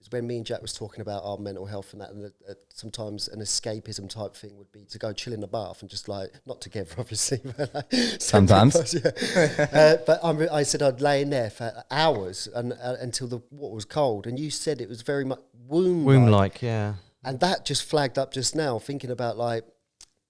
When 0.09 0.27
me 0.27 0.37
and 0.37 0.45
Jack 0.45 0.61
was 0.61 0.73
talking 0.73 1.01
about 1.01 1.23
our 1.23 1.37
mental 1.37 1.65
health 1.65 1.93
and 1.93 2.01
that, 2.01 2.09
and 2.09 2.23
that, 2.25 2.33
uh, 2.49 2.53
sometimes 2.73 3.27
an 3.27 3.39
escapism 3.39 4.09
type 4.09 4.35
thing 4.35 4.57
would 4.57 4.71
be 4.71 4.83
to 4.85 4.97
go 4.97 5.13
chill 5.13 5.31
in 5.31 5.39
the 5.39 5.47
bath 5.47 5.81
and 5.81 5.89
just 5.89 6.09
like 6.09 6.31
not 6.45 6.59
together, 6.59 6.93
obviously. 6.97 7.39
But 7.43 7.73
like 7.73 7.93
Sometimes. 8.19 8.93
yeah. 9.03 9.67
uh, 9.71 9.97
but 10.05 10.19
I'm, 10.23 10.47
I 10.51 10.63
said 10.63 10.81
I'd 10.81 11.01
lay 11.01 11.21
in 11.21 11.29
there 11.29 11.49
for 11.49 11.83
hours 11.89 12.47
and 12.53 12.73
uh, 12.73 12.95
until 12.99 13.27
the 13.27 13.39
water 13.51 13.75
was 13.75 13.85
cold, 13.85 14.27
and 14.27 14.39
you 14.39 14.49
said 14.49 14.81
it 14.81 14.89
was 14.89 15.01
very 15.01 15.23
much 15.23 15.39
womb 15.67 16.03
Womb 16.03 16.27
like, 16.27 16.61
yeah. 16.61 16.95
and 17.23 17.39
that 17.39 17.65
just 17.65 17.83
flagged 17.83 18.17
up 18.17 18.33
just 18.33 18.55
now, 18.55 18.79
thinking 18.79 19.11
about 19.11 19.37
like, 19.37 19.63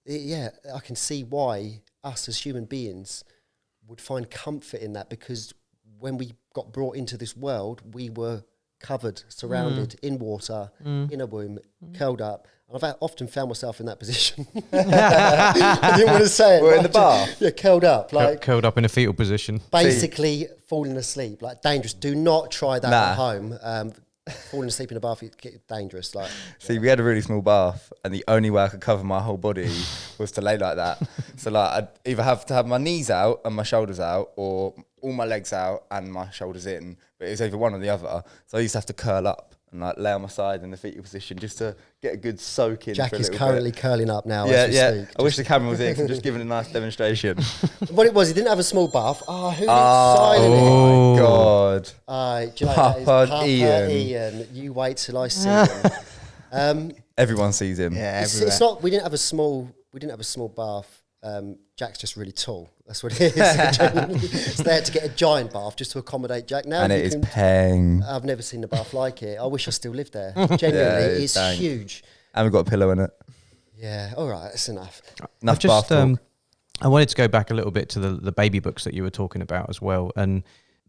yeah, 0.04 0.50
I 0.74 0.80
can 0.80 0.96
see 0.96 1.24
why 1.24 1.82
us 2.04 2.28
as 2.28 2.38
human 2.38 2.64
beings 2.64 3.24
would 3.86 4.00
find 4.00 4.30
comfort 4.30 4.80
in 4.80 4.92
that 4.94 5.08
because 5.08 5.54
when 5.98 6.18
we 6.18 6.32
got 6.54 6.72
brought 6.72 6.96
into 6.96 7.16
this 7.16 7.36
world, 7.36 7.94
we 7.94 8.10
were 8.10 8.42
covered, 8.82 9.22
surrounded 9.28 9.90
mm. 9.90 10.00
in 10.00 10.18
water, 10.18 10.70
mm. 10.84 11.10
in 11.10 11.20
a 11.20 11.26
womb, 11.26 11.58
mm. 11.84 11.98
curled 11.98 12.20
up. 12.20 12.46
And 12.68 12.82
I've 12.82 12.94
often 13.00 13.26
found 13.28 13.48
myself 13.48 13.80
in 13.80 13.86
that 13.86 13.98
position. 13.98 14.46
I 14.72 15.94
didn't 15.96 16.10
want 16.12 16.22
to 16.22 16.28
say 16.28 16.56
it. 16.56 16.62
We're 16.62 16.76
in 16.76 16.82
the 16.82 16.88
I 16.90 16.92
bath? 16.92 17.28
just- 17.28 17.40
Yeah, 17.40 17.50
curled 17.50 17.84
up, 17.84 18.10
Cur- 18.10 18.16
like 18.16 18.40
curled 18.40 18.64
up 18.64 18.78
in 18.78 18.84
a 18.84 18.88
fetal 18.88 19.14
position. 19.14 19.60
basically 19.70 20.48
falling 20.68 20.96
asleep, 20.96 21.42
like 21.42 21.62
dangerous. 21.62 21.94
Do 21.94 22.14
not 22.14 22.50
try 22.50 22.78
that 22.78 22.90
Nah. 22.90 23.10
at 23.10 23.16
home. 23.16 23.58
Um, 23.62 23.92
falling 24.30 24.68
asleep 24.68 24.90
in 24.90 24.96
a 24.96 25.00
bath 25.00 25.22
is 25.22 25.30
dangerous. 25.68 26.14
Like 26.14 26.30
See, 26.58 26.78
we 26.78 26.88
had 26.88 27.00
a 27.00 27.02
really 27.02 27.20
small 27.20 27.42
bath, 27.42 27.92
and 28.04 28.14
the 28.14 28.24
only 28.28 28.50
way 28.50 28.62
I 28.62 28.68
could 28.68 28.80
cover 28.80 29.02
my 29.04 29.20
whole 29.20 29.36
body 29.36 29.70
was 30.18 30.32
to 30.32 30.40
lay 30.40 30.58
like 30.58 30.76
that. 30.76 31.02
So, 31.34 31.50
like, 31.50 31.72
I'd 31.72 31.88
either 32.04 32.22
have 32.22 32.46
to 32.46 32.54
have 32.54 32.66
my 32.68 32.78
knees 32.78 33.10
out 33.10 33.40
and 33.44 33.56
my 33.56 33.64
shoulders 33.64 33.98
out, 33.98 34.32
or 34.36 34.74
all 35.00 35.12
my 35.12 35.24
legs 35.24 35.52
out 35.52 35.86
and 35.90 36.12
my 36.12 36.30
shoulders 36.30 36.66
in. 36.66 36.96
But 37.18 37.28
it 37.28 37.30
was 37.32 37.42
either 37.42 37.58
one 37.58 37.74
or 37.74 37.78
the 37.78 37.88
other. 37.88 38.22
So 38.46 38.58
I 38.58 38.60
used 38.60 38.72
to 38.72 38.78
have 38.78 38.86
to 38.86 38.92
curl 38.92 39.26
up 39.26 39.56
and 39.72 39.80
like 39.80 39.96
lay 39.98 40.12
on 40.12 40.22
my 40.22 40.28
side 40.28 40.62
in 40.62 40.70
the 40.70 40.76
fetal 40.76 41.02
position 41.02 41.38
just 41.38 41.58
to 41.58 41.74
get 42.00 42.14
a 42.14 42.16
good 42.16 42.38
soak 42.38 42.88
in. 42.88 42.94
Jack 42.94 43.10
for 43.10 43.16
is 43.16 43.30
currently 43.30 43.70
Bit. 43.70 43.80
curling 43.80 44.10
up 44.10 44.26
now. 44.26 44.46
Yeah, 44.46 44.52
as 44.52 44.74
yeah. 44.74 44.90
Speak. 45.04 45.16
I 45.18 45.22
wish 45.22 45.36
the 45.36 45.44
camera 45.44 45.70
was 45.70 45.80
in. 45.80 45.94
'cause 45.94 46.02
I'm 46.02 46.08
just 46.08 46.22
giving 46.28 46.40
a 46.40 46.44
nice 46.44 46.70
demonstration. 46.70 47.38
What 47.90 48.06
it 48.06 48.14
was, 48.14 48.28
he 48.28 48.34
didn't 48.34 48.48
have 48.48 48.58
a 48.58 48.62
small 48.62 48.86
bath. 48.88 49.22
Oh, 49.26 49.50
who 49.50 49.66
oh 49.68 50.16
silent 50.16 50.54
it? 50.54 50.60
Oh. 50.62 51.16
God! 51.16 51.90
Uh, 52.06 52.44
do 52.46 52.52
you 52.58 52.66
know 52.66 52.74
Papa 52.74 53.04
Papa 53.04 53.46
Ian. 53.46 53.90
Ian. 53.90 54.46
You 54.52 54.72
wait 54.72 54.98
till 54.98 55.18
I 55.18 55.28
see 55.28 55.48
him. 55.48 55.66
Um, 56.54 56.92
Everyone 57.16 57.52
sees 57.54 57.78
him. 57.78 57.94
yeah, 57.94 58.20
it's, 58.22 58.38
it's 58.38 58.60
not. 58.60 58.82
We 58.82 58.90
didn't 58.90 59.04
have 59.04 59.14
a 59.14 59.18
small. 59.18 59.70
We 59.94 60.00
didn't 60.00 60.10
have 60.10 60.20
a 60.20 60.24
small 60.24 60.48
bath. 60.50 61.02
Um, 61.22 61.56
Jack's 61.76 61.98
just 61.98 62.14
really 62.16 62.32
tall. 62.32 62.68
That's 62.92 63.02
what 63.02 63.18
it 63.18 63.34
is. 63.34 63.76
Genuinely. 63.78 64.16
it's 64.22 64.58
there 64.62 64.82
to 64.82 64.92
get 64.92 65.02
a 65.04 65.08
giant 65.08 65.50
bath 65.50 65.76
just 65.76 65.92
to 65.92 65.98
accommodate 65.98 66.46
Jack. 66.46 66.66
Now 66.66 66.82
and 66.82 66.92
it 66.92 67.06
is 67.06 67.16
paying. 67.22 68.02
I've 68.02 68.24
never 68.24 68.42
seen 68.42 68.62
a 68.64 68.68
bath 68.68 68.92
like 68.92 69.22
it. 69.22 69.38
I 69.40 69.46
wish 69.46 69.66
I 69.66 69.70
still 69.70 69.92
lived 69.92 70.12
there. 70.12 70.32
Genuinely, 70.36 70.74
Yeah, 70.74 71.22
it's 71.22 71.32
dang. 71.32 71.56
huge. 71.56 72.04
And 72.34 72.44
we've 72.44 72.52
got 72.52 72.66
a 72.66 72.70
pillow 72.70 72.90
in 72.90 72.98
it. 72.98 73.10
Yeah. 73.78 74.12
All 74.14 74.28
right. 74.28 74.48
That's 74.50 74.68
enough. 74.68 75.00
Enough 75.40 75.54
I've 75.54 75.58
just, 75.58 75.72
bath 75.72 75.88
talk. 75.88 75.98
um, 76.04 76.20
I 76.82 76.88
wanted 76.88 77.08
to 77.08 77.16
go 77.16 77.28
back 77.28 77.50
a 77.50 77.54
little 77.54 77.70
bit 77.70 77.88
to 77.90 77.98
the, 77.98 78.10
the 78.10 78.30
baby 78.32 78.58
books 78.58 78.84
that 78.84 78.92
you 78.92 79.02
were 79.04 79.10
talking 79.10 79.40
about 79.40 79.70
as 79.70 79.80
well. 79.80 80.12
And 80.14 80.42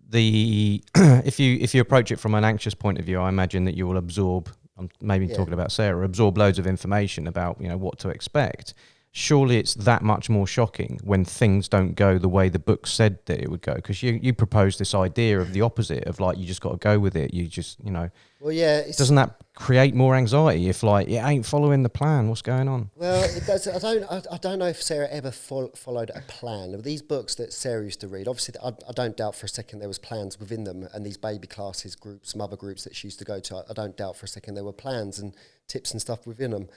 the 0.10 0.84
if 0.96 1.40
you 1.40 1.58
if 1.62 1.74
you 1.74 1.80
approach 1.80 2.12
it 2.12 2.18
from 2.20 2.36
an 2.36 2.44
anxious 2.44 2.74
point 2.74 3.00
of 3.00 3.06
view, 3.06 3.22
I 3.22 3.30
imagine 3.30 3.64
that 3.64 3.78
you 3.78 3.88
will 3.88 3.96
absorb. 3.98 4.50
I'm 4.78 4.90
maybe 5.00 5.28
Yeah. 5.28 5.38
talking 5.38 5.54
about 5.54 5.72
Sarah, 5.72 6.04
absorb 6.04 6.38
loads 6.38 6.60
of 6.60 6.68
information 6.68 7.28
about 7.28 7.62
you 7.62 7.70
know 7.70 7.78
what 7.78 7.98
to 8.00 8.10
expect. 8.10 8.74
Surely 9.16 9.58
it's 9.58 9.76
that 9.76 10.02
much 10.02 10.28
more 10.28 10.48
shocking 10.48 11.00
when 11.04 11.24
things 11.24 11.68
don't 11.68 11.94
go 11.94 12.18
the 12.18 12.28
way 12.28 12.50
the 12.50 12.58
book 12.58 12.88
said 12.88 13.20
that 13.26 13.40
it 13.40 13.48
would 13.48 13.62
go. 13.62 13.76
Because 13.76 14.02
you 14.02 14.20
you 14.22 14.34
proposed 14.34 14.80
this 14.80 14.96
idea 14.96 15.40
of 15.40 15.54
the 15.54 15.62
opposite 15.62 16.06
of 16.06 16.20
like 16.20 16.38
you 16.40 16.48
just 16.48 16.62
got 16.62 16.72
to 16.72 16.78
go 16.78 16.98
with 16.98 17.16
it. 17.16 17.32
You 17.32 17.48
just 17.48 17.80
you 17.84 17.92
know 17.92 18.10
Well, 18.40 18.52
yeah. 18.52 18.80
It's, 18.80 18.98
doesn't 18.98 19.16
that 19.16 19.40
create 19.54 19.94
more 19.94 20.16
anxiety 20.16 20.68
if 20.68 20.82
like 20.82 21.08
it 21.08 21.24
ain't 21.24 21.46
following 21.46 21.84
the 21.84 21.90
plan? 21.90 22.28
What's 22.28 22.42
going 22.42 22.68
on? 22.68 22.90
Well, 22.96 23.24
it 23.24 23.46
does, 23.46 23.68
I 23.68 23.78
don't. 23.78 24.04
I, 24.12 24.22
I 24.32 24.38
don't 24.38 24.58
know 24.58 24.68
if 24.68 24.82
Sarah 24.82 25.08
ever 25.12 25.30
fol- 25.30 25.74
followed 25.76 26.10
a 26.16 26.22
plan. 26.22 26.82
These 26.82 27.04
books 27.04 27.36
that 27.36 27.54
Sarah 27.54 27.84
used 27.84 28.02
to 28.02 28.08
read, 28.08 28.28
obviously, 28.28 28.56
I, 28.64 28.70
I 28.70 28.94
don't 28.94 29.16
doubt 29.16 29.36
for 29.36 29.46
a 29.46 29.50
second 29.50 29.78
there 29.78 29.88
was 29.88 30.00
plans 30.00 30.40
within 30.40 30.64
them, 30.64 30.88
and 30.92 31.06
these 31.06 31.18
baby 31.18 31.46
classes, 31.46 31.96
groups, 31.96 32.32
some 32.32 32.42
other 32.42 32.58
groups 32.58 32.84
that 32.86 32.96
she 32.96 33.08
used 33.08 33.20
to 33.20 33.26
go 33.26 33.40
to. 33.40 33.58
I, 33.58 33.62
I 33.70 33.74
don't 33.74 33.96
doubt 33.96 34.18
for 34.18 34.26
a 34.26 34.30
second 34.30 34.56
there 34.56 34.64
were 34.64 34.74
plans 34.74 35.20
and 35.20 35.36
tips 35.68 35.92
and 35.92 36.02
stuff 36.02 36.26
within 36.26 36.50
them, 36.50 36.68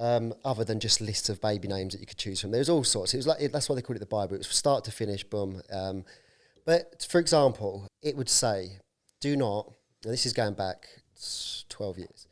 um, 0.00 0.34
other 0.44 0.64
than 0.64 0.80
just 0.80 1.00
lists 1.00 1.28
of 1.28 1.40
baby 1.40 1.68
names 1.68 1.92
that 1.92 2.00
you 2.00 2.06
could 2.06 2.16
choose 2.16 2.40
from. 2.40 2.50
There 2.50 2.58
was 2.58 2.70
all 2.70 2.82
sorts. 2.82 3.14
It 3.14 3.18
was 3.18 3.26
like 3.26 3.52
that's 3.52 3.68
why 3.68 3.76
they 3.76 3.82
called 3.82 3.96
it 3.96 4.00
the 4.00 4.06
Bible. 4.06 4.34
It 4.34 4.38
was 4.38 4.48
start 4.48 4.82
to 4.84 4.90
finish, 4.90 5.22
boom. 5.22 5.62
Um, 5.70 6.04
but 6.64 7.06
for 7.08 7.20
example, 7.20 7.86
it 8.02 8.16
would 8.16 8.28
say, 8.28 8.78
"Do 9.20 9.36
not." 9.36 9.72
Now 10.04 10.10
this 10.10 10.26
is 10.26 10.32
going 10.32 10.54
back 10.54 10.88
twelve 11.68 11.98
years. 11.98 12.26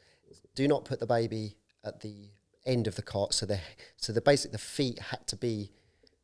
Do 0.54 0.66
not 0.66 0.84
put 0.84 0.98
the 0.98 1.06
baby 1.06 1.56
at 1.84 2.00
the 2.00 2.30
end 2.66 2.86
of 2.86 2.96
the 2.96 3.02
cot. 3.02 3.34
So 3.34 3.46
the 3.46 3.60
so 3.96 4.12
the 4.12 4.20
basic 4.22 4.50
the 4.52 4.58
feet 4.58 4.98
had 4.98 5.26
to 5.28 5.36
be 5.36 5.70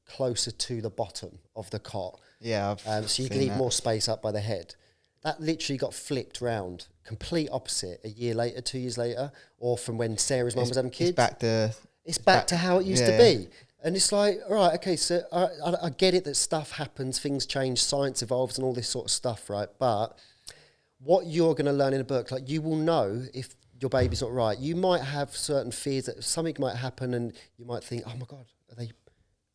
closer 0.06 0.50
to 0.50 0.80
the 0.80 0.90
bottom 0.90 1.38
of 1.56 1.70
the 1.70 1.78
cot. 1.78 2.20
yeah, 2.40 2.76
Um, 2.86 3.06
so 3.06 3.22
you 3.22 3.28
could 3.28 3.38
leave 3.38 3.56
more 3.56 3.72
space 3.72 4.08
up 4.08 4.20
by 4.22 4.32
the 4.32 4.40
head. 4.40 4.74
That 5.24 5.40
literally 5.40 5.78
got 5.78 5.94
flipped 5.94 6.40
round, 6.40 6.86
complete 7.04 7.48
opposite. 7.50 8.00
A 8.04 8.08
year 8.10 8.34
later, 8.34 8.60
two 8.60 8.78
years 8.78 8.98
later, 8.98 9.32
or 9.58 9.76
from 9.78 9.96
when 9.98 10.18
Sarah's 10.18 10.54
mum 10.54 10.68
was 10.68 10.76
having 10.76 10.90
kids. 10.90 11.10
It's 11.10 11.16
back 11.16 11.38
to 11.40 11.74
It's 12.04 12.18
back 12.18 12.40
back- 12.40 12.46
to 12.48 12.56
how 12.58 12.78
it 12.78 12.86
used 12.86 13.02
yeah. 13.02 13.16
to 13.16 13.18
be. 13.18 13.48
And 13.82 13.96
it's 13.96 14.12
like, 14.12 14.38
all 14.48 14.54
right, 14.54 14.74
okay, 14.76 14.96
so 14.96 15.22
I, 15.30 15.44
I, 15.64 15.86
I 15.86 15.90
get 15.90 16.14
it 16.14 16.24
that 16.24 16.36
stuff 16.36 16.72
happens, 16.72 17.18
things 17.18 17.44
change, 17.44 17.82
science 17.82 18.22
evolves, 18.22 18.56
and 18.56 18.64
all 18.64 18.72
this 18.72 18.88
sort 18.88 19.06
of 19.06 19.10
stuff, 19.10 19.50
right? 19.50 19.68
But 19.78 20.18
what 21.00 21.26
you're 21.26 21.54
going 21.54 21.66
to 21.66 21.72
learn 21.72 21.92
in 21.92 22.00
a 22.00 22.04
book, 22.04 22.30
like 22.30 22.48
you 22.48 22.62
will 22.62 22.76
know 22.76 23.24
if 23.34 23.54
your 23.80 23.90
baby's 23.90 24.22
not 24.22 24.32
right. 24.32 24.58
You 24.58 24.74
might 24.76 25.02
have 25.02 25.36
certain 25.36 25.70
fears 25.70 26.06
that 26.06 26.22
something 26.24 26.56
might 26.58 26.76
happen, 26.76 27.12
and 27.12 27.32
you 27.58 27.66
might 27.66 27.84
think, 27.84 28.04
"Oh 28.06 28.16
my 28.16 28.24
god, 28.26 28.46
are 28.70 28.74
they?" 28.76 28.90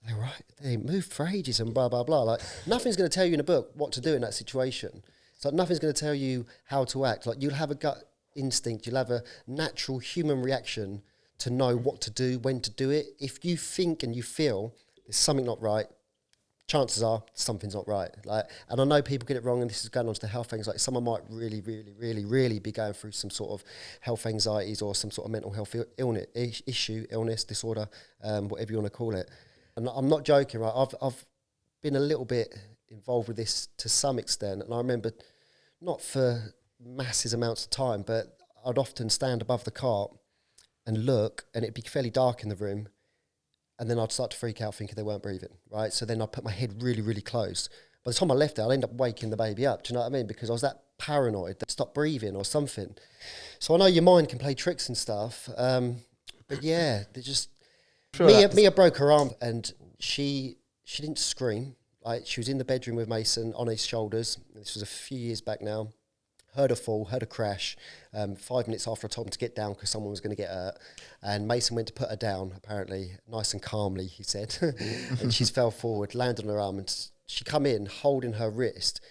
They're 0.05 0.15
right. 0.15 0.43
They 0.61 0.77
moved 0.77 1.11
for 1.11 1.25
ages 1.27 1.59
and 1.59 1.73
blah 1.73 1.89
blah 1.89 2.03
blah. 2.03 2.21
Like 2.23 2.41
nothing's 2.67 2.95
going 2.95 3.09
to 3.09 3.13
tell 3.13 3.25
you 3.25 3.33
in 3.33 3.39
a 3.39 3.43
book 3.43 3.71
what 3.73 3.91
to 3.93 4.01
do 4.01 4.13
in 4.13 4.21
that 4.21 4.33
situation. 4.35 5.03
So 5.39 5.49
nothing's 5.49 5.79
going 5.79 5.93
to 5.93 5.99
tell 5.99 6.13
you 6.13 6.45
how 6.65 6.83
to 6.85 7.05
act. 7.05 7.25
Like 7.25 7.41
you'll 7.41 7.53
have 7.53 7.71
a 7.71 7.75
gut 7.75 8.03
instinct. 8.35 8.85
You'll 8.85 8.97
have 8.97 9.09
a 9.09 9.23
natural 9.47 9.97
human 9.97 10.41
reaction 10.41 11.01
to 11.39 11.49
know 11.49 11.77
what 11.77 12.01
to 12.01 12.11
do, 12.11 12.39
when 12.39 12.59
to 12.59 12.69
do 12.69 12.89
it. 12.89 13.07
If 13.19 13.45
you 13.45 13.55
think 13.55 14.03
and 14.03 14.13
you 14.13 14.21
feel 14.21 14.75
there's 15.05 15.15
something 15.15 15.45
not 15.45 15.61
right, 15.61 15.85
chances 16.67 17.01
are 17.01 17.23
something's 17.33 17.73
not 17.73 17.87
right. 17.87 18.09
Like, 18.25 18.45
and 18.67 18.81
I 18.81 18.83
know 18.83 19.01
people 19.01 19.25
get 19.25 19.37
it 19.37 19.45
wrong, 19.45 19.61
and 19.61 19.69
this 19.69 19.81
is 19.81 19.89
going 19.89 20.09
on 20.09 20.13
to 20.15 20.27
health 20.27 20.51
anxiety. 20.51 20.77
Someone 20.77 21.05
might 21.05 21.21
really, 21.29 21.61
really, 21.61 21.93
really, 21.97 22.25
really 22.25 22.59
be 22.59 22.73
going 22.73 22.91
through 22.91 23.13
some 23.13 23.29
sort 23.29 23.51
of 23.51 23.63
health 24.01 24.25
anxieties 24.25 24.81
or 24.81 24.93
some 24.93 25.09
sort 25.09 25.25
of 25.25 25.31
mental 25.31 25.51
health 25.51 25.73
illness 25.97 26.27
issue, 26.35 27.05
illness, 27.11 27.45
disorder, 27.45 27.87
um, 28.25 28.49
whatever 28.49 28.73
you 28.73 28.77
want 28.77 28.91
to 28.91 28.97
call 28.97 29.15
it. 29.15 29.31
And 29.77 29.87
I'm 29.87 30.09
not 30.09 30.25
joking, 30.25 30.59
right? 30.59 30.73
I've 30.75 30.93
I've 31.01 31.25
been 31.81 31.95
a 31.95 32.01
little 32.01 32.25
bit 32.25 32.53
involved 32.91 33.27
with 33.27 33.37
this 33.37 33.67
to 33.77 33.89
some 33.89 34.19
extent, 34.19 34.63
and 34.63 34.73
I 34.73 34.77
remember 34.77 35.11
not 35.81 36.01
for 36.01 36.53
masses 36.83 37.33
amounts 37.33 37.65
of 37.65 37.69
time, 37.71 38.03
but 38.05 38.37
I'd 38.65 38.77
often 38.77 39.09
stand 39.09 39.41
above 39.41 39.63
the 39.63 39.71
cart 39.71 40.11
and 40.85 41.05
look, 41.05 41.45
and 41.53 41.63
it'd 41.63 41.75
be 41.75 41.81
fairly 41.81 42.09
dark 42.09 42.43
in 42.43 42.49
the 42.49 42.55
room, 42.55 42.89
and 43.77 43.89
then 43.89 43.99
I'd 43.99 44.11
start 44.11 44.31
to 44.31 44.37
freak 44.37 44.61
out 44.61 44.75
thinking 44.75 44.95
they 44.95 45.03
weren't 45.03 45.23
breathing, 45.23 45.57
right? 45.69 45.93
So 45.93 46.05
then 46.05 46.21
I'd 46.21 46.31
put 46.31 46.43
my 46.43 46.51
head 46.51 46.81
really, 46.81 47.01
really 47.01 47.21
close. 47.21 47.69
By 48.03 48.11
the 48.11 48.17
time 48.17 48.31
I 48.31 48.35
left 48.35 48.59
it, 48.59 48.63
I'd 48.63 48.71
end 48.71 48.83
up 48.83 48.93
waking 48.93 49.29
the 49.29 49.37
baby 49.37 49.65
up. 49.65 49.83
Do 49.83 49.91
you 49.91 49.95
know 49.95 50.01
what 50.01 50.07
I 50.07 50.09
mean? 50.09 50.27
Because 50.27 50.49
I 50.49 50.53
was 50.53 50.61
that 50.61 50.83
paranoid 50.97 51.59
that 51.59 51.71
stopped 51.71 51.93
breathing 51.93 52.35
or 52.35 52.43
something. 52.43 52.95
So 53.59 53.73
I 53.73 53.77
know 53.77 53.85
your 53.85 54.03
mind 54.03 54.29
can 54.29 54.39
play 54.39 54.53
tricks 54.53 54.87
and 54.87 54.97
stuff, 54.97 55.49
um, 55.57 55.97
but 56.47 56.63
yeah, 56.63 57.03
they 57.13 57.21
just 57.21 57.49
sure 58.13 58.27
Mia, 58.27 58.49
Mia 58.53 58.71
broke 58.71 58.97
her 58.97 59.11
arm, 59.11 59.31
and 59.41 59.71
she 59.99 60.57
she 60.83 61.01
didn't 61.01 61.19
scream. 61.19 61.75
Like 62.09 62.25
she 62.25 62.39
was 62.39 62.49
in 62.49 62.57
the 62.57 62.65
bedroom 62.65 62.97
with 62.97 63.07
Mason 63.07 63.53
on 63.55 63.67
his 63.67 63.85
shoulders. 63.85 64.39
This 64.55 64.73
was 64.73 64.81
a 64.81 64.87
few 64.87 65.19
years 65.19 65.41
back 65.41 65.61
now 65.61 65.89
heard 66.55 66.71
a 66.71 66.75
fall, 66.75 67.05
heard 67.05 67.23
a 67.23 67.27
crash. 67.27 67.77
Um, 68.13 68.35
five 68.35 68.67
minutes 68.67 68.87
after 68.87 69.07
I 69.07 69.09
told 69.09 69.27
him 69.27 69.31
to 69.31 69.37
get 69.39 69.55
down 69.55 69.73
because 69.73 69.89
someone 69.89 70.09
was 70.09 70.19
going 70.19 70.35
to 70.35 70.41
get 70.41 70.49
hurt, 70.49 70.77
and 71.21 71.47
Mason 71.47 71.75
went 71.75 71.87
to 71.87 71.93
put 71.93 72.09
her 72.09 72.15
down. 72.15 72.53
Apparently, 72.55 73.11
nice 73.27 73.53
and 73.53 73.61
calmly, 73.61 74.07
he 74.07 74.23
said, 74.23 74.57
and 75.21 75.33
she 75.33 75.45
fell 75.45 75.71
forward, 75.71 76.15
landed 76.15 76.45
on 76.45 76.51
her 76.51 76.59
arm, 76.59 76.79
and 76.79 77.07
she 77.27 77.43
come 77.43 77.65
in 77.65 77.85
holding 77.85 78.33
her 78.33 78.49
wrist. 78.49 79.01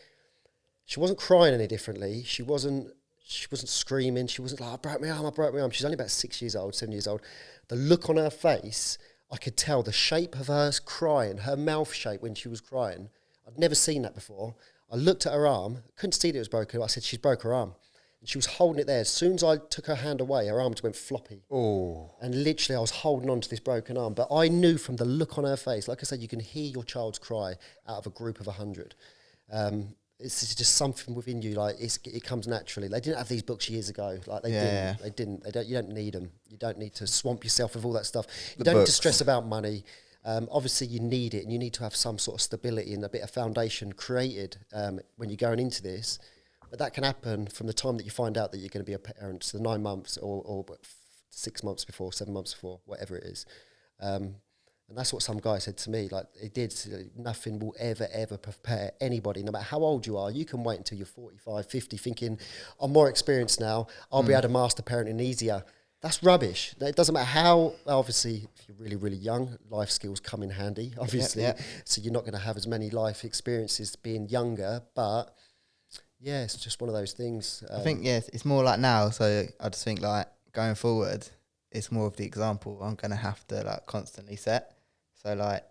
She 0.84 1.00
wasn't 1.00 1.18
crying 1.18 1.54
any 1.54 1.66
differently. 1.66 2.22
She 2.24 2.42
wasn't. 2.42 2.88
She 3.30 3.46
wasn't 3.50 3.68
screaming. 3.68 4.26
She 4.26 4.40
wasn't 4.40 4.62
like, 4.62 4.72
"I 4.72 4.76
broke 4.76 5.02
my 5.02 5.11
arm. 5.11 5.26
I 5.26 5.30
broke 5.30 5.54
my 5.54 5.61
arm." 5.61 5.70
She's 5.70 5.84
only 5.84 5.96
about 5.96 6.11
six 6.11 6.40
years 6.40 6.56
old, 6.56 6.74
seven 6.74 6.92
years 6.92 7.06
old. 7.06 7.20
The 7.68 7.76
look 7.76 8.08
on 8.08 8.16
her 8.16 8.30
face, 8.30 8.96
I 9.30 9.36
could 9.36 9.56
tell 9.56 9.82
the 9.82 9.92
shape 9.92 10.38
of 10.38 10.46
her 10.46 10.72
crying, 10.84 11.38
her 11.38 11.56
mouth 11.56 11.92
shape 11.92 12.22
when 12.22 12.34
she 12.34 12.48
was 12.48 12.60
crying. 12.60 13.10
I'd 13.46 13.58
never 13.58 13.74
seen 13.74 14.02
that 14.02 14.14
before. 14.14 14.54
I 14.90 14.96
looked 14.96 15.26
at 15.26 15.32
her 15.34 15.46
arm, 15.46 15.82
couldn't 15.96 16.12
see 16.12 16.30
that 16.30 16.38
it 16.38 16.40
was 16.40 16.48
broken. 16.48 16.82
I 16.82 16.86
said, 16.86 17.02
She's 17.02 17.18
broke 17.18 17.42
her 17.42 17.52
arm. 17.52 17.74
And 18.20 18.28
she 18.28 18.38
was 18.38 18.46
holding 18.46 18.80
it 18.80 18.86
there. 18.86 19.00
As 19.00 19.08
soon 19.08 19.34
as 19.34 19.44
I 19.44 19.58
took 19.58 19.86
her 19.86 19.94
hand 19.94 20.20
away, 20.20 20.48
her 20.48 20.60
arms 20.60 20.82
went 20.82 20.96
floppy. 20.96 21.44
Oh. 21.52 22.10
And 22.20 22.42
literally, 22.42 22.76
I 22.76 22.80
was 22.80 22.90
holding 22.90 23.30
on 23.30 23.40
to 23.40 23.48
this 23.48 23.60
broken 23.60 23.96
arm. 23.96 24.14
But 24.14 24.28
I 24.32 24.48
knew 24.48 24.76
from 24.76 24.96
the 24.96 25.04
look 25.04 25.38
on 25.38 25.44
her 25.44 25.56
face, 25.56 25.86
like 25.86 25.98
I 26.00 26.04
said, 26.04 26.20
you 26.20 26.26
can 26.26 26.40
hear 26.40 26.68
your 26.68 26.82
child's 26.82 27.18
cry 27.18 27.54
out 27.86 27.98
of 27.98 28.06
a 28.06 28.10
group 28.10 28.40
of 28.40 28.46
100. 28.46 28.96
Um, 29.52 29.94
it's 30.20 30.54
just 30.54 30.74
something 30.74 31.14
within 31.14 31.42
you, 31.42 31.54
like 31.54 31.76
it 31.81 32.24
comes 32.24 32.48
naturally. 32.48 32.88
They 32.88 33.00
didn't 33.00 33.18
have 33.18 33.28
these 33.28 33.42
books 33.42 33.68
years 33.70 33.88
ago, 33.88 34.18
like 34.26 34.42
they 34.42 34.52
yeah. 34.52 34.94
didn't. 34.94 35.02
They 35.02 35.11
didn't. 35.11 35.44
They 35.44 35.50
don't. 35.50 35.66
You 35.66 35.74
don't 35.74 35.90
need 35.90 36.14
them. 36.14 36.31
You 36.48 36.57
don't 36.57 36.78
need 36.78 36.94
to 36.96 37.07
swamp 37.07 37.44
yourself 37.44 37.76
with 37.76 37.85
all 37.85 37.92
that 37.92 38.07
stuff. 38.07 38.26
You 38.57 38.59
the 38.59 38.64
don't 38.64 38.74
books. 38.74 38.88
need 38.88 38.92
to 38.92 38.96
stress 38.96 39.20
about 39.20 39.46
money. 39.46 39.85
Um, 40.24 40.48
obviously, 40.50 40.88
you 40.88 40.98
need 40.98 41.35
it, 41.35 41.44
and 41.44 41.52
you 41.52 41.59
need 41.59 41.72
to 41.74 41.85
have 41.85 41.94
some 41.94 42.18
sort 42.18 42.37
of 42.37 42.40
stability 42.40 42.94
and 42.94 43.04
a 43.04 43.09
bit 43.09 43.22
of 43.22 43.31
foundation 43.31 43.92
created 43.92 44.59
um, 44.72 44.98
when 45.16 45.31
you're 45.31 45.37
going 45.37 45.61
into 45.61 45.83
this. 45.83 46.18
But 46.68 46.81
that 46.81 46.94
can 46.94 47.04
happen 47.04 47.46
from 47.46 47.66
the 47.66 47.72
time 47.72 47.96
that 47.96 48.04
you 48.04 48.11
find 48.11 48.37
out 48.37 48.50
that 48.52 48.59
you're 48.59 48.68
going 48.68 48.85
to 48.85 48.90
be 48.90 48.94
a 48.94 48.98
parent, 48.98 49.44
so 49.44 49.57
the 49.57 49.64
nine 49.64 49.83
months 49.83 50.18
or, 50.18 50.42
or 50.44 50.66
six 51.31 51.62
months 51.62 51.85
before, 51.85 52.12
seven 52.12 52.35
months 52.35 52.52
before, 52.52 52.81
whatever 52.85 53.16
it 53.16 53.24
is. 53.24 53.46
Um, 54.00 54.35
and 54.88 54.96
that's 54.96 55.12
what 55.12 55.22
some 55.22 55.38
guy 55.38 55.59
said 55.59 55.77
to 55.79 55.90
me. 55.90 56.09
Like 56.11 56.27
it 56.40 56.55
did. 56.55 56.74
Nothing 57.16 57.59
will 57.59 57.74
ever, 57.79 58.09
ever 58.12 58.38
prepare 58.38 58.92
anybody, 59.01 59.42
no 59.42 59.53
matter 59.53 59.64
how 59.64 59.81
old 59.81 60.07
you 60.07 60.16
are. 60.16 60.31
You 60.31 60.44
can 60.44 60.64
wait 60.64 60.79
until 60.79 60.96
you're 60.96 61.07
45, 61.07 61.66
50, 61.66 61.96
thinking, 61.98 62.38
I'm 62.81 62.92
more 62.92 63.09
experienced 63.09 63.61
now. 63.61 63.88
I'll 64.11 64.22
mm. 64.22 64.29
be 64.29 64.33
able 64.33 64.42
to 64.42 64.48
master 64.48 64.83
parenting 64.83 65.20
easier. 65.20 65.64
That's 66.01 66.22
rubbish. 66.22 66.74
It 66.81 66.94
doesn't 66.94 67.12
matter 67.12 67.27
how, 67.27 67.74
obviously, 67.87 68.46
if 68.57 68.68
you're 68.68 68.77
really, 68.79 68.96
really 68.96 69.16
young, 69.16 69.59
life 69.68 69.90
skills 69.90 70.20
come 70.20 70.42
in 70.44 70.51
handy, 70.51 70.92
obviously. 70.98 71.42
Yep, 71.42 71.59
yep. 71.59 71.66
So 71.85 72.01
you're 72.01 72.12
not 72.12 72.22
going 72.22 72.35
to 72.35 72.38
have 72.38 72.57
as 72.57 72.68
many 72.68 72.88
life 72.88 73.24
experiences 73.24 73.96
being 73.96 74.29
younger, 74.29 74.83
but 74.94 75.35
yeah, 76.20 76.44
it's 76.44 76.57
just 76.57 76.81
one 76.81 76.88
of 76.88 76.94
those 76.94 77.12
things. 77.12 77.64
Um, 77.68 77.81
I 77.81 77.83
think, 77.83 78.05
yes, 78.05 78.31
it's 78.33 78.44
more 78.44 78.62
like 78.62 78.79
now. 78.79 79.11
So 79.11 79.46
I 79.61 79.68
just 79.68 79.85
think, 79.85 80.01
like, 80.01 80.29
going 80.53 80.77
forward, 80.77 81.27
it's 81.72 81.90
more 81.90 82.07
of 82.07 82.16
the 82.16 82.24
example 82.24 82.81
I'm 82.81 82.94
going 82.94 83.11
to 83.11 83.16
have 83.16 83.44
to, 83.48 83.62
like, 83.62 83.87
constantly 83.87 84.37
set. 84.37 84.77
So, 85.22 85.35
like, 85.35 85.64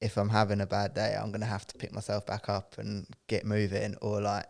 if 0.00 0.16
I'm 0.16 0.28
having 0.28 0.60
a 0.60 0.66
bad 0.66 0.94
day, 0.94 1.16
I'm 1.18 1.30
going 1.30 1.40
to 1.40 1.46
have 1.46 1.66
to 1.68 1.78
pick 1.78 1.92
myself 1.92 2.26
back 2.26 2.48
up 2.48 2.76
and 2.78 3.06
get 3.28 3.44
moving. 3.44 3.96
Or, 4.02 4.20
like, 4.20 4.48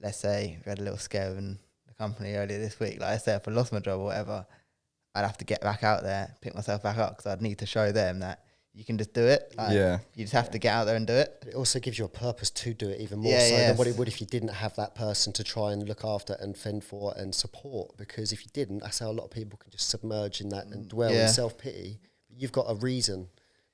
let's 0.00 0.18
say 0.18 0.58
we 0.64 0.70
had 0.70 0.78
a 0.78 0.82
little 0.82 0.98
scare 0.98 1.32
and 1.32 1.58
company 2.00 2.34
earlier 2.34 2.58
this 2.58 2.80
week. 2.80 2.98
Like 3.00 3.10
I 3.10 3.18
said, 3.18 3.40
if 3.40 3.48
I 3.48 3.50
lost 3.50 3.72
my 3.72 3.78
job 3.80 4.00
or 4.00 4.04
whatever, 4.04 4.46
I'd 5.14 5.22
have 5.22 5.36
to 5.38 5.44
get 5.44 5.60
back 5.60 5.84
out 5.84 6.02
there, 6.02 6.34
pick 6.40 6.54
myself 6.54 6.82
back 6.82 6.96
up 6.96 7.16
because 7.16 7.30
I'd 7.30 7.42
need 7.42 7.58
to 7.58 7.66
show 7.66 7.92
them 7.92 8.20
that 8.20 8.44
you 8.72 8.84
can 8.84 8.96
just 8.96 9.12
do 9.12 9.26
it. 9.26 9.54
Like, 9.56 9.74
yeah. 9.74 9.98
You 10.14 10.24
just 10.24 10.32
have 10.32 10.50
to 10.52 10.58
get 10.58 10.72
out 10.72 10.84
there 10.84 10.96
and 10.96 11.06
do 11.06 11.12
it. 11.12 11.36
But 11.40 11.48
it 11.50 11.54
also 11.54 11.78
gives 11.78 11.98
you 11.98 12.06
a 12.06 12.08
purpose 12.08 12.50
to 12.50 12.72
do 12.72 12.88
it 12.88 13.00
even 13.00 13.18
more 13.18 13.32
yeah, 13.32 13.40
so 13.40 13.54
yes. 13.54 13.68
than 13.68 13.76
what 13.76 13.86
it 13.86 13.96
would 13.98 14.08
if 14.08 14.20
you 14.20 14.26
didn't 14.26 14.48
have 14.48 14.74
that 14.76 14.94
person 14.94 15.32
to 15.34 15.44
try 15.44 15.72
and 15.72 15.86
look 15.86 16.04
after 16.04 16.36
and 16.40 16.56
fend 16.56 16.84
for 16.84 17.12
and 17.16 17.34
support. 17.34 17.96
Because 17.98 18.32
if 18.32 18.44
you 18.44 18.50
didn't, 18.54 18.78
that's 18.78 19.00
how 19.00 19.10
a 19.10 19.12
lot 19.12 19.24
of 19.24 19.30
people 19.30 19.58
can 19.58 19.70
just 19.70 19.90
submerge 19.90 20.40
in 20.40 20.48
that 20.50 20.66
and 20.66 20.86
mm, 20.86 20.88
dwell 20.88 21.12
yeah. 21.12 21.22
in 21.24 21.28
self 21.28 21.58
pity. 21.58 22.00
You've 22.34 22.52
got 22.52 22.66
a 22.68 22.76
reason, 22.76 23.28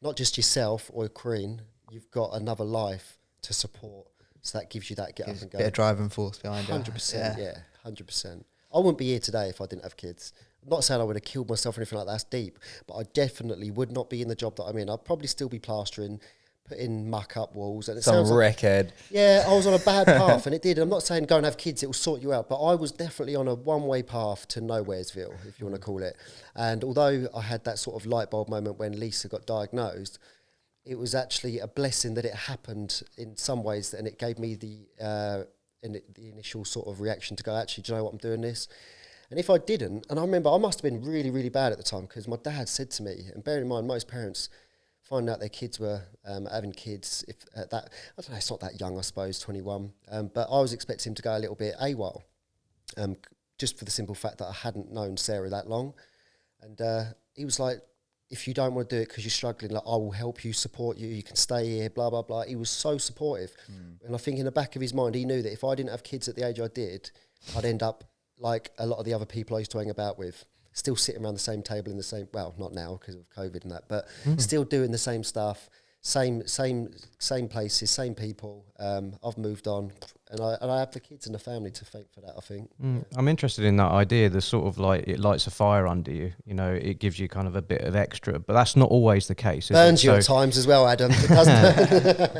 not 0.07 0.17
just 0.17 0.37
yourself 0.37 0.91
or 0.93 1.09
Queen, 1.09 1.63
you've 1.91 2.11
got 2.11 2.31
another 2.33 2.65
life 2.65 3.19
to 3.43 3.53
support. 3.53 4.07
So 4.43 4.59
that 4.59 4.71
gives 4.71 4.89
you 4.89 4.97
that 4.97 5.17
get 5.17 5.27
gives 5.27 5.41
up 5.41 5.43
and 5.43 5.51
go. 5.51 5.59
Bit 5.59 5.67
of 5.67 5.73
driving 5.73 6.09
force 6.09 6.39
behind 6.39 6.69
100%, 6.69 6.87
it. 6.87 6.93
100%, 6.95 7.39
yeah 7.39 7.59
hundred 7.87 8.07
percent. 8.07 8.45
I 8.75 8.79
wouldn't 8.79 8.99
be 8.99 9.07
here 9.07 9.21
today 9.21 9.49
if 9.49 9.61
I 9.61 9.67
didn't 9.67 9.85
have 9.85 9.97
kids. 9.97 10.33
I'm 10.63 10.69
not 10.69 10.83
saying 10.83 11.01
I 11.01 11.05
would 11.05 11.17
have 11.17 11.25
killed 11.25 11.49
myself 11.49 11.79
or 11.79 11.81
anything 11.81 11.99
like 11.99 12.07
that. 12.07 12.13
That's 12.13 12.25
deep, 12.25 12.59
but 12.87 12.97
I 12.97 13.05
definitely 13.15 13.71
would 13.71 13.93
not 13.93 14.11
be 14.11 14.21
in 14.21 14.29
the 14.29 14.35
job 14.35 14.57
that 14.57 14.65
I'm 14.65 14.77
in. 14.77 14.91
I'd 14.91 15.05
probably 15.05 15.29
still 15.29 15.49
be 15.49 15.61
plastering, 15.61 16.21
putting 16.67 17.09
muck 17.09 17.37
up 17.37 17.55
walls, 17.55 17.89
and 17.89 17.99
it 17.99 18.03
Some 18.03 18.15
sounds 18.15 18.31
wreckhead. 18.31 18.85
Like, 18.85 18.95
yeah, 19.11 19.45
I 19.47 19.55
was 19.55 19.67
on 19.67 19.75
a 19.75 19.79
bad 19.79 20.07
path, 20.19 20.47
and 20.47 20.55
it 20.55 20.63
did. 20.63 20.79
I'm 20.79 20.89
not 20.89 21.03
saying 21.03 21.25
go 21.25 21.37
and 21.37 21.45
have 21.45 21.57
kids; 21.57 21.83
it 21.83 21.87
will 21.87 21.93
sort 21.95 22.21
you 22.21 22.33
out. 22.33 22.49
But 22.49 22.63
I 22.63 22.75
was 22.75 22.93
definitely 22.93 23.37
on 23.37 23.49
a 23.49 23.55
one-way 23.55 24.03
path 24.03 24.49
to 24.49 24.61
nowheresville, 24.61 25.35
if 25.47 25.59
you 25.59 25.67
want 25.67 25.77
to 25.77 25.81
call 25.81 26.03
it. 26.03 26.17
And 26.55 26.85
although 26.85 27.29
I 27.35 27.41
had 27.43 27.65
that 27.65 27.79
sort 27.79 28.01
of 28.01 28.07
light 28.07 28.31
bulb 28.31 28.49
moment 28.49 28.79
when 28.79 28.99
Lisa 28.99 29.29
got 29.29 29.47
diagnosed, 29.47 30.19
it 30.85 30.99
was 30.99 31.15
actually 31.15 31.59
a 31.59 31.67
blessing 31.67 32.15
that 32.15 32.25
it 32.25 32.35
happened 32.35 33.03
in 33.17 33.37
some 33.37 33.63
ways, 33.63 33.95
and 33.95 34.07
it 34.07 34.19
gave 34.19 34.39
me 34.39 34.55
the 34.55 35.05
uh, 35.05 35.43
in 35.83 35.93
the 35.93 36.29
initial 36.29 36.65
sort 36.65 36.89
of 36.89 37.01
reaction 37.01 37.37
to 37.37 37.43
go, 37.43 37.55
actually, 37.57 37.83
do 37.83 37.93
you 37.93 37.99
know 37.99 38.05
what 38.05 38.13
I'm 38.13 38.19
doing 38.19 38.41
this? 38.41 38.69
And 39.31 39.41
if 39.41 39.51
I 39.51 39.59
didn't, 39.59 40.07
and 40.09 40.19
I 40.19 40.23
remember 40.23 40.51
I 40.51 40.59
must 40.59 40.81
have 40.81 40.91
been 40.91 41.05
really, 41.05 41.31
really 41.31 41.49
bad 41.49 41.73
at 41.73 41.79
the 41.79 41.85
time 41.85 42.03
because 42.03 42.29
my 42.29 42.37
dad 42.37 42.69
said 42.69 42.91
to 42.93 43.03
me, 43.03 43.27
and 43.35 43.43
bearing 43.43 43.63
in 43.63 43.69
mind 43.69 43.87
most 43.87 44.07
parents 44.07 44.49
find 45.09 45.31
out 45.31 45.41
their 45.41 45.49
kids 45.49 45.79
were 45.79 46.03
um, 46.27 46.47
having 46.47 46.73
kids 46.73 47.25
if 47.29 47.37
at 47.55 47.71
that 47.71 47.91
I 48.19 48.23
don't 48.23 48.31
know, 48.31 48.37
it's 48.37 48.51
not 48.51 48.61
that 48.61 48.81
young, 48.81 48.99
I 48.99 49.03
suppose, 49.03 49.39
21. 49.39 49.93
Um, 50.11 50.31
but 50.35 50.49
I 50.51 50.61
was 50.61 50.73
expecting 50.73 51.11
him 51.11 51.15
to 51.17 51.23
go 51.23 51.37
a 51.37 51.39
little 51.39 51.55
bit 51.55 51.75
AWOL, 51.81 52.23
um, 52.97 53.17
just 53.59 53.79
for 53.79 53.85
the 53.85 53.91
simple 53.91 54.15
fact 54.15 54.39
that 54.39 54.47
I 54.47 54.53
hadn't 54.53 54.93
known 54.93 55.17
Sarah 55.17 55.51
that 55.51 55.69
long. 55.69 55.95
And 56.61 56.81
uh, 56.81 57.05
he 57.35 57.45
was 57.45 57.61
like, 57.61 57.81
if 58.29 58.49
you 58.49 58.55
don't 58.55 58.75
want 58.75 58.91
to 58.91 58.97
do 58.97 59.03
it 59.03 59.09
because 59.09 59.25
you're 59.25 59.31
struggling, 59.31 59.71
like 59.71 59.85
I 59.87 59.97
will 59.97 60.11
help 60.11 60.45
you, 60.45 60.53
support 60.53 60.99
you. 60.99 61.07
You 61.07 61.23
can 61.23 61.37
stay 61.37 61.69
here, 61.69 61.91
blah 61.91 62.11
blah 62.11 62.23
blah. 62.23 62.43
He 62.43 62.57
was 62.57 62.71
so 62.71 62.99
supportive, 62.99 63.53
mm. 63.71 64.05
and 64.05 64.15
I 64.15 64.19
think 64.19 64.39
in 64.39 64.45
the 64.45 64.53
back 64.53 64.75
of 64.75 64.83
his 64.83 64.93
mind, 64.93 65.15
he 65.15 65.25
knew 65.25 65.43
that 65.43 65.53
if 65.53 65.63
I 65.63 65.75
didn't 65.77 65.91
have 65.91 66.03
kids 66.03 66.29
at 66.29 66.35
the 66.35 66.47
age 66.47 66.59
I 66.59 66.69
did, 66.69 67.11
I'd 67.57 67.65
end 67.65 67.83
up 67.83 68.05
like 68.39 68.73
a 68.79 68.87
lot 68.87 68.99
of 68.99 69.05
the 69.05 69.15
other 69.15 69.27
people 69.27 69.57
I 69.57 69.61
used 69.61 69.71
to 69.73 69.79
hang 69.79 69.91
about 69.91 70.19
with, 70.19 70.45
still 70.77 70.95
sitting 70.95 71.25
around 71.25 71.35
the 71.35 71.41
same 71.41 71.63
table 71.63 71.91
in 71.91 71.97
the 71.97 72.03
same. 72.03 72.29
Well, 72.33 72.55
not 72.59 72.73
now 72.73 72.99
because 73.01 73.17
of 73.17 73.29
COVID 73.31 73.63
and 73.63 73.73
that, 73.73 73.85
but 73.89 74.07
mm. 74.25 74.41
still 74.41 74.63
doing 74.63 74.93
the 74.93 74.99
same 74.99 75.25
stuff, 75.25 75.71
same 76.03 76.47
same 76.47 76.91
same 77.19 77.49
places, 77.49 77.91
same 77.91 78.15
people. 78.15 78.65
Um, 78.79 79.15
I've 79.25 79.39
moved 79.39 79.67
on, 79.67 79.91
and 80.31 80.41
I 80.41 80.57
and 80.61 80.71
I 80.71 80.79
have 80.79 80.93
the 80.93 81.01
kids 81.01 81.25
and 81.27 81.35
the 81.35 81.39
family 81.39 81.71
to 81.71 81.85
thank 81.87 82.13
for 82.13 82.21
that. 82.21 82.35
I 82.37 82.41
think. 82.41 82.71
Mm, 82.81 83.05
I'm 83.17 83.27
interested 83.27 83.65
in 83.65 83.77
that 83.79 83.91
idea. 83.91 84.29
The 84.29 84.43
sort 84.43 84.67
of 84.67 84.79
like 84.79 85.09
it 85.09 85.19
lights 85.19 85.47
a 85.47 85.51
fire 85.51 85.87
under 85.87 86.13
you. 86.13 86.33
You 86.45 86.55
know, 86.55 86.73
it 86.73 87.01
gives 87.01 87.19
you 87.19 87.27
kind 87.27 87.49
of 87.49 87.57
a 87.57 87.63
bit 87.63 87.81
of 87.81 87.97
extra, 87.97 88.39
but 88.39 88.53
that's 88.53 88.77
not 88.77 88.91
always 88.91 89.29
the 89.29 89.35
case. 89.35 89.71
Burns 89.71 90.05
you 90.05 90.11
so, 90.11 90.17
at 90.17 90.25
times 90.25 90.59
as 90.59 90.67
well, 90.67 90.87
Adam. 90.87 91.11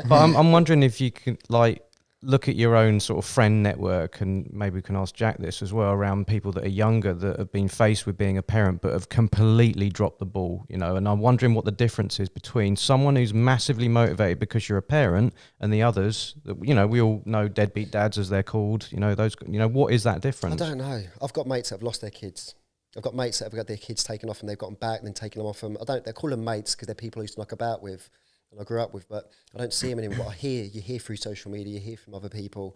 But 0.07 0.21
I'm 0.21 0.37
I'm 0.37 0.51
wondering 0.51 0.83
if 0.83 1.01
you 1.01 1.11
can 1.11 1.39
like 1.49 1.81
look 2.23 2.49
at 2.49 2.55
your 2.55 2.75
own 2.75 2.99
sort 2.99 3.23
of 3.23 3.29
friend 3.29 3.61
network, 3.61 4.21
and 4.21 4.49
maybe 4.51 4.75
we 4.75 4.81
can 4.81 4.95
ask 4.95 5.13
Jack 5.13 5.37
this 5.37 5.61
as 5.61 5.71
well 5.71 5.91
around 5.91 6.25
people 6.25 6.51
that 6.53 6.63
are 6.63 6.69
younger 6.69 7.13
that 7.13 7.37
have 7.37 7.51
been 7.51 7.67
faced 7.67 8.07
with 8.07 8.17
being 8.17 8.37
a 8.37 8.41
parent 8.41 8.81
but 8.81 8.91
have 8.91 9.09
completely 9.09 9.89
dropped 9.89 10.19
the 10.19 10.25
ball, 10.25 10.65
you 10.67 10.77
know. 10.77 10.95
And 10.95 11.07
I'm 11.07 11.19
wondering 11.19 11.53
what 11.53 11.65
the 11.65 11.71
difference 11.71 12.19
is 12.19 12.27
between 12.27 12.75
someone 12.75 13.15
who's 13.15 13.33
massively 13.33 13.87
motivated 13.87 14.39
because 14.39 14.67
you're 14.67 14.79
a 14.79 14.83
parent 14.83 15.33
and 15.59 15.71
the 15.71 15.83
others 15.83 16.35
that, 16.45 16.57
you 16.65 16.73
know, 16.73 16.87
we 16.87 17.01
all 17.01 17.21
know 17.25 17.47
deadbeat 17.47 17.91
dads 17.91 18.17
as 18.17 18.29
they're 18.29 18.43
called, 18.43 18.87
you 18.91 18.99
know, 18.99 19.13
those, 19.13 19.35
you 19.47 19.59
know, 19.59 19.67
what 19.67 19.93
is 19.93 20.03
that 20.03 20.21
difference? 20.21 20.59
I 20.59 20.65
don't 20.65 20.79
know. 20.79 21.03
I've 21.21 21.33
got 21.33 21.45
mates 21.45 21.69
that 21.69 21.75
have 21.75 21.83
lost 21.83 22.01
their 22.01 22.09
kids. 22.09 22.55
I've 22.95 23.03
got 23.03 23.13
mates 23.13 23.39
that 23.39 23.45
have 23.45 23.53
got 23.53 23.67
their 23.67 23.77
kids 23.77 24.03
taken 24.03 24.27
off 24.27 24.39
and 24.39 24.49
they've 24.49 24.57
got 24.57 24.67
them 24.67 24.77
back 24.81 24.99
and 24.99 25.07
then 25.07 25.13
taken 25.13 25.39
them 25.39 25.47
off 25.47 25.61
them. 25.61 25.77
I 25.79 25.83
don't. 25.83 26.03
They 26.03 26.13
call 26.13 26.31
them 26.31 26.43
mates 26.43 26.73
because 26.73 26.87
they're 26.87 26.95
people 26.95 27.21
I 27.21 27.25
used 27.25 27.35
to 27.35 27.41
knock 27.41 27.51
about 27.51 27.83
with 27.83 28.09
and 28.51 28.59
I 28.59 28.63
grew 28.63 28.81
up 28.81 28.93
with, 28.93 29.07
but 29.09 29.31
I 29.53 29.57
don't 29.59 29.73
see 29.73 29.89
them 29.89 29.99
anymore. 29.99 30.17
But 30.19 30.27
I 30.27 30.33
hear 30.35 30.63
you 30.65 30.81
hear 30.81 30.99
through 30.99 31.17
social 31.17 31.51
media, 31.51 31.75
you 31.75 31.79
hear 31.79 31.97
from 31.97 32.13
other 32.15 32.29
people, 32.29 32.75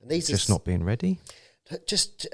and 0.00 0.10
these 0.10 0.28
are 0.30 0.34
Just 0.34 0.48
not 0.48 0.64
being 0.64 0.82
ready. 0.84 1.18
just 1.86 2.26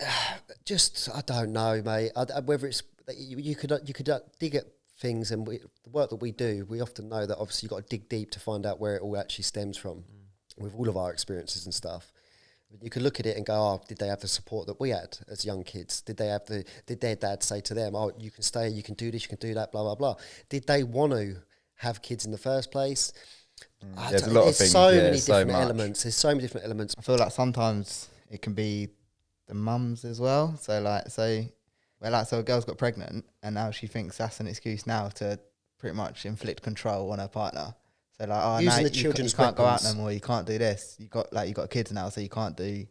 just 0.65 1.09
I 1.15 1.21
don't 1.27 1.53
know, 1.53 1.83
mate. 1.83 2.13
I, 2.17 2.27
I- 2.37 2.41
whether 2.41 2.67
it's 2.67 2.83
you, 3.17 3.37
you 3.39 3.55
could 3.55 3.73
you 3.85 3.95
could 3.95 4.09
uh, 4.09 4.21
dig 4.39 4.55
at 4.55 4.65
things, 4.99 5.31
and 5.31 5.47
we, 5.47 5.59
the 5.85 5.91
work 5.91 6.11
that 6.11 6.17
we 6.17 6.33
do, 6.33 6.67
we 6.69 6.81
often 6.81 7.09
know 7.09 7.27
that 7.27 7.37
obviously 7.39 7.67
you've 7.67 7.71
got 7.71 7.83
to 7.89 7.89
dig 7.97 8.09
deep 8.09 8.31
to 8.33 8.41
find 8.41 8.65
out 8.67 8.81
where 8.81 8.97
it 8.97 9.03
all 9.03 9.17
actually 9.19 9.45
stems 9.45 9.77
from, 9.77 10.05
with 10.57 10.75
all 10.75 10.89
of 10.89 10.97
our 10.97 11.13
experiences 11.13 11.65
and 11.67 11.75
stuff. 11.75 12.13
You 12.83 12.91
could 12.91 13.03
look 13.03 13.21
at 13.21 13.27
it 13.27 13.37
and 13.37 13.47
go, 13.47 13.55
"Oh, 13.55 13.81
did 13.87 13.99
they 13.99 14.09
have 14.09 14.21
the 14.21 14.29
support 14.29 14.67
that 14.67 14.81
we 14.81 14.91
had 14.91 15.17
as 15.29 15.45
young 15.45 15.63
kids? 15.63 16.01
Did 16.01 16.17
they 16.17 16.27
have 16.29 16.45
the? 16.47 16.65
Did 16.87 17.01
their 17.01 17.15
dad 17.15 17.43
say 17.43 17.61
to 17.63 17.75
them, 17.75 17.95
"Oh, 17.95 18.11
you 18.19 18.31
can 18.31 18.43
stay, 18.43 18.69
you 18.69 18.83
can 18.83 18.95
do 18.95 19.11
this, 19.11 19.23
you 19.23 19.29
can 19.29 19.39
do 19.39 19.55
that, 19.55 19.71
blah 19.71 19.83
blah 19.83 19.95
blah"? 19.95 20.17
Did 20.49 20.67
they 20.67 20.83
want 20.83 21.13
to 21.13 21.37
have 21.77 22.03
kids 22.03 22.25
in 22.25 22.33
the 22.33 22.39
first 22.39 22.71
place? 22.71 23.13
Mm. 23.85 23.99
I 23.99 24.11
There's 24.11 24.23
a 24.23 24.25
don't- 24.27 24.35
lot 24.35 24.41
of 24.41 24.45
there's 24.47 24.59
things, 24.59 24.71
so 24.73 24.89
yeah, 24.91 25.03
many 25.03 25.19
so 25.19 25.33
different 25.39 25.53
much. 25.53 25.63
elements. 25.63 26.03
There's 26.03 26.17
so 26.17 26.29
many 26.29 26.41
different 26.43 26.65
elements. 26.67 26.95
I 26.99 27.03
feel 27.03 27.17
like 27.17 27.33
sometimes 27.33 28.09
it 28.31 28.43
can 28.43 28.53
be 28.55 28.89
the 29.47 29.55
mums 29.55 30.05
as 30.05 30.21
well. 30.21 30.57
So 30.61 30.81
like, 30.81 31.09
so 31.11 31.45
well, 32.01 32.13
like, 32.13 32.27
so 32.27 32.39
a 32.41 32.43
girl's 32.43 32.65
got 32.65 32.79
pregnant, 32.79 33.25
and 33.43 33.55
now 33.55 33.71
she 33.71 33.87
thinks 33.87 34.19
that's 34.19 34.41
an 34.41 34.47
excuse 34.47 34.87
now 34.87 35.09
to 35.11 35.39
pretty 35.79 35.97
much 35.97 36.27
inflict 36.27 36.63
control 36.63 37.11
on 37.13 37.19
her 37.19 37.29
partner. 37.29 37.75
So 38.19 38.25
like, 38.25 38.41
oh, 38.43 38.59
Using 38.59 38.69
now 38.85 38.89
the 38.89 38.95
you, 38.95 39.03
children 39.03 39.27
you 39.27 39.33
can't 39.33 39.57
go 39.57 39.65
out 39.67 39.85
no 39.85 39.95
more. 39.95 40.11
You 40.13 40.21
can't 40.21 40.47
do 40.47 40.57
this. 40.59 40.97
You 40.99 41.07
got 41.09 41.33
like 41.33 41.49
you 41.49 41.55
got 41.55 41.71
kids 41.71 41.93
now, 41.93 42.09
so 42.09 42.21
you 42.21 42.29
can't 42.31 42.57
do. 42.57 42.87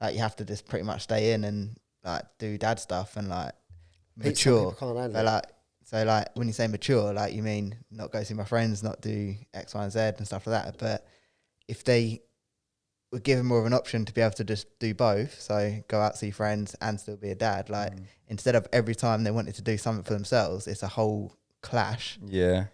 Like 0.00 0.14
you 0.14 0.20
have 0.20 0.36
to 0.36 0.44
just 0.44 0.66
pretty 0.66 0.84
much 0.84 1.02
stay 1.02 1.32
in 1.32 1.44
and 1.44 1.76
like 2.04 2.24
do 2.38 2.58
dad 2.58 2.78
stuff 2.80 3.16
and 3.16 3.28
like 3.28 3.52
mature. 4.16 4.70
people 4.72 4.72
can't 4.94 4.98
handle 4.98 5.20
So 5.20 5.24
like, 5.24 5.44
so 5.84 6.02
like 6.04 6.28
when 6.34 6.46
you 6.46 6.52
say 6.52 6.66
mature, 6.66 7.12
like 7.12 7.34
you 7.34 7.42
mean 7.42 7.76
not 7.90 8.10
go 8.12 8.22
see 8.22 8.34
my 8.34 8.44
friends, 8.44 8.82
not 8.82 9.00
do 9.00 9.34
X, 9.54 9.74
Y, 9.74 9.82
and 9.82 9.92
Z 9.92 9.98
and 10.18 10.26
stuff 10.26 10.46
like 10.46 10.64
that. 10.64 10.78
But 10.78 11.06
if 11.68 11.84
they 11.84 12.22
were 13.12 13.20
given 13.20 13.44
more 13.46 13.58
of 13.60 13.66
an 13.66 13.74
option 13.74 14.04
to 14.06 14.12
be 14.14 14.20
able 14.20 14.32
to 14.34 14.44
just 14.44 14.66
do 14.78 14.94
both, 14.94 15.40
so 15.40 15.82
go 15.88 16.00
out 16.00 16.16
see 16.16 16.30
friends 16.30 16.74
and 16.80 16.98
still 16.98 17.16
be 17.16 17.30
a 17.30 17.34
dad, 17.34 17.68
like 17.68 17.92
Mm. 17.94 18.06
instead 18.28 18.54
of 18.54 18.66
every 18.72 18.94
time 18.94 19.22
they 19.24 19.30
wanted 19.30 19.54
to 19.56 19.62
do 19.62 19.76
something 19.76 20.04
for 20.04 20.14
themselves, 20.14 20.66
it's 20.66 20.82
a 20.82 20.88
whole 20.88 21.32
clash. 21.60 22.18
Yeah. 22.24 22.66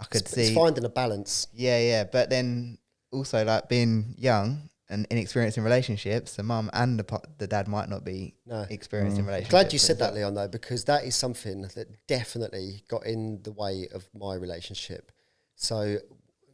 I 0.00 0.04
could 0.04 0.22
it's, 0.22 0.32
see, 0.32 0.42
it's 0.46 0.54
finding 0.54 0.84
a 0.84 0.88
balance. 0.88 1.46
yeah, 1.52 1.78
yeah. 1.80 2.04
But 2.04 2.30
then 2.30 2.78
also 3.12 3.44
like 3.44 3.68
being 3.68 4.14
young 4.18 4.68
and 4.90 5.06
inexperienced 5.10 5.58
in 5.58 5.64
relationships, 5.64 6.34
the 6.36 6.42
mum 6.42 6.70
and 6.72 6.98
the 6.98 7.20
the 7.38 7.46
dad 7.46 7.68
might 7.68 7.88
not 7.88 8.04
be 8.04 8.34
No. 8.46 8.66
experienced 8.70 9.18
in 9.18 9.24
Mm. 9.24 9.28
relationships. 9.28 9.50
Glad 9.50 9.72
you 9.72 9.78
said 9.78 9.98
that, 9.98 10.14
Leon, 10.14 10.34
though, 10.34 10.48
because 10.48 10.84
that 10.84 11.04
is 11.04 11.14
something 11.14 11.62
that 11.74 12.06
definitely 12.06 12.82
got 12.88 13.04
in 13.06 13.42
the 13.42 13.52
way 13.52 13.88
of 13.92 14.08
my 14.14 14.34
relationship. 14.34 15.12
So 15.56 15.98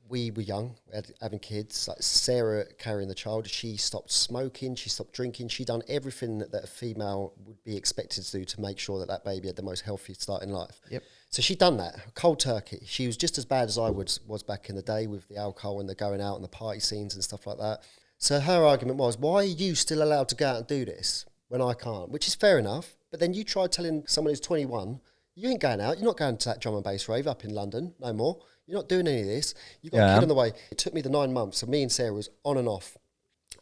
we 0.08 0.30
were 0.30 0.42
young, 0.42 0.76
we 0.86 0.94
had 0.96 1.12
having 1.20 1.38
kids. 1.38 1.88
Like 1.88 2.02
Sarah 2.02 2.66
carrying 2.78 3.08
the 3.08 3.14
child, 3.14 3.48
she 3.48 3.76
stopped 3.76 4.10
smoking, 4.12 4.74
she 4.74 4.90
stopped 4.90 5.12
drinking, 5.12 5.48
she 5.48 5.64
done 5.64 5.82
everything 5.88 6.38
that, 6.38 6.52
that 6.52 6.64
a 6.64 6.66
female 6.66 7.32
would 7.46 7.62
be 7.64 7.76
expected 7.76 8.22
to 8.24 8.32
do 8.38 8.44
to 8.44 8.60
make 8.60 8.78
sure 8.78 8.98
that 8.98 9.08
that 9.08 9.24
baby 9.24 9.46
had 9.46 9.56
the 9.56 9.62
most 9.62 9.80
healthy 9.82 10.12
start 10.14 10.42
in 10.42 10.50
life. 10.50 10.80
Yep. 10.90 11.02
So 11.30 11.40
she 11.40 11.54
done 11.54 11.78
that 11.78 12.14
cold 12.14 12.38
turkey. 12.38 12.82
She 12.86 13.06
was 13.06 13.16
just 13.16 13.38
as 13.38 13.44
bad 13.44 13.68
as 13.68 13.78
I 13.78 13.90
was 13.90 14.20
was 14.26 14.42
back 14.42 14.68
in 14.68 14.76
the 14.76 14.82
day 14.82 15.06
with 15.06 15.26
the 15.28 15.36
alcohol 15.36 15.80
and 15.80 15.88
the 15.88 15.94
going 15.94 16.20
out 16.20 16.34
and 16.36 16.44
the 16.44 16.48
party 16.48 16.80
scenes 16.80 17.14
and 17.14 17.24
stuff 17.24 17.46
like 17.46 17.58
that. 17.58 17.80
So 18.18 18.40
her 18.40 18.64
argument 18.64 18.98
was, 18.98 19.18
why 19.18 19.36
are 19.36 19.44
you 19.44 19.74
still 19.74 20.02
allowed 20.02 20.28
to 20.30 20.34
go 20.34 20.48
out 20.48 20.56
and 20.56 20.66
do 20.66 20.84
this 20.84 21.26
when 21.48 21.60
I 21.60 21.74
can't? 21.74 22.10
Which 22.10 22.26
is 22.26 22.34
fair 22.34 22.58
enough. 22.58 22.96
But 23.10 23.20
then 23.20 23.34
you 23.34 23.44
try 23.44 23.66
telling 23.66 24.04
someone 24.06 24.32
who's 24.32 24.40
21, 24.40 25.00
you 25.34 25.48
ain't 25.50 25.60
going 25.60 25.80
out. 25.80 25.98
You're 25.98 26.06
not 26.06 26.16
going 26.16 26.36
to 26.38 26.48
that 26.48 26.60
drum 26.60 26.74
and 26.74 26.84
bass 26.84 27.08
rave 27.08 27.26
up 27.26 27.44
in 27.44 27.54
London 27.54 27.94
no 28.00 28.12
more. 28.12 28.38
You're 28.66 28.78
not 28.78 28.88
doing 28.88 29.06
any 29.06 29.20
of 29.20 29.26
this. 29.26 29.54
You've 29.82 29.92
got 29.92 29.98
a 29.98 30.00
Yeah. 30.08 30.14
kid 30.14 30.22
on 30.22 30.28
the 30.28 30.34
way. 30.34 30.52
It 30.70 30.78
took 30.78 30.94
me 30.94 31.00
the 31.02 31.10
nine 31.10 31.32
months. 31.32 31.58
So 31.58 31.66
me 31.66 31.82
and 31.82 31.92
Sarah 31.92 32.14
was 32.14 32.30
on 32.44 32.56
and 32.56 32.66
off. 32.68 32.96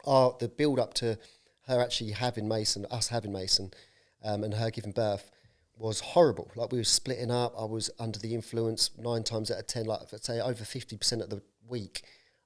Our, 0.04 0.36
the 0.38 0.48
build 0.48 0.78
up 0.78 0.94
to 0.94 1.18
her 1.66 1.80
actually 1.80 2.12
having 2.12 2.46
Mason, 2.48 2.86
us 2.90 3.08
having 3.08 3.32
Mason, 3.32 3.72
um, 4.22 4.44
and 4.44 4.54
her 4.54 4.70
giving 4.70 4.92
birth 4.92 5.30
was 5.76 6.00
horrible. 6.00 6.50
Like 6.54 6.70
we 6.72 6.78
were 6.78 6.84
splitting 6.84 7.30
up. 7.30 7.54
I 7.58 7.64
was 7.64 7.90
under 7.98 8.18
the 8.18 8.34
influence 8.34 8.90
nine 8.98 9.22
times 9.24 9.50
out 9.50 9.58
of 9.58 9.66
ten. 9.66 9.86
Like 9.86 10.00
I'd 10.12 10.24
say 10.24 10.40
over 10.40 10.64
fifty 10.64 10.96
percent 10.96 11.22
of 11.22 11.30
the 11.30 11.42
week, 11.68 12.02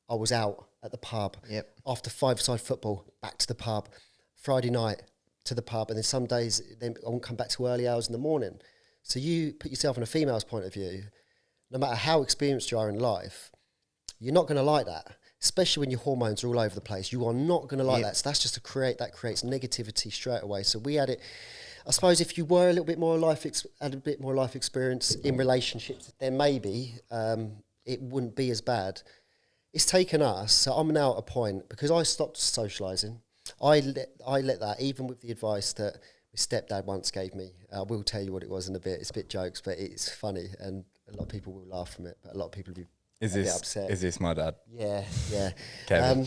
I 0.08 0.14
was 0.14 0.32
out 0.32 0.66
at 0.82 0.90
the 0.92 0.98
pub. 0.98 1.36
Yep. 1.48 1.68
After 1.86 2.10
five-side 2.10 2.60
football, 2.60 3.04
back 3.22 3.38
to 3.38 3.46
the 3.46 3.54
pub. 3.54 3.88
Friday 4.36 4.70
night 4.70 5.02
to 5.44 5.54
the 5.54 5.62
pub, 5.62 5.90
and 5.90 5.96
then 5.96 6.04
some 6.04 6.26
days 6.26 6.62
then 6.80 6.94
I 7.04 7.08
won't 7.10 7.22
come 7.22 7.36
back 7.36 7.48
to 7.50 7.66
early 7.66 7.88
hours 7.88 8.06
in 8.06 8.12
the 8.12 8.18
morning. 8.18 8.58
So 9.02 9.18
you 9.18 9.52
put 9.52 9.70
yourself 9.70 9.96
in 9.96 10.02
a 10.02 10.06
female's 10.06 10.44
point 10.44 10.64
of 10.64 10.74
view. 10.74 11.04
No 11.70 11.78
matter 11.78 11.96
how 11.96 12.22
experienced 12.22 12.70
you 12.70 12.78
are 12.78 12.88
in 12.88 12.98
life, 12.98 13.50
you're 14.20 14.34
not 14.34 14.46
going 14.46 14.56
to 14.56 14.62
like 14.62 14.86
that. 14.86 15.16
Especially 15.42 15.80
when 15.80 15.90
your 15.90 16.00
hormones 16.00 16.42
are 16.42 16.48
all 16.48 16.58
over 16.58 16.74
the 16.74 16.80
place, 16.80 17.12
you 17.12 17.26
are 17.26 17.34
not 17.34 17.68
going 17.68 17.78
to 17.78 17.84
like 17.84 18.02
Yep. 18.02 18.10
that. 18.10 18.16
So 18.16 18.28
that's 18.28 18.40
just 18.40 18.54
to 18.54 18.60
create 18.60 18.98
that 18.98 19.12
creates 19.12 19.42
negativity 19.42 20.12
straight 20.12 20.42
away. 20.42 20.62
So 20.62 20.78
we 20.78 20.94
had 20.94 21.10
it. 21.10 21.20
I 21.86 21.90
suppose 21.90 22.20
if 22.20 22.36
you 22.38 22.44
were 22.44 22.66
a 22.66 22.72
little 22.72 22.84
bit 22.84 22.98
more 22.98 23.16
life, 23.18 23.46
ex- 23.46 23.66
had 23.80 23.94
a 23.94 23.98
bit 23.98 24.20
more 24.20 24.34
life 24.34 24.56
experience 24.56 25.14
in 25.16 25.36
relationships, 25.36 26.12
then 26.18 26.36
maybe 26.36 26.94
um, 27.10 27.52
it 27.84 28.00
wouldn't 28.02 28.34
be 28.34 28.50
as 28.50 28.60
bad. 28.60 29.02
It's 29.76 29.84
taken 29.84 30.22
us. 30.22 30.54
So 30.54 30.72
I'm 30.72 30.88
now 30.88 31.12
at 31.12 31.18
a 31.18 31.22
point 31.22 31.68
because 31.68 31.90
I 31.90 32.02
stopped 32.02 32.38
socialising. 32.38 33.18
I 33.62 33.80
let 33.80 34.08
I 34.26 34.40
let 34.40 34.58
that 34.60 34.80
even 34.80 35.06
with 35.06 35.20
the 35.20 35.30
advice 35.30 35.74
that 35.74 35.96
my 35.96 36.36
stepdad 36.36 36.86
once 36.86 37.10
gave 37.10 37.34
me. 37.34 37.50
I 37.70 37.82
will 37.82 38.02
tell 38.02 38.22
you 38.22 38.32
what 38.32 38.42
it 38.42 38.48
was 38.48 38.70
in 38.70 38.74
a 38.74 38.80
bit. 38.80 39.00
It's 39.00 39.10
a 39.10 39.12
bit 39.12 39.28
jokes, 39.28 39.60
but 39.60 39.78
it's 39.78 40.08
funny, 40.08 40.46
and 40.60 40.82
a 41.12 41.12
lot 41.12 41.24
of 41.24 41.28
people 41.28 41.52
will 41.52 41.66
laugh 41.66 41.92
from 41.94 42.06
it. 42.06 42.16
But 42.22 42.34
a 42.34 42.38
lot 42.38 42.46
of 42.46 42.52
people 42.52 42.72
will 42.72 42.84
be 42.84 42.88
Is 43.20 43.34
a 43.34 43.40
bit 43.40 43.44
this 43.44 43.56
upset. 43.58 43.90
is 43.90 44.00
this 44.00 44.18
my 44.18 44.32
dad? 44.32 44.54
yeah, 44.72 45.04
yeah. 45.30 45.50
Kevin. 45.86 46.20
Um, 46.20 46.26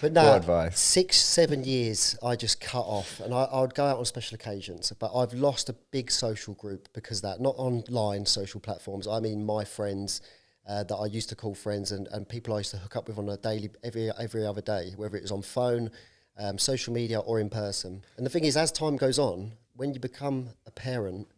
but 0.00 0.12
no, 0.14 0.32
advice? 0.32 0.80
six, 0.80 1.18
seven 1.18 1.64
years 1.64 2.16
I 2.22 2.34
just 2.34 2.62
cut 2.62 2.80
off, 2.80 3.20
and 3.20 3.34
I, 3.34 3.42
I 3.42 3.60
would 3.60 3.74
go 3.74 3.84
out 3.84 3.98
on 3.98 4.06
special 4.06 4.36
occasions. 4.36 4.90
But 4.98 5.14
I've 5.14 5.34
lost 5.34 5.68
a 5.68 5.74
big 5.90 6.10
social 6.10 6.54
group 6.54 6.88
because 6.94 7.20
that. 7.20 7.42
Not 7.42 7.56
online 7.58 8.24
social 8.24 8.58
platforms. 8.58 9.06
I 9.06 9.20
mean, 9.20 9.44
my 9.44 9.64
friends 9.64 10.22
uh, 10.68 10.84
that 10.84 10.94
I 10.94 11.06
used 11.06 11.28
to 11.30 11.36
call 11.36 11.54
friends, 11.54 11.92
and, 11.92 12.08
and 12.08 12.28
people 12.28 12.54
I 12.54 12.58
used 12.58 12.70
to 12.72 12.76
hook 12.76 12.96
up 12.96 13.08
with 13.08 13.18
on 13.18 13.28
a 13.28 13.36
daily, 13.36 13.70
every 13.82 14.10
every 14.18 14.46
other 14.46 14.60
day, 14.60 14.92
whether 14.96 15.16
it 15.16 15.22
was 15.22 15.32
on 15.32 15.42
phone, 15.42 15.90
um, 16.38 16.58
social 16.58 16.92
media, 16.92 17.20
or 17.20 17.40
in 17.40 17.50
person. 17.50 18.04
And 18.16 18.24
the 18.24 18.30
thing 18.30 18.44
is, 18.44 18.56
as 18.56 18.70
time 18.70 18.96
goes 18.96 19.18
on, 19.18 19.52
when 19.74 19.92
you 19.92 20.00
become 20.00 20.50
a 20.66 20.70
parent, 20.70 21.28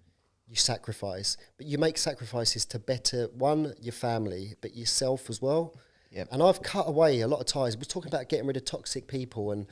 you 0.48 0.56
sacrifice, 0.56 1.37
but 1.56 1.66
you 1.66 1.78
make 1.78 1.96
sacrifices 1.96 2.66
to 2.66 2.78
better 2.78 3.28
one 3.34 3.74
your 3.80 3.92
family, 3.92 4.54
but 4.60 4.76
yourself 4.76 5.30
as 5.30 5.40
well. 5.40 5.74
Yep. 6.10 6.28
And 6.30 6.42
I've 6.42 6.62
cut 6.62 6.87
away 6.87 7.20
a 7.20 7.28
lot 7.28 7.40
of 7.40 7.46
ties. 7.46 7.76
We're 7.76 7.84
talking 7.84 8.08
about 8.08 8.28
getting 8.28 8.46
rid 8.46 8.56
of 8.56 8.64
toxic 8.64 9.08
people, 9.08 9.52
and 9.52 9.66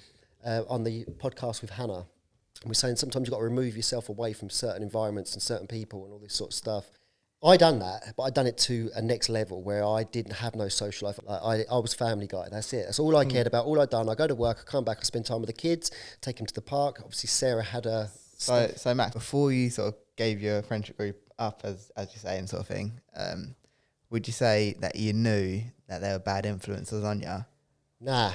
uh, 0.45 0.63
on 0.69 0.85
the 0.85 1.05
podcast 1.19 1.61
with 1.61 1.71
Hannah, 1.71 2.07
and 2.63 2.71
we're 2.71 2.75
saying 2.75 2.97
sometimes 2.97 3.27
you've 3.27 3.33
got 3.33 3.39
to 3.39 3.45
remove 3.45 3.77
yourself 3.77 4.09
away 4.09 4.33
from 4.33 4.49
certain 4.51 4.83
environments 4.83 5.35
and 5.35 5.43
certain 5.43 5.67
people 5.67 6.05
and 6.05 6.13
all 6.13 6.19
this 6.19 6.35
sort 6.35 6.51
of 6.51 6.55
stuff. 6.55 6.91
I 7.45 7.57
done 7.57 7.81
that, 7.81 8.15
but 8.17 8.23
I 8.23 8.31
done 8.31 8.47
it 8.47 8.57
to 8.59 8.91
a 8.95 9.03
next 9.03 9.29
level 9.29 9.63
where 9.63 9.85
I 9.85 10.05
didn't 10.05 10.35
have 10.35 10.55
no 10.55 10.69
social 10.69 11.09
life. 11.09 11.19
Like 11.25 11.41
I, 11.43 11.75
I 11.75 11.79
was 11.79 11.93
family 11.93 12.29
guy. 12.29 12.49
That's 12.51 12.73
it. 12.73 12.85
That's 12.85 13.01
all 13.01 13.17
I 13.17 13.25
cared 13.25 13.49
about. 13.49 13.67
All 13.67 13.81
I 13.81 13.87
done. 13.87 14.09
I 14.09 14.15
go 14.15 14.29
to 14.29 14.35
work. 14.35 14.59
I 14.61 14.71
come 14.71 14.85
back. 14.85 14.99
I 15.01 15.03
spend 15.03 15.27
time 15.27 15.41
with 15.41 15.49
the 15.49 15.53
kids. 15.53 15.91
Take 16.21 16.37
them 16.37 16.47
to 16.47 16.55
the 16.55 16.63
park. 16.63 17.01
Obviously, 17.01 17.29
Sarah 17.29 17.65
had 17.65 17.87
a. 17.87 18.11
So, 18.37 18.71
so 18.77 18.95
Max, 18.95 19.15
before 19.15 19.53
you 19.53 19.71
sort 19.71 19.89
of 19.89 19.95
gave 20.17 20.41
your 20.41 20.63
friendship 20.63 20.97
group 20.97 21.17
up, 21.39 21.63
as 21.65 21.91
as 21.97 22.13
you 22.13 22.21
say, 22.21 22.39
and 22.39 22.49
sort 22.49 22.61
of 22.63 22.69
thing, 22.69 23.01
um, 23.17 23.57
would 24.11 24.29
you 24.29 24.33
say 24.33 24.77
that 24.81 24.95
you 24.95 25.13
knew 25.13 25.63
that 25.89 26.01
they 26.01 26.13
were 26.13 26.21
bad 26.21 26.47
influences 26.47 27.03
on 27.03 27.21
you? 27.21 27.45
Nah, 28.01 28.33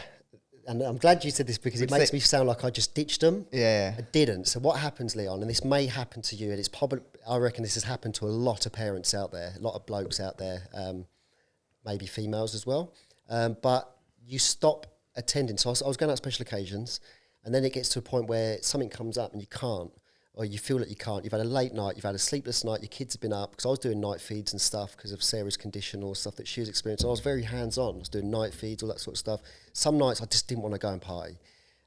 and 0.68 0.82
I'm 0.82 0.98
glad 0.98 1.24
you 1.24 1.32
said 1.32 1.48
this 1.48 1.58
because 1.58 1.82
it 1.82 1.90
makes 1.90 2.12
me 2.12 2.20
sound 2.20 2.48
like 2.48 2.64
I 2.64 2.70
just 2.70 2.94
ditched 2.94 3.22
them. 3.22 3.46
Yeah, 3.52 3.96
I 3.98 4.02
didn't. 4.02 4.46
So 4.46 4.60
what 4.60 4.80
happens, 4.80 5.16
Leon, 5.16 5.42
and 5.42 5.50
this 5.50 5.64
may 5.64 5.86
happen 5.86 6.22
to 6.24 6.36
you, 6.36 6.52
and 6.52 6.60
it's 6.60 6.68
probably 6.68 7.00
I 7.28 7.38
reckon 7.38 7.64
this 7.64 7.76
has 7.76 7.86
happened 7.86 8.16
to 8.16 8.26
a 8.26 8.28
lot 8.28 8.66
of 8.66 8.74
parents 8.74 9.14
out 9.14 9.32
there, 9.32 9.54
a 9.58 9.62
lot 9.62 9.76
of 9.76 9.86
blokes 9.86 10.20
out 10.20 10.38
there, 10.38 10.64
um, 10.74 11.06
maybe 11.86 12.06
females 12.06 12.54
as 12.54 12.66
well. 12.66 12.94
Um, 13.30 13.58
but 13.62 13.96
you 14.26 14.40
stop 14.40 14.88
attending. 15.16 15.58
So 15.58 15.70
I 15.70 15.72
was, 15.72 15.82
I 15.82 15.88
was 15.88 15.98
going 15.98 16.12
out 16.12 16.18
special 16.18 16.44
occasions, 16.44 17.00
and 17.46 17.56
then 17.56 17.64
it 17.64 17.74
gets 17.74 17.90
to 17.90 18.00
a 18.00 18.02
point 18.02 18.28
where 18.28 18.58
something 18.62 18.90
comes 18.90 19.18
up 19.18 19.32
and 19.32 19.42
you 19.42 19.48
can't. 19.48 19.92
Or 20.38 20.46
you 20.46 20.60
feel 20.60 20.78
that 20.78 20.88
you 20.88 20.96
can't. 20.96 21.24
You've 21.24 21.34
had 21.34 21.42
a 21.42 21.46
late 21.46 21.74
night, 21.74 21.96
you've 21.96 22.06
had 22.06 22.14
a 22.14 22.20
sleepless 22.20 22.64
night, 22.64 22.82
your 22.82 22.90
kids 22.90 23.16
have 23.16 23.22
been 23.22 23.34
up 23.34 23.52
because 23.52 23.66
I 23.66 23.70
was 23.70 23.80
doing 23.80 24.00
night 24.00 24.22
feeds 24.22 24.52
and 24.54 24.62
stuff 24.62 24.96
because 24.96 25.12
of 25.12 25.24
Sarah's 25.24 25.58
condition 25.58 26.04
or 26.04 26.16
stuff 26.16 26.36
that 26.36 26.48
she 26.48 26.60
was 26.60 26.70
experiencing. 26.70 27.08
I 27.08 27.12
was 27.12 27.22
very 27.22 27.42
hands 27.42 27.80
on. 27.80 27.96
I 27.96 27.98
was 27.98 28.10
doing 28.10 28.30
night 28.30 28.54
feeds, 28.54 28.84
all 28.84 28.90
that 28.90 29.00
sort 29.00 29.16
of 29.16 29.18
stuff. 29.18 29.42
Some 29.74 29.98
nights 29.98 30.22
I 30.22 30.26
just 30.26 30.48
didn't 30.48 30.62
want 30.62 30.76
to 30.76 30.80
go 30.80 30.90
and 30.90 31.02
party, 31.02 31.40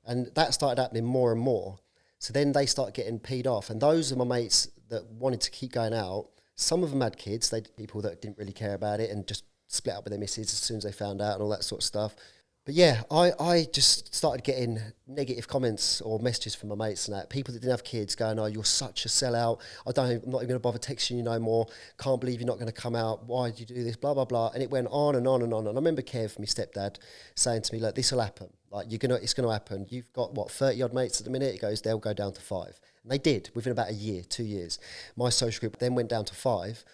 and 0.04 0.32
that 0.34 0.52
started 0.52 0.82
happening 0.82 1.04
more 1.04 1.30
and 1.30 1.40
more. 1.40 1.78
So 2.18 2.32
then 2.32 2.50
they 2.50 2.66
started 2.66 2.92
getting 2.92 3.20
peed 3.20 3.46
off, 3.46 3.70
and 3.70 3.80
those 3.80 4.10
are 4.10 4.16
my 4.16 4.24
mates 4.24 4.68
that 4.88 5.06
wanted 5.12 5.40
to 5.42 5.50
keep 5.52 5.72
going 5.72 5.94
out. 5.94 6.26
Some 6.56 6.82
of 6.82 6.90
them 6.90 7.00
had 7.02 7.16
kids. 7.16 7.50
They 7.50 7.62
people 7.62 8.02
that 8.02 8.20
didn't 8.20 8.36
really 8.36 8.52
care 8.52 8.74
about 8.74 8.98
it 8.98 9.10
and 9.10 9.28
just 9.28 9.44
split 9.68 9.94
up 9.94 10.04
with 10.04 10.10
their 10.10 10.18
missus 10.18 10.52
as 10.52 10.58
soon 10.58 10.78
as 10.78 10.82
they 10.82 10.92
found 10.92 11.22
out 11.22 11.34
and 11.34 11.42
all 11.42 11.48
that 11.50 11.62
sort 11.62 11.82
of 11.82 11.84
stuff. 11.84 12.16
But 12.66 12.74
yeah, 12.74 13.02
I, 13.10 13.32
I 13.40 13.66
just 13.72 14.14
started 14.14 14.44
getting 14.44 14.78
negative 15.06 15.48
comments 15.48 16.02
or 16.02 16.18
messages 16.18 16.54
from 16.54 16.68
my 16.68 16.74
mates 16.74 17.08
and 17.08 17.16
that. 17.16 17.30
People 17.30 17.54
that 17.54 17.60
didn't 17.60 17.72
have 17.72 17.84
kids 17.84 18.14
going, 18.14 18.38
oh, 18.38 18.46
you're 18.46 18.64
such 18.64 19.06
a 19.06 19.08
sellout. 19.08 19.60
I 19.86 19.92
don't, 19.92 20.22
I'm 20.24 20.30
not 20.30 20.38
even 20.38 20.48
going 20.48 20.48
to 20.48 20.58
bother 20.58 20.78
texting 20.78 21.16
you 21.16 21.22
no 21.22 21.38
more. 21.38 21.66
Can't 21.98 22.20
believe 22.20 22.38
you're 22.38 22.46
not 22.46 22.58
going 22.58 22.66
to 22.66 22.72
come 22.72 22.94
out. 22.94 23.24
Why 23.24 23.50
did 23.50 23.60
you 23.60 23.66
do 23.66 23.82
this? 23.82 23.96
Blah, 23.96 24.12
blah, 24.12 24.26
blah. 24.26 24.50
And 24.52 24.62
it 24.62 24.70
went 24.70 24.88
on 24.90 25.14
and 25.14 25.26
on 25.26 25.40
and 25.40 25.54
on. 25.54 25.66
And 25.66 25.76
I 25.76 25.80
remember 25.80 26.02
Kev, 26.02 26.38
my 26.38 26.44
stepdad, 26.44 26.98
saying 27.34 27.62
to 27.62 27.74
me, 27.74 27.80
look, 27.80 27.94
this 27.94 28.12
will 28.12 28.20
happen. 28.20 28.48
Like, 28.70 28.90
you're 28.90 28.98
going 28.98 29.10
to, 29.10 29.22
it's 29.22 29.34
going 29.34 29.48
to 29.48 29.52
happen. 29.52 29.86
You've 29.88 30.12
got, 30.12 30.34
what, 30.34 30.50
30 30.50 30.82
odd 30.82 30.92
mates 30.92 31.18
at 31.18 31.24
the 31.24 31.30
minute? 31.30 31.52
He 31.52 31.58
goes, 31.58 31.80
they'll 31.80 31.98
go 31.98 32.12
down 32.12 32.34
to 32.34 32.42
five. 32.42 32.78
And 33.02 33.10
they 33.10 33.18
did 33.18 33.50
within 33.54 33.72
about 33.72 33.88
a 33.88 33.94
year, 33.94 34.22
two 34.22 34.44
years. 34.44 34.78
My 35.16 35.30
social 35.30 35.60
group 35.60 35.78
then 35.78 35.94
went 35.94 36.10
down 36.10 36.26
to 36.26 36.34
five. 36.34 36.84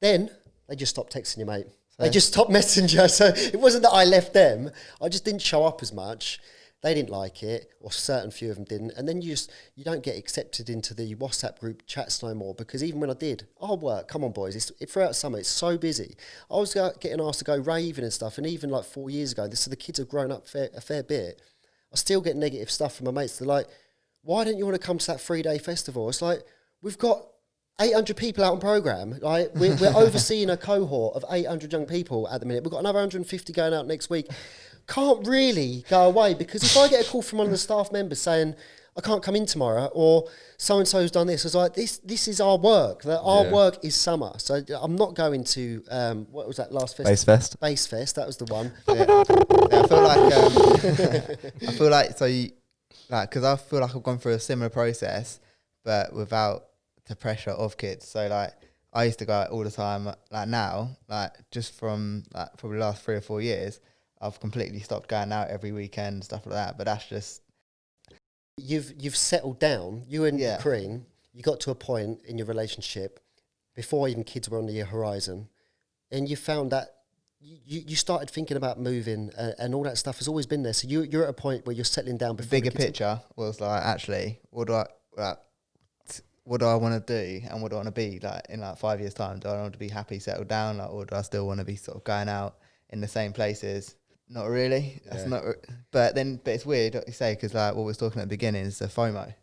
Then 0.00 0.30
they 0.68 0.76
just 0.76 0.90
stopped 0.90 1.12
texting 1.12 1.38
you, 1.38 1.46
mate. 1.46 1.66
They 2.00 2.10
just 2.10 2.28
stopped 2.28 2.50
messenger. 2.60 3.08
So 3.08 3.26
it 3.26 3.60
wasn't 3.60 3.82
that 3.84 3.90
I 3.90 4.04
left 4.04 4.32
them. 4.34 4.70
I 5.00 5.08
just 5.08 5.24
didn't 5.24 5.42
show 5.42 5.64
up 5.64 5.82
as 5.82 5.92
much. 5.92 6.40
They 6.82 6.94
didn't 6.94 7.10
like 7.10 7.42
it, 7.42 7.70
or 7.80 7.92
certain 7.92 8.30
few 8.30 8.50
of 8.50 8.56
them 8.56 8.64
didn't. 8.64 8.92
And 8.92 9.06
then 9.06 9.20
you 9.20 9.32
just 9.32 9.50
you 9.74 9.84
don't 9.84 10.02
get 10.02 10.16
accepted 10.16 10.70
into 10.70 10.94
the 10.94 11.14
WhatsApp 11.16 11.58
group 11.58 11.82
chats 11.86 12.22
no 12.22 12.34
more 12.34 12.54
because 12.54 12.82
even 12.82 13.00
when 13.00 13.10
I 13.10 13.14
did, 13.14 13.46
oh 13.60 13.76
work, 13.76 14.08
come 14.08 14.24
on 14.24 14.32
boys, 14.32 14.56
it's, 14.56 14.72
it, 14.80 14.88
throughout 14.88 15.14
summer 15.14 15.38
it's 15.38 15.48
so 15.48 15.76
busy. 15.76 16.16
I 16.50 16.56
was 16.56 16.72
go, 16.72 16.90
getting 16.98 17.20
asked 17.20 17.40
to 17.40 17.44
go 17.44 17.58
raving 17.58 18.04
and 18.04 18.12
stuff, 18.12 18.38
and 18.38 18.46
even 18.46 18.70
like 18.70 18.84
four 18.84 19.10
years 19.10 19.32
ago, 19.32 19.46
this 19.46 19.60
so 19.60 19.70
the 19.70 19.76
kids 19.76 19.98
have 19.98 20.08
grown 20.08 20.32
up 20.32 20.48
fair, 20.48 20.70
a 20.74 20.80
fair 20.80 21.02
bit. 21.02 21.42
I 21.92 21.96
still 21.96 22.22
get 22.22 22.36
negative 22.36 22.70
stuff 22.70 22.96
from 22.96 23.06
my 23.06 23.10
mates. 23.10 23.38
They're 23.38 23.46
like, 23.46 23.66
"Why 24.22 24.44
don't 24.44 24.56
you 24.56 24.64
want 24.64 24.80
to 24.80 24.86
come 24.86 24.96
to 24.96 25.06
that 25.08 25.20
three 25.20 25.42
day 25.42 25.58
festival?" 25.58 26.08
It's 26.08 26.22
like 26.22 26.46
we've 26.80 26.98
got 26.98 27.26
800 27.80 28.16
people 28.16 28.44
out 28.44 28.52
on 28.52 28.60
program. 28.60 29.18
Like 29.20 29.50
we're, 29.54 29.74
we're 29.76 29.92
overseeing 29.96 30.50
a 30.50 30.56
cohort 30.56 31.16
of 31.16 31.24
800 31.30 31.72
young 31.72 31.86
people 31.86 32.28
at 32.28 32.40
the 32.40 32.46
minute. 32.46 32.62
We've 32.64 32.70
got 32.70 32.80
another 32.80 32.98
150 32.98 33.52
going 33.52 33.74
out 33.74 33.86
next 33.86 34.10
week. 34.10 34.28
Can't 34.86 35.26
really 35.26 35.84
go 35.88 36.02
away 36.06 36.34
because 36.34 36.62
if 36.62 36.76
I 36.76 36.88
get 36.88 37.06
a 37.06 37.08
call 37.10 37.22
from 37.22 37.38
one 37.38 37.46
of 37.46 37.52
the 37.52 37.58
staff 37.58 37.92
members 37.92 38.20
saying 38.20 38.54
I 38.96 39.00
can't 39.00 39.22
come 39.22 39.36
in 39.36 39.46
tomorrow 39.46 39.86
or 39.94 40.28
so 40.56 40.78
and 40.78 40.86
so's 40.88 41.12
done 41.12 41.28
this, 41.28 41.44
I 41.44 41.46
was 41.46 41.54
like, 41.54 41.74
this 41.74 41.98
this 41.98 42.26
is 42.26 42.40
our 42.40 42.58
work. 42.58 43.02
That 43.02 43.20
our 43.20 43.44
Yeah. 43.44 43.52
work 43.52 43.84
is 43.84 43.94
summer. 43.94 44.32
So 44.38 44.62
I'm 44.80 44.96
not 44.96 45.14
going 45.14 45.44
to 45.44 45.84
um, 45.90 46.26
what 46.32 46.46
was 46.48 46.56
that 46.56 46.72
last 46.72 46.96
fest? 46.96 47.08
Base 47.08 47.24
Fest. 47.24 47.60
Base 47.60 47.86
Fest. 47.86 48.16
That 48.16 48.26
was 48.26 48.36
the 48.36 48.46
one. 48.46 48.72
Yeah, 48.88 49.78
I 49.78 49.86
feel 49.86 50.02
like 50.02 50.34
um, 50.34 51.36
I 51.68 51.72
feel 51.72 51.90
like 51.90 52.18
so 52.18 52.24
you 52.24 52.50
like 53.08 53.30
because 53.30 53.44
I 53.44 53.56
feel 53.56 53.80
like 53.80 53.94
I've 53.94 54.02
gone 54.02 54.18
through 54.18 54.32
a 54.32 54.40
similar 54.40 54.68
process, 54.70 55.38
but 55.84 56.12
without 56.12 56.64
the 57.10 57.16
pressure 57.16 57.50
of 57.50 57.76
kids. 57.76 58.08
So 58.08 58.26
like 58.28 58.54
I 58.92 59.04
used 59.04 59.18
to 59.18 59.26
go 59.26 59.34
out 59.34 59.50
all 59.50 59.62
the 59.62 59.70
time. 59.70 60.08
Like 60.30 60.48
now, 60.48 60.96
like 61.08 61.32
just 61.50 61.74
from 61.74 62.24
like 62.32 62.56
probably 62.56 62.78
the 62.78 62.84
last 62.84 63.04
three 63.04 63.16
or 63.16 63.20
four 63.20 63.42
years, 63.42 63.80
I've 64.20 64.40
completely 64.40 64.80
stopped 64.80 65.08
going 65.08 65.32
out 65.32 65.48
every 65.48 65.72
weekend, 65.72 66.24
stuff 66.24 66.46
like 66.46 66.54
that. 66.54 66.78
But 66.78 66.84
that's 66.84 67.06
just 67.06 67.42
you've 68.56 68.94
you've 68.98 69.16
settled 69.16 69.60
down. 69.60 70.04
You 70.08 70.24
and 70.24 70.38
Yeah. 70.38 70.58
Kareen, 70.58 71.02
you 71.34 71.42
got 71.42 71.60
to 71.60 71.70
a 71.70 71.74
point 71.74 72.20
in 72.24 72.38
your 72.38 72.46
relationship 72.46 73.20
before 73.74 74.08
even 74.08 74.24
kids 74.24 74.48
were 74.48 74.58
on 74.58 74.66
the 74.66 74.78
horizon, 74.80 75.48
and 76.10 76.28
you 76.28 76.36
found 76.36 76.70
that 76.72 76.94
you, 77.40 77.82
you 77.86 77.96
started 77.96 78.28
thinking 78.30 78.56
about 78.56 78.78
moving 78.78 79.30
uh, 79.38 79.52
and 79.58 79.74
all 79.74 79.82
that 79.84 79.96
stuff 79.96 80.18
has 80.18 80.28
always 80.28 80.46
been 80.46 80.62
there. 80.62 80.74
So 80.74 80.86
you 80.88 81.02
you're 81.02 81.24
at 81.24 81.30
a 81.30 81.34
point 81.34 81.66
where 81.66 81.74
you're 81.74 81.84
settling 81.84 82.18
down. 82.18 82.36
Before 82.36 82.50
bigger 82.50 82.70
picture 82.70 83.20
was 83.36 83.60
like 83.60 83.82
actually 83.82 84.40
what 84.50 84.68
do 84.68 84.74
I 84.74 84.86
like 85.16 85.38
what 86.44 86.60
do 86.60 86.66
I 86.66 86.74
want 86.74 87.06
to 87.06 87.12
do 87.40 87.46
and 87.48 87.62
what 87.62 87.70
do 87.70 87.76
I 87.76 87.82
want 87.82 87.88
to 87.88 87.92
be 87.92 88.18
like 88.20 88.42
in 88.48 88.60
like 88.60 88.78
five 88.78 89.00
years 89.00 89.14
time? 89.14 89.38
Do 89.38 89.48
I 89.48 89.60
want 89.60 89.72
to 89.74 89.78
be 89.78 89.88
happy, 89.88 90.18
settled 90.18 90.48
down, 90.48 90.78
like, 90.78 90.90
or 90.90 91.04
do 91.04 91.14
I 91.14 91.22
still 91.22 91.46
want 91.46 91.58
to 91.60 91.64
be 91.66 91.76
sort 91.76 91.96
of 91.98 92.04
going 92.04 92.28
out 92.28 92.56
in 92.90 93.00
the 93.00 93.08
same 93.08 93.32
places? 93.32 93.94
Not 94.28 94.44
really. 94.48 95.00
That's 95.06 95.22
Yeah. 95.22 95.28
not. 95.28 95.44
re- 95.44 95.54
But 95.90 96.14
then, 96.14 96.40
but 96.42 96.54
it's 96.54 96.64
weird 96.66 96.94
what 96.94 97.06
you 97.06 97.12
say 97.12 97.34
because 97.34 97.52
like 97.54 97.74
what 97.74 97.84
we 97.84 97.90
are 97.92 97.94
talking 97.94 98.20
at 98.22 98.24
the 98.28 98.34
beginning 98.36 98.64
is 98.64 98.78
the 98.78 98.86
FOMO. 98.86 99.34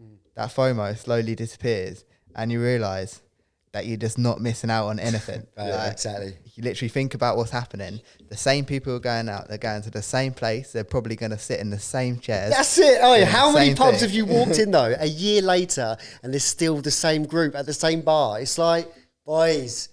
Mm. 0.00 0.16
That 0.34 0.50
FOMO 0.50 0.96
slowly 0.98 1.34
disappears, 1.34 2.04
and 2.34 2.52
you 2.52 2.62
realise 2.62 3.20
that 3.74 3.84
you're 3.86 3.98
just 3.98 4.16
not 4.18 4.40
missing 4.40 4.70
out 4.70 4.86
on 4.86 4.98
anything. 4.98 5.46
Right, 5.58 5.70
Like, 5.70 5.92
exactly. 5.92 6.34
you 6.54 6.62
literally 6.62 6.88
think 6.88 7.12
about 7.14 7.36
what's 7.36 7.50
happening. 7.50 8.00
The 8.30 8.36
same 8.36 8.64
people 8.64 8.94
are 8.94 8.98
going 9.00 9.28
out. 9.28 9.48
They're 9.48 9.58
going 9.58 9.82
to 9.82 9.90
the 9.90 10.00
same 10.02 10.32
place. 10.32 10.72
They're 10.72 10.84
probably 10.84 11.16
going 11.16 11.32
to 11.32 11.38
sit 11.38 11.60
in 11.60 11.68
the 11.70 11.78
same 11.78 12.18
chairs. 12.20 12.50
That's 12.56 12.78
it. 12.78 12.98
Oh, 13.02 13.14
Yeah, 13.14 13.26
how 13.26 13.52
many 13.52 13.74
pubs 13.74 13.98
thing. 14.00 14.08
have 14.08 14.16
you 14.16 14.24
walked 14.24 14.58
in 14.58 14.70
though? 14.78 14.94
A 14.98 15.06
year 15.06 15.42
later, 15.42 15.96
and 16.22 16.32
there's 16.32 16.44
still 16.44 16.80
the 16.80 16.90
same 16.90 17.24
group 17.26 17.54
at 17.54 17.66
the 17.66 17.74
same 17.74 18.00
bar. 18.00 18.40
It's 18.40 18.56
like, 18.58 18.90
boys, 19.26 19.88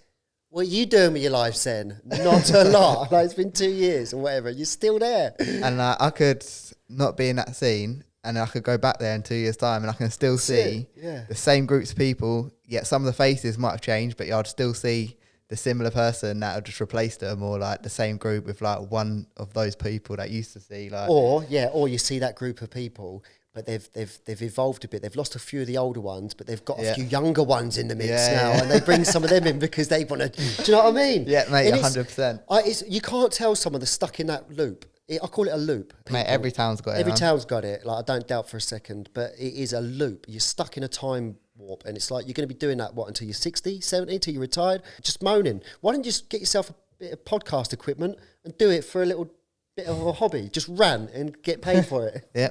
what 0.49 0.61
are 0.61 0.69
you 0.69 0.85
doing 0.85 1.13
with 1.13 1.21
your 1.21 1.31
life, 1.31 1.61
then? 1.63 1.99
Not 2.05 2.51
a 2.51 2.63
lot. 2.69 3.11
like 3.11 3.25
it's 3.25 3.33
been 3.33 3.51
two 3.51 3.69
years 3.69 4.13
or 4.13 4.21
whatever. 4.21 4.49
You're 4.49 4.65
still 4.65 4.99
there. 4.99 5.33
and 5.39 5.77
like, 5.77 5.97
I 6.01 6.09
could 6.09 6.45
not 6.89 7.17
be 7.17 7.29
in 7.29 7.37
that 7.37 7.55
scene, 7.55 8.03
and 8.23 8.37
I 8.37 8.45
could 8.45 8.63
go 8.63 8.77
back 8.77 8.99
there 8.99 9.15
in 9.15 9.23
two 9.23 9.35
years' 9.35 9.57
time, 9.57 9.81
and 9.83 9.89
I 9.89 9.93
can 9.93 10.11
still 10.11 10.37
see 10.37 10.87
yeah. 10.95 11.25
the 11.27 11.35
same 11.35 11.65
groups 11.65 11.91
of 11.91 11.97
people. 11.97 12.51
Yet 12.65 12.87
some 12.87 13.01
of 13.01 13.07
the 13.07 13.13
faces 13.13 13.57
might 13.57 13.71
have 13.71 13.81
changed, 13.81 14.17
but 14.17 14.29
I'd 14.29 14.47
still 14.47 14.73
see 14.73 15.17
the 15.47 15.57
similar 15.57 15.91
person 15.91 16.39
that 16.39 16.55
had 16.55 16.65
just 16.65 16.79
replaced 16.79 17.19
them, 17.19 17.43
or 17.43 17.57
like 17.57 17.83
the 17.83 17.89
same 17.89 18.17
group 18.17 18.45
with 18.45 18.61
like 18.61 18.79
one 18.91 19.27
of 19.37 19.53
those 19.53 19.75
people 19.75 20.15
that 20.17 20.29
used 20.29 20.53
to 20.53 20.59
see. 20.59 20.89
Like, 20.89 21.09
Or 21.09 21.43
yeah, 21.49 21.69
or 21.73 21.87
you 21.87 21.97
see 21.97 22.19
that 22.19 22.35
group 22.35 22.61
of 22.61 22.69
people, 22.69 23.23
but 23.53 23.65
they've 23.65 23.87
they've 23.93 24.17
they've 24.25 24.41
evolved 24.41 24.85
a 24.85 24.87
bit. 24.87 25.01
They've 25.01 25.15
lost 25.15 25.35
a 25.35 25.39
few 25.39 25.61
of 25.61 25.67
the 25.67 25.77
older 25.77 25.99
ones, 25.99 26.33
but 26.33 26.47
they've 26.47 26.63
got 26.63 26.79
a 26.79 26.93
few 26.93 27.03
younger 27.03 27.43
ones 27.43 27.77
in 27.77 27.87
the 27.87 27.95
mix 27.95 28.09
Yeah, 28.09 28.35
now, 28.35 28.49
yeah. 28.51 28.61
and 28.61 28.71
they 28.71 28.79
bring 28.79 29.03
some 29.03 29.23
of 29.23 29.29
them 29.29 29.45
in 29.47 29.59
because 29.59 29.87
they 29.87 30.05
want 30.05 30.21
to. 30.21 30.29
Do 30.29 30.71
you 30.71 30.77
know 30.77 30.83
what 30.83 30.95
I 30.95 31.03
mean? 31.03 31.25
yeah, 31.27 31.45
mate, 31.51 31.73
hundred 31.81 32.05
percent. 32.05 32.41
I, 32.49 32.59
it's, 32.61 32.83
you 32.87 33.01
can't 33.01 33.31
tell 33.31 33.55
someone 33.55 33.79
that's 33.81 33.91
stuck 33.91 34.19
in 34.19 34.27
that 34.27 34.51
loop. 34.55 34.85
It, 35.11 35.19
I 35.21 35.27
call 35.27 35.45
it 35.45 35.51
a 35.53 35.57
loop. 35.57 35.93
Mate, 36.09 36.25
every 36.25 36.51
town's 36.51 36.79
got 36.79 36.91
it. 36.91 36.99
Every 36.99 37.11
town's 37.11 37.43
got 37.43 37.65
it. 37.65 37.85
Like 37.85 37.99
I 37.99 38.01
don't 38.01 38.25
doubt 38.25 38.49
for 38.49 38.55
a 38.55 38.61
second, 38.61 39.09
but 39.13 39.33
it 39.37 39.53
is 39.53 39.73
a 39.73 39.81
loop. 39.81 40.25
You're 40.29 40.39
stuck 40.39 40.77
in 40.77 40.83
a 40.83 40.87
time 40.87 41.35
warp, 41.57 41.83
and 41.85 41.97
it's 41.97 42.09
like 42.09 42.27
you're 42.27 42.33
going 42.33 42.47
to 42.47 42.53
be 42.53 42.57
doing 42.57 42.77
that 42.77 42.95
what 42.95 43.09
until 43.09 43.27
you're 43.27 43.33
60, 43.33 43.81
70, 43.81 44.15
until 44.15 44.33
you're 44.33 44.41
retired, 44.41 44.83
just 45.01 45.21
moaning. 45.21 45.61
Why 45.81 45.91
don't 45.91 45.99
you 45.99 46.05
just 46.05 46.29
get 46.29 46.39
yourself 46.39 46.69
a 46.69 46.75
bit 46.97 47.11
of 47.11 47.25
podcast 47.25 47.73
equipment 47.73 48.19
and 48.45 48.57
do 48.57 48.69
it 48.69 48.85
for 48.85 49.03
a 49.03 49.05
little 49.05 49.29
bit 49.75 49.87
of 49.87 50.05
a 50.05 50.11
hobby? 50.11 50.49
Just 50.51 50.67
rant 50.69 51.11
and 51.11 51.41
get 51.43 51.61
paid 51.61 51.85
for 51.85 52.07
it. 52.07 52.27
Yeah, 52.35 52.49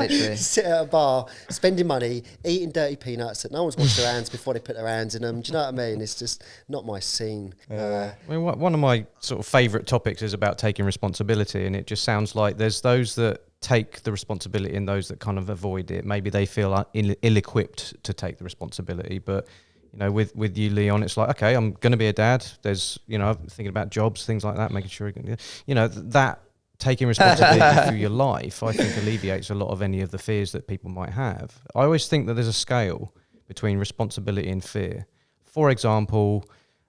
literally. 0.00 0.36
Sit 0.36 0.64
at 0.64 0.82
a 0.82 0.84
bar, 0.84 1.26
spending 1.48 1.86
money, 1.86 2.24
eating 2.44 2.70
dirty 2.70 2.96
peanuts 2.96 3.42
that 3.42 3.52
no 3.52 3.62
one's 3.62 3.76
washed 3.76 3.96
their 3.96 4.12
hands 4.12 4.28
before 4.28 4.54
they 4.54 4.60
put 4.60 4.76
their 4.76 4.86
hands 4.86 5.14
in 5.14 5.22
them. 5.22 5.40
Do 5.40 5.48
you 5.48 5.52
know 5.54 5.64
what 5.64 5.68
I 5.68 5.76
mean? 5.76 6.00
It's 6.00 6.14
just 6.14 6.42
not 6.68 6.84
my 6.84 7.00
scene. 7.00 7.54
Uh, 7.70 8.10
I 8.26 8.30
mean, 8.30 8.42
one 8.42 8.58
one 8.58 8.74
of 8.74 8.80
my 8.80 9.06
sort 9.20 9.40
of 9.40 9.46
favourite 9.46 9.86
topics 9.86 10.22
is 10.22 10.34
about 10.34 10.58
taking 10.58 10.84
responsibility, 10.84 11.66
and 11.66 11.74
it 11.74 11.86
just 11.86 12.04
sounds 12.04 12.34
like 12.34 12.56
there's 12.58 12.80
those 12.80 13.14
that 13.14 13.42
take 13.60 14.02
the 14.02 14.10
responsibility 14.12 14.74
and 14.74 14.88
those 14.88 15.08
that 15.08 15.20
kind 15.20 15.38
of 15.38 15.48
avoid 15.48 15.90
it. 15.90 16.04
Maybe 16.04 16.30
they 16.30 16.46
feel 16.46 16.74
uh, 16.74 16.84
ill- 16.94 17.16
ill-equipped 17.22 18.02
to 18.02 18.12
take 18.12 18.38
the 18.38 18.44
responsibility, 18.44 19.18
but 19.18 19.46
you 19.92 19.98
know, 19.98 20.10
with 20.10 20.34
with 20.36 20.58
you, 20.58 20.70
Leon, 20.70 21.02
it's 21.02 21.16
like 21.16 21.30
okay, 21.30 21.54
I'm 21.54 21.72
going 21.72 21.92
to 21.92 21.98
be 21.98 22.08
a 22.08 22.12
dad. 22.12 22.46
There's 22.62 22.98
you 23.06 23.18
know, 23.18 23.32
thinking 23.34 23.68
about 23.68 23.90
jobs, 23.90 24.26
things 24.26 24.44
like 24.44 24.56
that, 24.56 24.70
making 24.72 24.90
sure 24.90 25.06
you 25.06 25.14
can, 25.14 25.36
you 25.66 25.74
know, 25.74 25.88
that 25.88 26.40
taking 26.80 27.06
responsibility 27.06 27.80
through 27.88 27.98
your 27.98 28.10
life, 28.10 28.62
I 28.62 28.72
think 28.72 28.96
alleviates 28.96 29.50
a 29.50 29.54
lot 29.54 29.68
of 29.68 29.82
any 29.82 30.00
of 30.00 30.10
the 30.10 30.18
fears 30.18 30.52
that 30.52 30.66
people 30.66 30.90
might 30.90 31.10
have. 31.10 31.60
I 31.74 31.84
always 31.84 32.08
think 32.08 32.26
that 32.26 32.34
there's 32.34 32.48
a 32.48 32.52
scale 32.52 33.14
between 33.46 33.78
responsibility 33.78 34.48
and 34.50 34.64
fear. 34.64 35.06
For 35.44 35.70
example, 35.70 36.44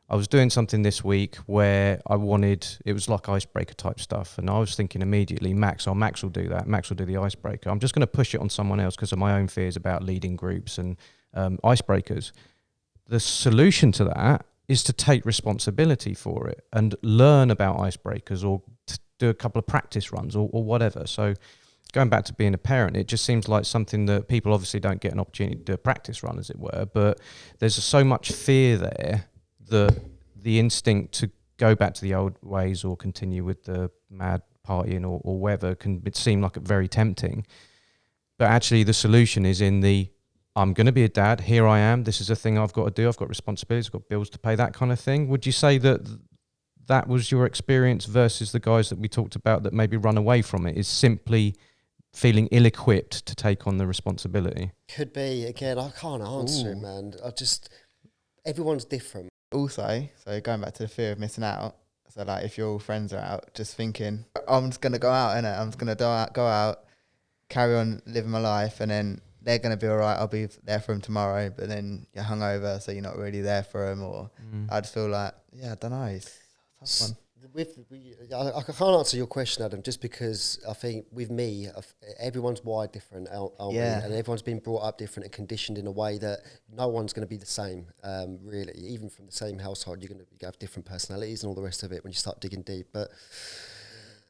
I 0.10 0.16
was 0.16 0.28
doing 0.28 0.50
something 0.50 0.82
this 0.82 1.04
week 1.04 1.36
where 1.46 2.02
I 2.08 2.16
wanted 2.16 2.68
it 2.86 2.94
was 2.94 3.08
like 3.08 3.30
icebreaker 3.30 3.74
type 3.74 4.00
stuff, 4.00 4.38
and 4.38 4.50
I 4.50 4.60
was 4.60 4.76
thinking 4.76 5.02
immediately, 5.02 5.54
Max, 5.54 5.88
oh 5.88 5.96
Max 5.96 6.22
will 6.22 6.30
do 6.30 6.50
that. 6.50 6.68
Max 6.68 6.90
will 6.90 6.98
do 6.98 7.06
the 7.06 7.18
icebreaker. 7.18 7.70
I'm 7.70 7.80
just 7.80 7.94
going 7.94 8.02
to 8.02 8.08
push 8.08 8.36
it 8.36 8.42
on 8.42 8.50
someone 8.50 8.80
else 8.80 8.96
because 8.96 9.12
of 9.12 9.20
my 9.20 9.34
own 9.40 9.48
fears 9.48 9.76
about 9.76 10.04
leading 10.04 10.36
groups 10.36 10.78
and 10.78 10.98
um, 11.34 11.60
icebreakers. 11.64 12.32
The 13.08 13.20
solution 13.20 13.92
to 13.94 14.06
that 14.06 14.46
is 14.68 14.84
to 14.84 14.94
take 14.94 15.26
responsibility 15.26 16.14
for 16.14 16.48
it 16.48 16.66
and 16.72 16.96
learn 17.02 17.52
about 17.52 17.78
icebreakers 17.78 18.48
or 18.48 18.62
to 18.88 19.00
do 19.22 19.30
a 19.30 19.34
couple 19.34 19.60
of 19.60 19.68
practice 19.68 20.12
runs 20.12 20.36
or, 20.36 20.50
or 20.52 20.64
whatever. 20.64 21.06
So 21.06 21.36
going 21.94 22.10
back 22.10 22.26
to 22.26 22.34
being 22.34 22.54
a 22.54 22.58
parent, 22.58 22.98
it 22.98 23.08
just 23.08 23.24
seems 23.24 23.48
like 23.48 23.66
something 23.66 24.06
that 24.08 24.28
people 24.28 24.54
obviously 24.54 24.80
don't 24.80 25.00
get 25.00 25.14
an 25.14 25.20
opportunity 25.20 25.58
to 25.58 25.64
do 25.64 25.74
a 25.74 25.78
practice 25.78 26.24
run, 26.24 26.40
as 26.40 26.50
it 26.50 26.60
were. 26.60 26.88
But 26.92 27.20
there's 27.60 27.76
so 27.76 28.04
much 28.04 28.32
fear 28.32 28.78
there 28.78 29.26
that 29.70 30.00
the 30.36 30.60
instinct 30.60 31.14
to 31.20 31.30
go 31.58 31.76
back 31.76 31.94
to 31.94 32.02
the 32.02 32.16
old 32.16 32.34
ways 32.42 32.84
or 32.84 32.98
continue 32.98 33.44
with 33.44 33.64
the 33.66 33.92
mad 34.10 34.42
partying 34.68 35.04
or, 35.04 35.22
or 35.24 35.38
whatever 35.38 35.76
can 35.76 36.02
seem 36.14 36.42
like 36.42 36.56
very 36.56 36.88
tempting. 36.88 37.46
But 38.40 38.50
actually, 38.50 38.84
the 38.84 38.94
solution 38.94 39.46
is 39.46 39.62
in 39.62 39.82
the 39.82 40.10
I'm 40.54 40.74
going 40.74 40.88
to 40.88 40.92
be 40.92 41.06
a 41.06 41.10
dad. 41.10 41.42
Here 41.42 41.66
I 41.66 41.80
am. 41.80 42.04
This 42.04 42.20
is 42.20 42.30
a 42.30 42.36
thing 42.36 42.58
I've 42.58 42.74
got 42.74 42.84
to 42.84 42.92
do. 42.92 43.08
I've 43.08 43.16
got 43.16 43.30
responsibilities. 43.30 43.88
I've 43.88 43.94
got 43.94 44.10
bills 44.10 44.30
to 44.32 44.40
pay. 44.40 44.56
That 44.56 44.74
kind 44.74 44.92
of 44.92 45.00
thing. 45.00 45.30
Would 45.30 45.46
you 45.46 45.54
say 45.54 45.78
that 45.78 46.06
th- 46.06 46.18
that 46.92 47.08
was 47.08 47.32
your 47.32 47.46
experience 47.46 48.06
versus 48.06 48.52
the 48.52 48.60
guys 48.60 48.90
that 48.90 49.00
we 49.00 49.08
talked 49.08 49.38
about 49.38 49.64
that 49.64 49.72
maybe 49.72 49.96
run 49.96 50.18
away 50.18 50.42
from 50.42 50.66
it? 50.68 50.78
Is 50.78 50.90
simply 50.90 51.56
feeling 52.14 52.48
ill-equipped 52.52 53.26
to 53.26 53.34
take 53.34 53.66
on 53.66 53.78
the 53.78 53.88
responsibility? 53.88 54.74
Could 54.94 55.14
be 55.14 55.46
again. 55.46 55.80
I 55.80 55.90
can't 55.92 56.22
answer 56.22 56.74
it, 56.74 56.76
man. 56.76 57.14
I 57.26 57.30
just 57.30 57.70
everyone's 58.46 58.84
different. 58.84 59.30
also, 59.54 60.10
so 60.24 60.42
going 60.42 60.62
back 60.62 60.74
to 60.76 60.84
the 60.84 60.90
fear 60.90 61.14
of 61.14 61.20
missing 61.20 61.44
out. 61.44 61.78
So 62.10 62.24
like, 62.24 62.44
if 62.44 62.58
your 62.58 62.78
friends 62.80 63.14
are 63.14 63.20
out, 63.20 63.54
just 63.54 63.76
thinking, 63.76 64.26
I'm 64.48 64.68
just 64.68 64.82
gonna 64.82 65.00
go 65.00 65.10
out, 65.10 65.38
innit? 65.38 65.58
I'm 65.58 65.70
just 65.70 65.78
gonna 65.78 65.96
go 65.96 66.10
out, 66.10 66.34
go 66.34 66.46
out, 66.46 66.84
carry 67.48 67.76
on 67.76 68.02
living 68.06 68.32
my 68.32 68.40
life, 68.40 68.82
and 68.82 68.92
then 68.92 69.22
they're 69.42 69.60
gonna 69.60 69.78
be 69.78 69.88
all 69.88 69.96
right. 69.96 70.18
I'll 70.18 70.28
be 70.28 70.50
there 70.64 70.82
for 70.82 70.92
them 70.92 71.00
tomorrow, 71.00 71.50
but 71.56 71.70
then 71.70 72.06
you're 72.14 72.26
hungover, 72.26 72.82
so 72.82 72.92
you're 72.92 73.02
not 73.02 73.18
really 73.18 73.42
there 73.42 73.64
for 73.64 73.88
them. 73.88 74.04
Or 74.04 74.30
mm. 74.54 74.68
I 74.70 74.82
just 74.82 74.94
feel 74.94 75.08
like, 75.08 75.34
yeah, 75.54 75.72
I 75.72 75.76
don't 75.76 75.92
know. 75.92 76.20
Tough 76.82 77.02
one. 77.02 77.18
With 77.54 77.80
we, 77.90 78.14
I, 78.34 78.60
I 78.60 78.62
can't 78.62 78.82
answer 78.82 79.18
your 79.18 79.26
question, 79.26 79.66
Adam, 79.66 79.82
just 79.82 80.00
because 80.00 80.64
I 80.70 80.74
think 80.74 81.08
with 81.12 81.32
me, 81.32 81.68
everyone's 82.20 82.64
wired 82.64 82.92
different, 82.92 83.28
aren't 83.30 83.54
aren't 83.60 83.74
we? 83.74 83.80
Yeah. 83.80 84.06
and 84.06 84.14
everyone's 84.14 84.44
been 84.44 84.60
brought 84.60 84.84
up 84.84 84.98
different 85.00 85.26
and 85.26 85.34
conditioned 85.34 85.80
in 85.80 85.88
a 85.88 85.92
way 85.92 86.20
that 86.20 86.42
no 86.72 86.88
one's 86.88 87.14
going 87.14 87.26
to 87.26 87.30
be 87.30 87.38
the 87.38 87.48
same. 87.48 87.88
Um, 88.04 88.38
really, 88.44 88.74
even 88.78 89.10
from 89.10 89.26
the 89.26 89.32
same 89.32 89.58
household, 89.58 90.02
you're 90.02 90.14
going 90.14 90.24
to 90.24 90.46
have 90.46 90.60
different 90.60 90.86
personalities 90.86 91.44
and 91.44 91.50
all 91.50 91.56
the 91.56 91.64
rest 91.64 91.82
of 91.82 91.92
it 91.92 92.04
when 92.04 92.12
you 92.12 92.18
start 92.18 92.40
digging 92.40 92.62
deep. 92.62 92.88
But 92.94 93.10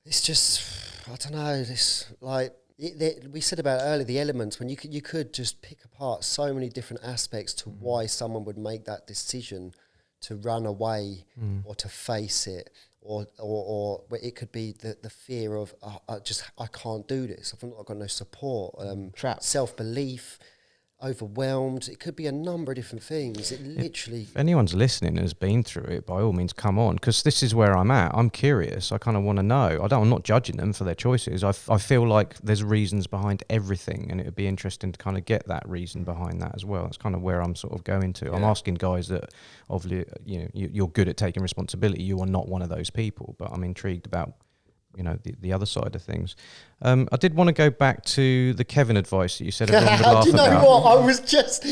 it's 0.06 0.22
just, 0.22 0.64
I 1.08 1.16
don't 1.18 1.34
know. 1.34 1.64
This 1.64 2.12
like 2.22 2.54
it, 2.78 3.30
we 3.32 3.42
said 3.42 3.60
about 3.60 3.82
earlier 3.84 4.06
the 4.06 4.20
elements 4.20 4.60
when 4.60 4.70
you 4.70 4.76
could 4.76 4.94
you 4.94 5.02
could 5.02 5.34
just 5.34 5.62
pick 5.62 5.84
apart 5.86 6.24
so 6.24 6.54
many 6.54 6.70
different 6.70 7.04
aspects 7.04 7.54
to 7.56 7.70
why 7.70 8.08
someone 8.08 8.44
would 8.46 8.58
make 8.58 8.86
that 8.86 9.06
decision 9.06 9.74
to 10.22 10.36
run 10.36 10.66
away 10.66 11.26
or 11.66 11.76
to 11.76 11.90
face 11.90 12.48
it 12.48 12.70
or 13.02 13.26
or, 13.40 14.02
or 14.10 14.18
it 14.18 14.36
could 14.36 14.52
be 14.52 14.74
the, 14.74 14.96
the 15.02 15.10
fear 15.10 15.56
of 15.56 15.74
uh, 15.82 15.98
I 16.08 16.20
just 16.20 16.44
I 16.58 16.68
can't 16.68 17.08
do 17.08 17.28
this. 17.28 17.54
I've 17.54 17.68
not 17.70 17.86
got 17.86 17.98
no 17.98 18.08
support. 18.08 18.76
Um, 18.80 19.12
self 19.44 19.76
belief 19.76 20.40
overwhelmed 21.04 21.88
it 21.88 22.00
could 22.00 22.16
be 22.16 22.28
a 22.28 22.32
number 22.32 22.72
of 22.72 22.76
different 22.76 23.04
things 23.04 23.52
it 23.52 23.62
literally 23.62 24.22
If 24.24 24.38
anyone's 24.38 24.74
listening 24.74 25.18
and 25.18 25.20
has 25.20 25.34
been 25.34 25.64
through 25.64 25.84
it, 25.86 26.06
by 26.06 26.22
all 26.22 26.34
means, 26.34 26.54
come 26.54 26.78
on, 26.78 26.96
because 26.96 27.24
this 27.24 27.42
is 27.44 27.56
where 27.56 27.76
I'm 27.76 27.92
at. 27.92 28.12
I'm 28.14 28.30
curious. 28.30 28.92
I 28.92 28.98
kind 28.98 29.18
of 29.18 29.24
want 29.24 29.38
to 29.38 29.44
know. 29.44 29.80
I 29.84 29.88
don't. 29.88 30.04
I'm 30.04 30.10
not 30.10 30.24
judging 30.24 30.58
them 30.58 30.74
for 30.74 30.84
their 30.84 30.96
choices. 30.96 31.44
I, 31.44 31.50
f- 31.50 31.70
I 31.70 31.78
feel 31.78 32.08
like 32.08 32.38
there's 32.42 32.64
reasons 32.64 33.08
behind 33.08 33.44
everything, 33.50 34.08
and 34.10 34.20
it 34.20 34.26
would 34.26 34.36
be 34.36 34.48
interesting 34.48 34.92
to 34.92 34.98
kind 34.98 35.18
of 35.18 35.26
get 35.26 35.48
that 35.48 35.68
reason 35.68 36.04
behind 36.04 36.42
that 36.42 36.54
as 36.56 36.66
well. 36.66 36.84
That's 36.84 36.98
kind 36.98 37.16
of 37.16 37.22
where 37.22 37.42
I'm 37.42 37.56
sort 37.56 37.74
of 37.74 37.84
going 37.84 38.14
to. 38.14 38.34
I'm 38.34 38.44
asking 38.44 38.76
guys 38.76 39.08
that, 39.10 39.34
obviously, 39.70 40.06
you 40.26 40.40
know, 40.40 40.48
you, 40.54 40.70
you're 40.72 40.88
good 40.88 41.08
at 41.08 41.18
taking 41.18 41.42
responsibility. 41.42 42.04
You 42.04 42.20
are 42.20 42.28
not 42.28 42.48
one 42.48 42.62
of 42.62 42.70
those 42.70 42.90
people, 42.90 43.36
but 43.38 43.52
I'm 43.52 43.64
intrigued 43.64 44.06
about. 44.06 44.34
You 44.96 45.04
know 45.04 45.18
the, 45.24 45.36
the 45.40 45.54
other 45.54 45.66
side 45.66 45.96
of 45.96 46.02
things. 46.02 46.36
Um, 46.82 47.08
I 47.12 47.18
did 47.18 47.34
want 47.34 47.48
to 47.48 47.54
go 47.54 47.70
back 47.70 48.04
to 48.06 48.54
the 48.54 48.64
Kevin 48.66 48.98
advice 48.98 49.38
that 49.38 49.46
you 49.46 49.52
said 49.52 49.72
everyone 49.72 49.98
would 50.00 50.06
laugh 50.06 50.24
do 50.26 50.30
you 50.32 50.36
know 50.36 50.46
about. 50.46 50.66
what 50.66 50.98
I 50.98 51.06
was 51.06 51.20
just 51.22 51.64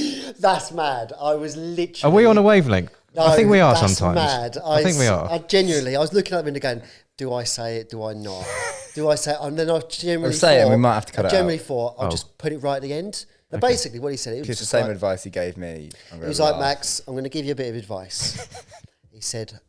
that's 0.42 0.72
mad 0.72 1.12
I 1.20 1.34
was 1.34 1.58
literally 1.58 2.12
Are 2.12 2.16
we 2.16 2.26
on 2.26 2.38
a 2.38 2.42
wavelength? 2.42 2.92
I 3.20 3.36
think 3.36 3.50
we 3.50 3.60
are 3.60 3.74
that's 3.74 3.98
sometimes. 3.98 4.16
Mad. 4.16 4.58
I, 4.64 4.84
think 4.84 4.98
we 5.00 5.08
are. 5.08 5.30
I 5.30 5.40
genuinely, 5.40 5.96
I 5.96 6.00
was 6.00 6.14
looking 6.14 6.36
at 6.36 6.42
him 6.42 6.48
and 6.48 6.58
again, 6.58 6.84
do 7.18 7.34
I 7.34 7.44
say 7.44 7.78
it? 7.78 7.90
Do 7.90 8.04
I 8.04 8.14
not? 8.14 8.46
do 8.96 9.10
I 9.10 9.16
say? 9.16 9.32
it? 9.32 9.38
And 9.42 9.58
then 9.58 9.70
I 9.70 9.80
generally 9.80 10.30
We'll 10.30 10.34
say 10.34 10.60
it, 10.60 10.64
thought, 10.64 10.70
we 10.70 10.78
might 10.78 10.94
have 10.94 11.06
to 11.08 11.14
cut 11.14 11.26
I 11.26 11.28
it 11.28 11.32
generally 11.32 11.56
out. 11.60 11.66
thut 11.66 11.96
I'll 11.98 12.08
Oh. 12.08 12.10
just 12.12 12.38
put 12.38 12.54
it 12.54 12.60
right 12.60 12.76
at 12.78 12.82
the 12.84 12.94
end. 12.94 13.26
Now, 13.52 13.58
basically, 13.60 14.00
what 14.00 14.12
he 14.12 14.18
said, 14.18 14.36
it 14.36 14.42
was 14.42 14.50
It's 14.52 14.60
the 14.60 14.66
same 14.68 14.84
like, 14.84 14.92
advice 14.92 15.24
he 15.24 15.32
gave 15.32 15.58
me. 15.58 15.90
I'm 16.12 16.18
he 16.18 16.18
gonna 16.18 16.28
was 16.28 16.40
like. 16.40 16.60
Max, 16.60 17.02
I'm 17.08 17.16
going 17.16 17.24
to 17.24 17.30
give 17.32 17.46
you 17.46 17.52
a 17.52 17.56
bit 17.56 17.70
of 17.70 17.76
advice. 17.76 18.48
he 19.12 19.22
said, 19.22 19.60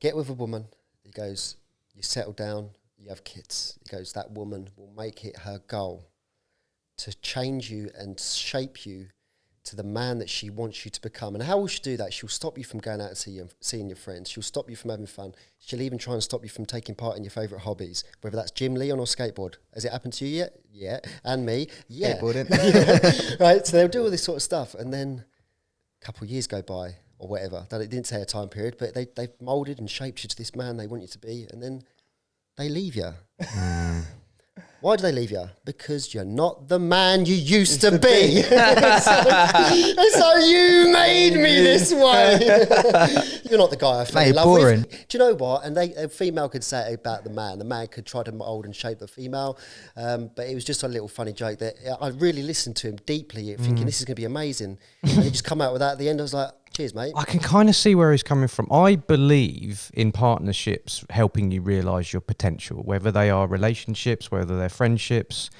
get 0.00 0.16
with 0.16 0.30
a 0.30 0.32
woman. 0.32 0.64
He 1.04 1.10
goes, 1.12 1.56
you 1.94 2.02
settle 2.02 2.32
down, 2.32 2.70
you 3.06 3.10
have 3.10 3.24
kids. 3.24 3.78
He 3.84 3.96
goes, 3.96 4.12
that 4.14 4.32
woman 4.32 4.68
will 4.76 4.92
make 4.96 5.24
it 5.24 5.38
her 5.38 5.60
goal 5.68 6.08
to 6.98 7.14
change 7.20 7.70
you 7.70 7.90
and 7.96 8.18
shape 8.18 8.84
you 8.84 9.06
to 9.62 9.76
the 9.76 9.84
man 9.84 10.18
that 10.18 10.28
she 10.28 10.50
wants 10.50 10.84
you 10.84 10.90
to 10.90 11.00
become. 11.00 11.34
And 11.34 11.44
how 11.44 11.58
will 11.58 11.66
she 11.68 11.80
do 11.80 11.96
that? 11.96 12.12
She'll 12.12 12.28
stop 12.28 12.58
you 12.58 12.64
from 12.64 12.80
going 12.80 13.00
out 13.00 13.08
and 13.08 13.16
see 13.16 13.32
your, 13.32 13.48
seeing 13.60 13.88
your 13.88 13.96
friends. 13.96 14.28
She'll 14.28 14.42
stop 14.42 14.68
you 14.68 14.74
from 14.74 14.90
having 14.90 15.06
fun. 15.06 15.34
She'll 15.58 15.82
even 15.82 15.98
try 15.98 16.14
and 16.14 16.22
stop 16.22 16.42
you 16.42 16.48
from 16.48 16.66
taking 16.66 16.94
part 16.96 17.16
in 17.16 17.22
your 17.22 17.30
favourite 17.30 17.62
hobbies, 17.62 18.02
whether 18.22 18.36
that's 18.36 18.50
gym 18.50 18.74
Leon, 18.74 18.98
or 18.98 19.06
skateboard. 19.06 19.54
Has 19.74 19.84
it 19.84 19.92
happened 19.92 20.14
to 20.14 20.26
you 20.26 20.36
yet? 20.36 20.56
Yeah. 20.72 20.98
And 21.24 21.46
me? 21.46 21.68
Yeah. 21.88 22.16
Skateboarding. 22.16 23.40
right. 23.40 23.64
So 23.64 23.76
they'll 23.76 23.88
do 23.88 24.02
all 24.02 24.10
this 24.10 24.24
sort 24.24 24.36
of 24.36 24.42
stuff. 24.42 24.74
And 24.74 24.92
then 24.92 25.24
a 26.02 26.04
couple 26.04 26.24
of 26.24 26.30
years 26.30 26.46
go 26.46 26.62
by 26.62 26.96
or 27.18 27.28
whatever. 27.28 27.66
That 27.70 27.80
it 27.80 27.90
didn't 27.90 28.06
say 28.06 28.20
a 28.20 28.26
time 28.26 28.48
period, 28.48 28.76
but 28.78 28.94
they, 28.94 29.06
they've 29.16 29.40
moulded 29.40 29.78
and 29.78 29.90
shaped 29.90 30.22
you 30.22 30.28
to 30.28 30.36
this 30.36 30.54
man 30.54 30.76
they 30.76 30.86
want 30.86 31.02
you 31.02 31.08
to 31.08 31.18
be. 31.18 31.46
And 31.50 31.62
then 31.62 31.82
they 32.56 32.68
leave 32.68 32.96
you. 32.96 33.12
Why 34.82 34.94
do 34.94 35.02
they 35.02 35.10
leave 35.12 35.30
you? 35.32 35.48
Because 35.64 36.14
you're 36.14 36.24
not 36.24 36.68
the 36.68 36.78
man 36.78 37.24
you 37.26 37.34
used 37.34 37.80
to 37.80 37.98
be. 37.98 38.42
so, 38.42 40.10
so 40.10 40.36
you 40.36 40.92
made 40.92 41.32
me 41.34 41.62
this 41.62 41.92
way. 41.92 42.38
you're 43.50 43.58
not 43.58 43.70
the 43.70 43.76
guy 43.78 44.02
I 44.02 44.04
fell 44.04 44.22
Mate, 44.22 44.28
in 44.28 44.34
love 44.36 44.44
boring. 44.44 44.80
with. 44.82 45.08
Do 45.08 45.18
you 45.18 45.24
know 45.24 45.34
what? 45.34 45.64
And 45.64 45.76
they, 45.76 45.92
a 45.94 46.08
female 46.08 46.48
could 46.48 46.62
say 46.62 46.92
it 46.92 47.00
about 47.00 47.24
the 47.24 47.30
man. 47.30 47.58
The 47.58 47.64
man 47.64 47.86
could 47.88 48.06
try 48.06 48.22
to 48.22 48.32
mould 48.32 48.64
and 48.64 48.76
shape 48.76 48.98
the 49.00 49.08
female. 49.08 49.58
Um, 49.96 50.30
but 50.36 50.46
it 50.46 50.54
was 50.54 50.64
just 50.64 50.82
a 50.84 50.88
little 50.88 51.08
funny 51.08 51.32
joke 51.32 51.58
that 51.60 51.74
I 52.00 52.08
really 52.08 52.42
listened 52.42 52.76
to 52.76 52.88
him 52.88 52.96
deeply, 53.06 53.54
thinking 53.56 53.76
Mm. 53.84 53.86
this 53.86 53.98
is 54.00 54.04
going 54.04 54.14
to 54.14 54.20
be 54.20 54.26
amazing. 54.26 54.78
and 55.02 55.10
he 55.24 55.30
just 55.30 55.44
come 55.44 55.60
out 55.60 55.72
with 55.72 55.80
that 55.80 55.92
at 55.92 55.98
the 55.98 56.08
end. 56.08 56.20
I 56.20 56.22
was 56.22 56.34
like, 56.34 56.50
cheers, 56.76 56.94
mate. 56.94 57.12
I 57.16 57.24
can 57.24 57.40
kind 57.40 57.68
of 57.68 57.76
see 57.76 57.94
where 57.94 58.12
he's 58.12 58.22
coming 58.22 58.48
from. 58.48 58.68
I 58.70 58.96
believe 58.96 59.90
in 59.94 60.12
partnerships 60.12 61.04
helping 61.10 61.50
you 61.50 61.62
realize 61.62 62.12
your 62.12 62.20
potential, 62.20 62.82
whether 62.82 63.10
they 63.10 63.30
are 63.30 63.46
relationships, 63.46 64.30
whether 64.30 64.56
they're 64.56 64.68
friendships. 64.68 65.50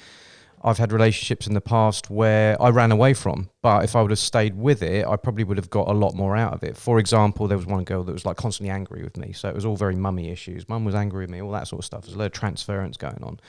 I've 0.63 0.77
had 0.79 0.91
relationships 0.91 1.47
in 1.47 1.53
the 1.53 1.61
past 1.61 2.09
where 2.09 2.61
I 2.61 2.69
ran 2.69 2.91
away 2.91 3.13
from, 3.13 3.49
but 3.61 3.83
if 3.83 3.95
I 3.95 4.01
would 4.01 4.11
have 4.11 4.19
stayed 4.19 4.55
with 4.55 4.81
it, 4.81 5.05
I 5.05 5.15
probably 5.15 5.43
would 5.43 5.57
have 5.57 5.69
got 5.69 5.87
a 5.87 5.93
lot 5.93 6.15
more 6.15 6.35
out 6.35 6.53
of 6.53 6.63
it. 6.63 6.75
For 6.75 6.99
example, 6.99 7.47
there 7.47 7.57
was 7.57 7.67
one 7.67 7.83
girl 7.83 8.03
that 8.03 8.11
was 8.11 8.25
like 8.25 8.37
constantly 8.37 8.71
angry 8.71 9.03
with 9.03 9.17
me, 9.17 9.33
so 9.33 9.49
it 9.49 9.55
was 9.55 9.65
all 9.65 9.75
very 9.75 9.95
mummy 9.95 10.29
issues. 10.29 10.67
Mum 10.67 10.83
was 10.83 10.95
angry 10.95 11.21
with 11.23 11.29
me, 11.29 11.41
all 11.41 11.51
that 11.51 11.67
sort 11.67 11.81
of 11.81 11.85
stuff. 11.85 12.01
There's 12.03 12.15
a 12.15 12.19
lot 12.19 12.25
of 12.25 12.31
transference 12.31 12.97
going 12.97 13.23
on. 13.23 13.39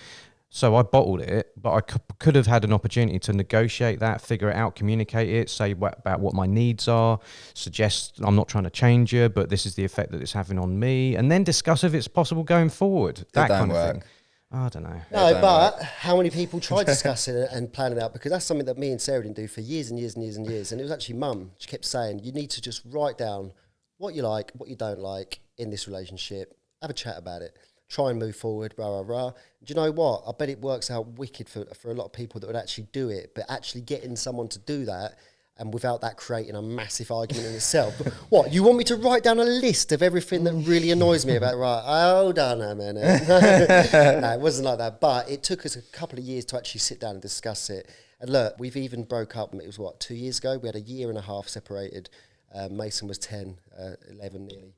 So 0.50 0.76
I 0.76 0.82
bottled 0.82 1.20
it, 1.20 1.52
but 1.60 1.72
I 1.72 1.92
c- 1.92 1.98
could 2.18 2.34
have 2.34 2.46
had 2.46 2.64
an 2.64 2.72
opportunity 2.72 3.18
to 3.18 3.32
negotiate 3.34 4.00
that, 4.00 4.22
figure 4.22 4.48
it 4.48 4.56
out, 4.56 4.74
communicate 4.76 5.28
it, 5.28 5.50
say 5.50 5.74
wha- 5.74 5.92
about 5.98 6.20
what 6.20 6.32
my 6.32 6.46
needs 6.46 6.88
are, 6.88 7.20
suggest 7.52 8.18
I'm 8.22 8.34
not 8.34 8.48
trying 8.48 8.64
to 8.64 8.70
change 8.70 9.12
you, 9.12 9.28
but 9.28 9.50
this 9.50 9.66
is 9.66 9.74
the 9.74 9.84
effect 9.84 10.10
that 10.12 10.22
it's 10.22 10.32
having 10.32 10.58
on 10.58 10.78
me, 10.78 11.16
and 11.16 11.30
then 11.30 11.44
discuss 11.44 11.84
if 11.84 11.92
it's 11.92 12.08
possible 12.08 12.44
going 12.44 12.70
forward. 12.70 13.26
That 13.34 13.48
don't 13.48 13.58
kind 13.58 13.70
of 13.70 13.76
work. 13.76 13.92
thing. 13.94 14.02
I 14.50 14.68
don't 14.70 14.82
know. 14.84 15.00
No, 15.12 15.30
don't 15.32 15.40
but 15.42 15.82
how 15.82 16.16
many 16.16 16.30
people 16.30 16.58
try 16.60 16.82
discussing 16.94 17.36
it 17.36 17.50
and 17.52 17.70
planning 17.70 17.98
it 17.98 18.02
out? 18.02 18.14
Because 18.14 18.30
that's 18.32 18.46
something 18.46 18.64
that 18.64 18.78
me 18.78 18.90
and 18.90 19.00
Sarah 19.00 19.22
didn't 19.22 19.36
do 19.36 19.46
for 19.46 19.60
years 19.60 19.90
and 19.90 19.98
years 20.00 20.14
and 20.14 20.24
years 20.24 20.36
and 20.38 20.46
years. 20.46 20.72
And 20.72 20.80
it 20.80 20.84
was 20.84 20.92
actually 20.92 21.16
mum. 21.18 21.50
She 21.58 21.68
kept 21.68 21.84
saying, 21.84 22.20
you 22.20 22.32
need 22.32 22.48
to 22.50 22.62
just 22.62 22.80
write 22.86 23.18
down 23.18 23.52
what 23.98 24.14
you 24.14 24.22
like, 24.22 24.52
what 24.54 24.70
you 24.70 24.76
don't 24.76 25.00
like 25.00 25.40
in 25.58 25.68
this 25.68 25.86
relationship. 25.86 26.56
Have 26.80 26.90
a 26.90 26.94
chat 26.94 27.18
about 27.18 27.42
it. 27.42 27.58
Try 27.88 28.10
and 28.10 28.18
move 28.18 28.36
forward, 28.36 28.74
rah, 28.76 28.88
rah, 28.88 29.04
rah. 29.04 29.30
Do 29.30 29.66
you 29.66 29.74
know 29.74 29.90
what? 29.90 30.22
I 30.26 30.32
bet 30.32 30.48
it 30.48 30.60
works 30.60 30.90
out 30.90 31.18
wicked 31.18 31.48
for, 31.48 31.64
for 31.74 31.90
a 31.90 31.94
lot 31.94 32.06
of 32.06 32.12
people 32.12 32.40
that 32.40 32.46
would 32.46 32.56
actually 32.56 32.88
do 32.92 33.08
it. 33.08 33.32
But 33.34 33.46
actually 33.48 33.80
getting 33.80 34.14
someone 34.16 34.48
to 34.48 34.58
do 34.58 34.84
that 34.84 35.18
and 35.58 35.74
without 35.74 36.00
that 36.02 36.16
creating 36.16 36.54
a 36.54 36.62
massive 36.62 37.10
argument 37.10 37.46
in 37.46 37.54
itself. 37.54 38.00
What, 38.28 38.52
you 38.52 38.62
want 38.62 38.76
me 38.76 38.84
to 38.84 38.96
write 38.96 39.22
down 39.22 39.38
a 39.38 39.44
list 39.44 39.90
of 39.90 40.02
everything 40.02 40.44
that 40.44 40.52
really 40.52 40.90
annoys 40.90 41.24
me 41.24 41.36
about, 41.36 41.56
right, 41.56 41.82
hold 41.82 42.38
on 42.38 42.60
a 42.60 42.74
minute. 42.74 43.28
no, 43.28 44.32
it 44.34 44.40
wasn't 44.40 44.66
like 44.66 44.78
that. 44.78 45.00
But 45.00 45.30
it 45.30 45.42
took 45.42 45.64
us 45.64 45.76
a 45.76 45.82
couple 45.82 46.18
of 46.18 46.24
years 46.24 46.44
to 46.46 46.58
actually 46.58 46.80
sit 46.80 47.00
down 47.00 47.12
and 47.12 47.22
discuss 47.22 47.70
it. 47.70 47.88
And 48.20 48.30
look, 48.30 48.54
we've 48.58 48.76
even 48.76 49.04
broke 49.04 49.36
up, 49.36 49.54
it 49.54 49.66
was 49.66 49.78
what, 49.78 49.98
two 49.98 50.14
years 50.14 50.38
ago? 50.38 50.58
We 50.58 50.68
had 50.68 50.76
a 50.76 50.80
year 50.80 51.08
and 51.08 51.16
a 51.16 51.22
half 51.22 51.48
separated. 51.48 52.10
Uh, 52.54 52.68
Mason 52.70 53.08
was 53.08 53.18
10, 53.18 53.58
uh, 53.78 53.92
11 54.10 54.46
nearly. 54.46 54.74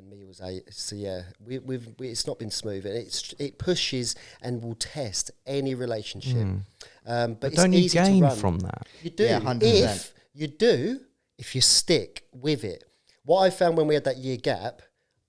And 0.00 0.10
Mia 0.10 0.26
was 0.26 0.40
eight. 0.40 0.62
So 0.72 0.96
yeah, 0.96 1.22
we, 1.44 1.58
we've 1.58 1.86
we, 1.98 2.08
it's 2.08 2.26
not 2.26 2.38
been 2.38 2.50
smooth, 2.50 2.86
and 2.86 2.96
it's 2.96 3.34
it 3.38 3.58
pushes 3.58 4.14
and 4.42 4.62
will 4.62 4.74
test 4.76 5.30
any 5.46 5.74
relationship. 5.74 6.36
Um, 7.06 7.34
but. 7.34 7.40
But 7.40 7.46
it's 7.52 7.56
don't 7.56 7.72
you 7.72 7.80
easy 7.80 7.98
to 7.98 8.04
gain 8.04 8.30
from 8.30 8.58
that? 8.60 8.86
You 9.02 9.10
do. 9.10 9.24
Yeah, 9.24 9.40
100%. 9.40 9.62
if 9.62 10.12
you 10.32 10.46
do, 10.48 11.00
if 11.38 11.54
you 11.54 11.60
stick 11.60 12.24
with 12.32 12.64
it. 12.64 12.84
What 13.24 13.40
I 13.40 13.50
found 13.50 13.76
when 13.76 13.86
we 13.86 13.94
had 13.94 14.04
that 14.04 14.16
year 14.16 14.38
gap, 14.38 14.80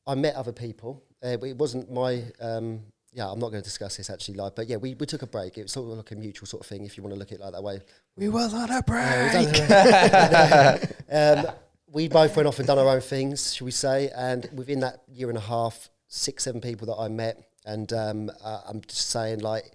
I 0.08 0.16
met 0.16 0.36
other 0.36 0.54
people. 0.54 1.04
Uh, 1.24 1.38
it 1.44 1.58
wasn't 1.58 1.92
my. 1.92 2.24
Um, 2.40 2.82
yeah, 3.14 3.30
I'm 3.30 3.40
not 3.40 3.50
going 3.50 3.62
to 3.62 3.68
discuss 3.68 3.98
this 3.98 4.10
actually 4.10 4.36
live, 4.36 4.56
but 4.56 4.70
yeah, 4.70 4.78
we, 4.78 4.94
we 4.94 5.06
took 5.06 5.22
a 5.22 5.28
break. 5.28 5.58
It 5.58 5.64
was 5.64 5.74
sort 5.74 5.92
of 5.92 5.98
like 5.98 6.12
a 6.12 6.16
mutual 6.16 6.48
sort 6.48 6.62
of 6.64 6.68
thing, 6.68 6.86
if 6.86 6.96
you 6.96 7.04
want 7.04 7.14
to 7.14 7.20
look 7.20 7.34
at 7.34 7.40
it 7.40 7.42
like 7.42 7.52
that 7.52 7.62
way. 7.62 7.82
we 8.16 8.30
was 8.30 8.54
on 8.54 8.72
a 8.72 8.82
break. 8.82 9.34
we 9.52 9.68
done- 9.68 10.80
um, 11.50 11.54
we 11.92 12.08
both 12.08 12.36
went 12.36 12.48
off 12.48 12.60
and 12.60 12.68
done 12.68 12.80
our 12.80 12.88
own 12.88 13.02
things, 13.02 13.54
should 13.54 13.66
we 13.66 13.72
say? 13.72 14.10
And 14.16 14.50
within 14.54 14.80
that 14.80 15.02
year 15.12 15.30
and 15.30 15.38
a 15.38 15.42
half, 15.42 15.90
six, 16.08 16.44
seven 16.44 16.62
people 16.62 16.88
that 16.88 16.96
I 16.96 17.08
met, 17.10 17.44
and 17.66 17.92
um, 17.94 18.32
uh, 18.44 18.62
I'm 18.68 18.82
just 18.82 19.10
saying, 19.10 19.40
like, 19.40 19.66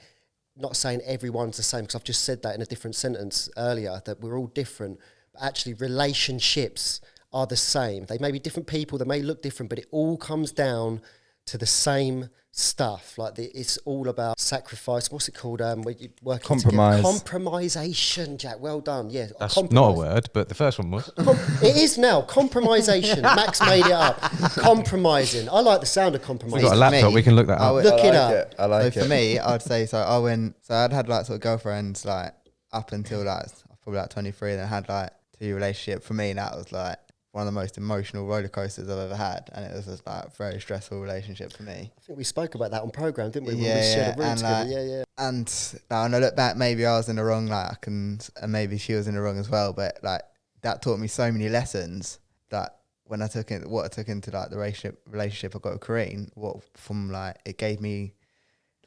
not 0.57 0.77
saying 0.77 1.03
everyone's 1.05 1.59
the 1.59 1.63
same 1.63 1.83
because 1.83 1.95
I've 1.95 2.05
just 2.05 2.25
said 2.25 2.43
that 2.43 2.55
in 2.55 2.63
a 2.63 2.67
different 2.67 2.97
sentence 2.97 3.51
earlier 3.59 4.01
that 4.07 4.21
we're 4.21 4.39
all 4.39 4.47
different, 4.47 4.99
but 5.33 5.43
actually 5.43 5.75
relationships 5.75 7.03
are 7.33 7.47
the 7.47 7.57
same. 7.57 8.07
They 8.07 8.19
may 8.19 8.33
be 8.33 8.39
different 8.39 8.67
people, 8.67 8.97
they 8.97 9.05
may 9.05 9.21
look 9.21 9.43
different, 9.43 9.69
but 9.69 9.79
it 9.79 9.87
all 9.91 10.17
comes 10.17 10.53
down 10.53 11.03
to 11.47 11.59
the 11.59 11.67
same 11.67 12.29
stuff. 12.51 13.19
Like 13.19 13.35
the, 13.35 13.45
it's 13.59 13.77
all 13.79 14.09
about 14.09 14.41
sacrifice. 14.41 15.11
What's 15.11 15.29
it 15.29 15.35
called? 15.35 15.61
Um, 15.61 15.83
where 15.83 15.95
you 15.95 16.09
work 16.23 16.43
Compromise. 16.43 17.03
Compromisation, 17.03 18.39
Jack. 18.39 18.61
Well 18.61 18.81
done. 18.81 19.11
Yeah, 19.11 19.29
That's 19.39 19.55
compromise. 19.55 19.73
not 19.75 19.89
a 19.89 19.93
word, 19.93 20.29
but 20.33 20.49
the 20.49 20.55
first 20.55 20.79
one 20.79 20.91
was. 20.91 21.11
Com- 21.17 21.37
it 21.63 21.77
is 21.77 21.99
now 21.99 22.23
compromisation. 22.23 23.23
Max 23.37 23.61
made 23.61 23.87
it 23.87 23.93
up. 23.93 24.19
Compromising. 24.21 25.49
I 25.49 25.61
like 25.61 25.81
the 25.81 25.87
sound 25.87 26.15
of 26.15 26.21
We've 26.23 26.27
compromising. 26.27 26.69
got 26.69 26.75
a 26.77 26.79
laptop. 26.79 27.11
me, 27.11 27.15
we 27.15 27.23
can 27.23 27.37
look 27.37 27.47
that 27.47 27.61
I 27.61 27.67
up. 27.67 27.75
would- 27.75 27.85
Look 27.85 27.95
I 28.01 28.07
it 28.07 28.09
like 28.09 28.15
up. 28.17 28.33
it. 28.33 28.55
I 28.59 28.67
like 28.67 28.93
so 28.95 29.01
it. 29.01 29.03
for 29.03 29.09
me, 29.09 29.39
I'd 29.39 29.63
say 29.63 29.87
so. 29.87 29.99
I 29.99 30.19
went. 30.19 30.57
So 30.63 30.75
I'd 30.75 30.93
had 30.93 31.09
like 31.09 31.27
sort 31.27 31.37
of 31.37 31.43
girlfriends 31.43 32.05
like 32.05 32.35
up 32.73 32.93
until 32.93 33.23
like 33.25 33.47
probably 33.83 34.01
like 34.01 34.11
23. 34.11 34.57
Then 34.57 34.65
I 34.65 34.67
had 34.67 34.89
like 34.89 35.11
two 35.39 35.55
relationship. 35.55 36.03
For 36.03 36.15
me, 36.15 36.33
that 36.33 36.53
was 36.57 36.73
like 36.73 36.99
one 37.37 37.47
of 37.47 37.53
the 37.53 37.61
most 37.61 37.77
emotional 37.77 38.27
roller 38.27 38.49
coasters 38.49 38.89
I've 38.89 38.99
ever 38.99 39.15
had, 39.15 39.51
and 39.53 39.63
it 39.67 39.77
was 39.77 39.85
just 39.85 40.07
like 40.07 40.25
a 40.25 40.31
very 40.39 40.59
stressful 40.59 40.99
relationship 41.03 41.53
for 41.53 41.65
me. 41.65 41.93
I 41.95 42.01
think 42.01 42.17
we 42.17 42.25
spoke 42.25 42.55
about 42.55 42.71
that 42.71 42.81
on 42.81 42.89
program, 42.89 43.31
didn't 43.31 43.47
we? 43.47 43.53
When 43.53 43.63
we 43.63 43.69
Yeah, 43.69 43.95
shared 43.95 44.07
yeah, 44.07 44.13
a 44.15 44.17
room 44.17 44.27
and, 44.27 44.41
like, 44.41 44.69
yeah, 44.69 44.81
yeah. 44.81 45.05
And 45.19 45.75
now 45.91 46.05
when 46.05 46.15
I 46.15 46.19
look 46.19 46.35
back, 46.35 46.57
maybe 46.57 46.87
I 46.87 46.97
was 46.97 47.11
in 47.11 47.17
the 47.17 47.25
wrong. 47.25 47.47
Like 47.47 47.83
can, 47.83 48.21
and 48.41 48.51
maybe 48.51 48.79
she 48.79 48.95
was 48.95 49.07
in 49.07 49.17
the 49.17 49.21
wrong 49.21 49.39
as 49.39 49.51
well. 49.51 49.75
But 49.75 49.99
like 50.03 50.23
that 50.63 50.81
taught 50.81 50.99
me 50.99 51.09
so 51.09 51.31
many 51.31 51.51
lessons 51.51 52.21
that 52.49 52.79
when 53.05 53.21
I 53.21 53.27
took 53.27 53.51
it, 53.51 53.69
what 53.69 53.85
I 53.85 53.89
took 53.89 54.09
into 54.09 54.31
like 54.31 54.49
the 54.49 54.57
relationship 54.57 55.03
relationship 55.07 55.55
I 55.55 55.59
got 55.59 55.73
with 55.75 55.83
Kareen, 55.83 56.31
what 56.37 56.63
from 56.73 57.11
like 57.13 57.37
it 57.45 57.59
gave 57.59 57.83
me 57.83 58.15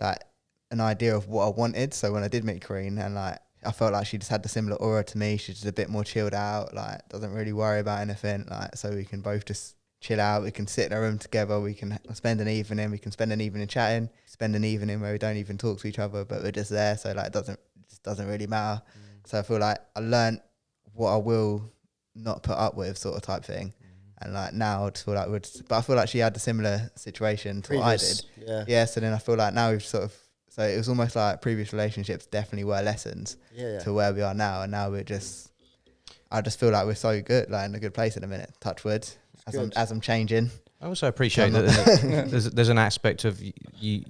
like 0.02 0.24
an 0.72 0.82
idea 0.82 1.16
of 1.16 1.28
what 1.28 1.46
I 1.46 1.50
wanted. 1.50 1.94
So 1.94 2.12
when 2.12 2.24
I 2.24 2.28
did 2.28 2.44
meet 2.44 2.64
Kareen, 2.64 2.98
and 3.00 3.14
like 3.14 3.38
I 3.64 3.72
felt 3.72 3.94
like 3.94 4.08
she 4.08 4.18
just 4.18 4.32
had 4.32 4.44
the 4.44 4.50
similar 4.50 4.78
aura 4.78 5.04
to 5.04 5.18
me. 5.18 5.38
She's 5.38 5.56
just 5.56 5.68
a 5.68 5.74
bit 5.74 5.90
more 5.90 6.04
chilled 6.04 6.34
out. 6.34 6.74
Like 6.74 7.08
doesn't 7.10 7.34
really 7.34 7.54
worry 7.54 7.80
about 7.80 8.02
anything. 8.02 8.46
Like 8.50 8.76
so 8.76 8.92
we 8.92 9.06
can 9.06 9.22
both 9.22 9.46
just 9.46 9.76
chill 10.02 10.22
out. 10.22 10.44
We 10.44 10.52
can 10.52 10.68
sit 10.68 10.92
in 10.92 10.98
a 10.98 11.02
room 11.02 11.18
together. 11.18 11.60
We 11.60 11.74
can 11.74 12.00
spend 12.14 12.40
an 12.40 12.48
evening. 12.48 12.92
We 12.92 12.98
can 12.98 13.12
spend 13.12 13.34
an 13.34 13.42
evening 13.42 13.68
chatting. 13.68 14.10
Spend 14.26 14.56
an 14.56 14.64
evening 14.64 15.02
where 15.02 15.12
we 15.12 15.18
don't 15.18 15.38
even 15.38 15.58
talk 15.58 15.80
to 15.80 15.88
each 15.88 16.00
other, 16.00 16.24
but 16.24 16.42
we're 16.42 16.52
just 16.52 16.70
there. 16.70 16.98
So 16.98 17.12
like 17.12 17.28
it 17.28 17.34
doesn't 17.34 17.60
it 17.60 17.90
just 17.90 18.04
doesn't 18.04 18.28
really 18.28 18.48
matter. 18.48 18.82
Mm. 18.82 19.30
So 19.30 19.40
I 19.40 19.42
feel 19.42 19.60
like 19.60 19.80
I 19.96 20.00
learned 20.00 20.42
what 20.94 21.12
I 21.12 21.18
will 21.18 21.72
not 22.16 22.44
put 22.44 22.58
up 22.58 22.76
with, 22.76 22.98
sort 22.98 23.16
of 23.16 23.22
type 23.22 23.44
thing. 23.44 23.68
Mm. 23.68 24.26
And 24.26 24.34
like 24.34 24.54
now, 24.54 24.86
I 24.86 24.90
just 24.90 25.06
feel 25.06 25.14
like 25.16 25.28
we're, 25.28 25.40
just, 25.40 25.68
but 25.68 25.78
I 25.78 25.82
feel 25.82 25.96
like 25.96 26.10
she 26.10 26.20
had 26.20 26.36
a 26.36 26.40
similar 26.40 26.92
situation 26.96 27.62
to 27.64 27.76
what 27.76 27.84
I 27.84 27.98
did. 27.98 28.26
Yeah. 28.38 28.66
Yeah, 28.68 28.86
so 28.86 29.00
then 29.00 29.14
I 29.14 29.18
feel 29.18 29.36
like 29.36 29.54
now 29.54 29.72
we've 29.72 29.84
sort 29.84 30.04
of 30.04 30.14
so 30.60 30.66
it 30.68 30.78
was 30.78 30.90
almost 30.90 31.16
like 31.16 31.42
previous 31.42 31.72
relationships 31.72 32.26
definitely 32.26 32.66
were 32.66 32.82
lessons 32.82 33.38
Yeah. 33.56 33.74
yeah. 33.74 33.80
to 33.80 33.94
where 33.94 34.14
we 34.14 34.22
are 34.22 34.34
now, 34.34 34.62
and 34.64 34.72
now 34.72 34.90
we're 34.90 35.04
just. 35.04 35.52
I 36.32 36.42
just 36.42 36.60
feel 36.60 36.70
like 36.72 36.86
we're 36.86 36.96
so 36.96 37.22
good, 37.22 37.50
like 37.50 37.66
in 37.68 37.74
a 37.74 37.80
good 37.80 37.94
place 37.94 38.16
at 38.18 38.22
the 38.22 38.28
minute. 38.28 38.52
Touch 38.60 38.84
wood, 38.84 39.08
as 39.48 39.56
I'm 39.56 39.72
as 39.76 39.90
I'm 39.92 40.02
changing. 40.02 40.52
I 40.82 40.86
also 40.88 41.08
appreciate 41.08 41.52
that 41.54 41.66
there's, 41.66 42.32
there's, 42.32 42.50
there's 42.52 42.70
an 42.70 42.78
aspect 42.78 43.26
of 43.26 43.42
you, 43.42 43.54
you. 43.80 44.04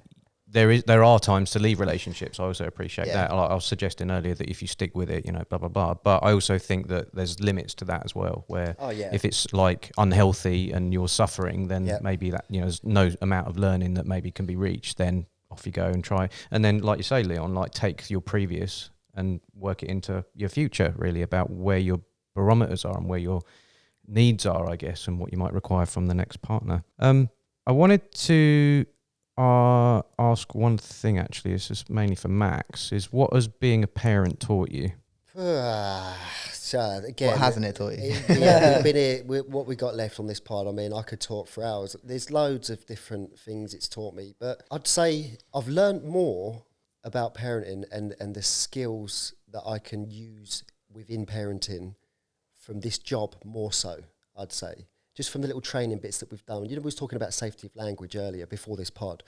There 0.52 0.70
is 0.72 0.82
there 0.82 1.04
are 1.04 1.20
times 1.20 1.52
to 1.52 1.58
leave 1.60 1.78
relationships. 1.80 2.40
I 2.40 2.44
also 2.44 2.64
appreciate 2.66 3.06
Yeah. 3.06 3.28
that. 3.28 3.36
Like 3.36 3.50
I 3.50 3.54
was 3.54 3.64
suggesting 3.64 4.10
earlier 4.10 4.34
that 4.34 4.50
if 4.50 4.60
you 4.60 4.66
stick 4.68 4.96
with 4.96 5.08
it, 5.08 5.24
you 5.24 5.30
know, 5.32 5.44
blah 5.48 5.58
blah 5.58 5.68
blah. 5.68 5.94
But 5.94 6.24
I 6.24 6.32
also 6.32 6.58
think 6.58 6.88
that 6.88 7.14
there's 7.14 7.38
limits 7.40 7.72
to 7.76 7.84
that 7.86 8.02
as 8.04 8.14
well. 8.16 8.44
Where 8.48 8.74
Oh 8.80 8.90
yeah. 8.90 9.10
if 9.14 9.24
it's 9.24 9.52
like 9.52 9.92
unhealthy 9.96 10.72
and 10.72 10.92
you're 10.92 11.08
suffering, 11.08 11.68
then 11.68 11.86
Yeah. 11.86 11.98
maybe 12.02 12.30
that 12.32 12.44
you 12.50 12.58
know 12.60 12.66
there's 12.66 12.82
no 12.84 13.12
amount 13.22 13.46
of 13.46 13.56
learning 13.56 13.94
that 13.94 14.06
maybe 14.06 14.30
can 14.32 14.44
be 14.46 14.56
reached. 14.56 14.98
Then 14.98 15.26
off 15.50 15.66
you 15.66 15.72
go 15.72 15.86
and 15.86 16.02
try. 16.02 16.28
And 16.50 16.64
then, 16.64 16.78
like 16.78 16.98
you 16.98 17.02
say, 17.04 17.22
Leon, 17.22 17.54
like 17.54 17.72
take 17.72 18.10
your 18.10 18.20
previous 18.20 18.90
and 19.14 19.40
work 19.54 19.82
it 19.82 19.88
into 19.88 20.24
your 20.34 20.48
future. 20.48 20.94
Really 20.96 21.22
about 21.22 21.50
where 21.50 21.78
your 21.78 22.00
barometers 22.34 22.84
are 22.84 22.96
and 22.96 23.08
where 23.08 23.18
your 23.18 23.42
needs 24.06 24.46
are, 24.46 24.68
I 24.68 24.76
guess, 24.76 25.08
and 25.08 25.18
what 25.18 25.32
you 25.32 25.38
might 25.38 25.52
require 25.52 25.86
from 25.86 26.06
the 26.06 26.14
next 26.14 26.42
partner. 26.42 26.84
Um, 26.98 27.30
I 27.66 27.72
wanted 27.72 28.12
to 28.12 28.86
uh, 29.36 30.02
ask 30.18 30.54
one 30.54 30.78
thing. 30.78 31.18
Actually, 31.18 31.52
this 31.52 31.70
is 31.70 31.84
mainly 31.88 32.16
for 32.16 32.28
Max. 32.28 32.92
Is 32.92 33.12
what 33.12 33.32
has 33.32 33.48
being 33.48 33.82
a 33.82 33.88
parent 33.88 34.40
taught 34.40 34.70
you? 34.70 34.92
so 36.52 37.00
again, 37.06 37.30
what 37.30 37.38
hasn't 37.38 37.64
it 37.64 37.76
taught 37.76 37.96
you? 37.98 38.14
yeah, 38.28 38.74
we've 38.76 38.84
been 38.84 38.96
here. 38.96 39.22
We, 39.24 39.40
what 39.42 39.66
we 39.66 39.76
got 39.76 39.94
left 39.94 40.18
on 40.18 40.26
this 40.26 40.40
pod, 40.40 40.66
I 40.66 40.72
mean, 40.72 40.92
I 40.92 41.02
could 41.02 41.20
talk 41.20 41.48
for 41.48 41.62
hours. 41.62 41.94
There's 42.02 42.30
loads 42.30 42.68
of 42.68 42.84
different 42.86 43.38
things 43.38 43.72
it's 43.72 43.88
taught 43.88 44.14
me, 44.14 44.34
but 44.40 44.62
I'd 44.70 44.86
say 44.86 45.38
I've 45.54 45.68
learned 45.68 46.04
more 46.04 46.64
about 47.04 47.34
parenting 47.34 47.84
and 47.92 48.14
and 48.20 48.34
the 48.34 48.42
skills 48.42 49.34
that 49.52 49.62
I 49.66 49.78
can 49.78 50.10
use 50.10 50.64
within 50.92 51.26
parenting 51.26 51.94
from 52.56 52.80
this 52.80 52.98
job 52.98 53.36
more 53.44 53.72
so. 53.72 54.00
I'd 54.36 54.52
say 54.52 54.86
just 55.14 55.30
from 55.30 55.42
the 55.42 55.46
little 55.48 55.60
training 55.60 55.98
bits 55.98 56.18
that 56.18 56.30
we've 56.30 56.44
done. 56.46 56.64
You 56.64 56.76
know, 56.76 56.80
we 56.80 56.86
was 56.86 56.94
talking 56.94 57.16
about 57.16 57.34
safety 57.34 57.66
of 57.66 57.76
language 57.76 58.16
earlier 58.16 58.46
before 58.46 58.76
this 58.76 58.90
pod, 58.90 59.22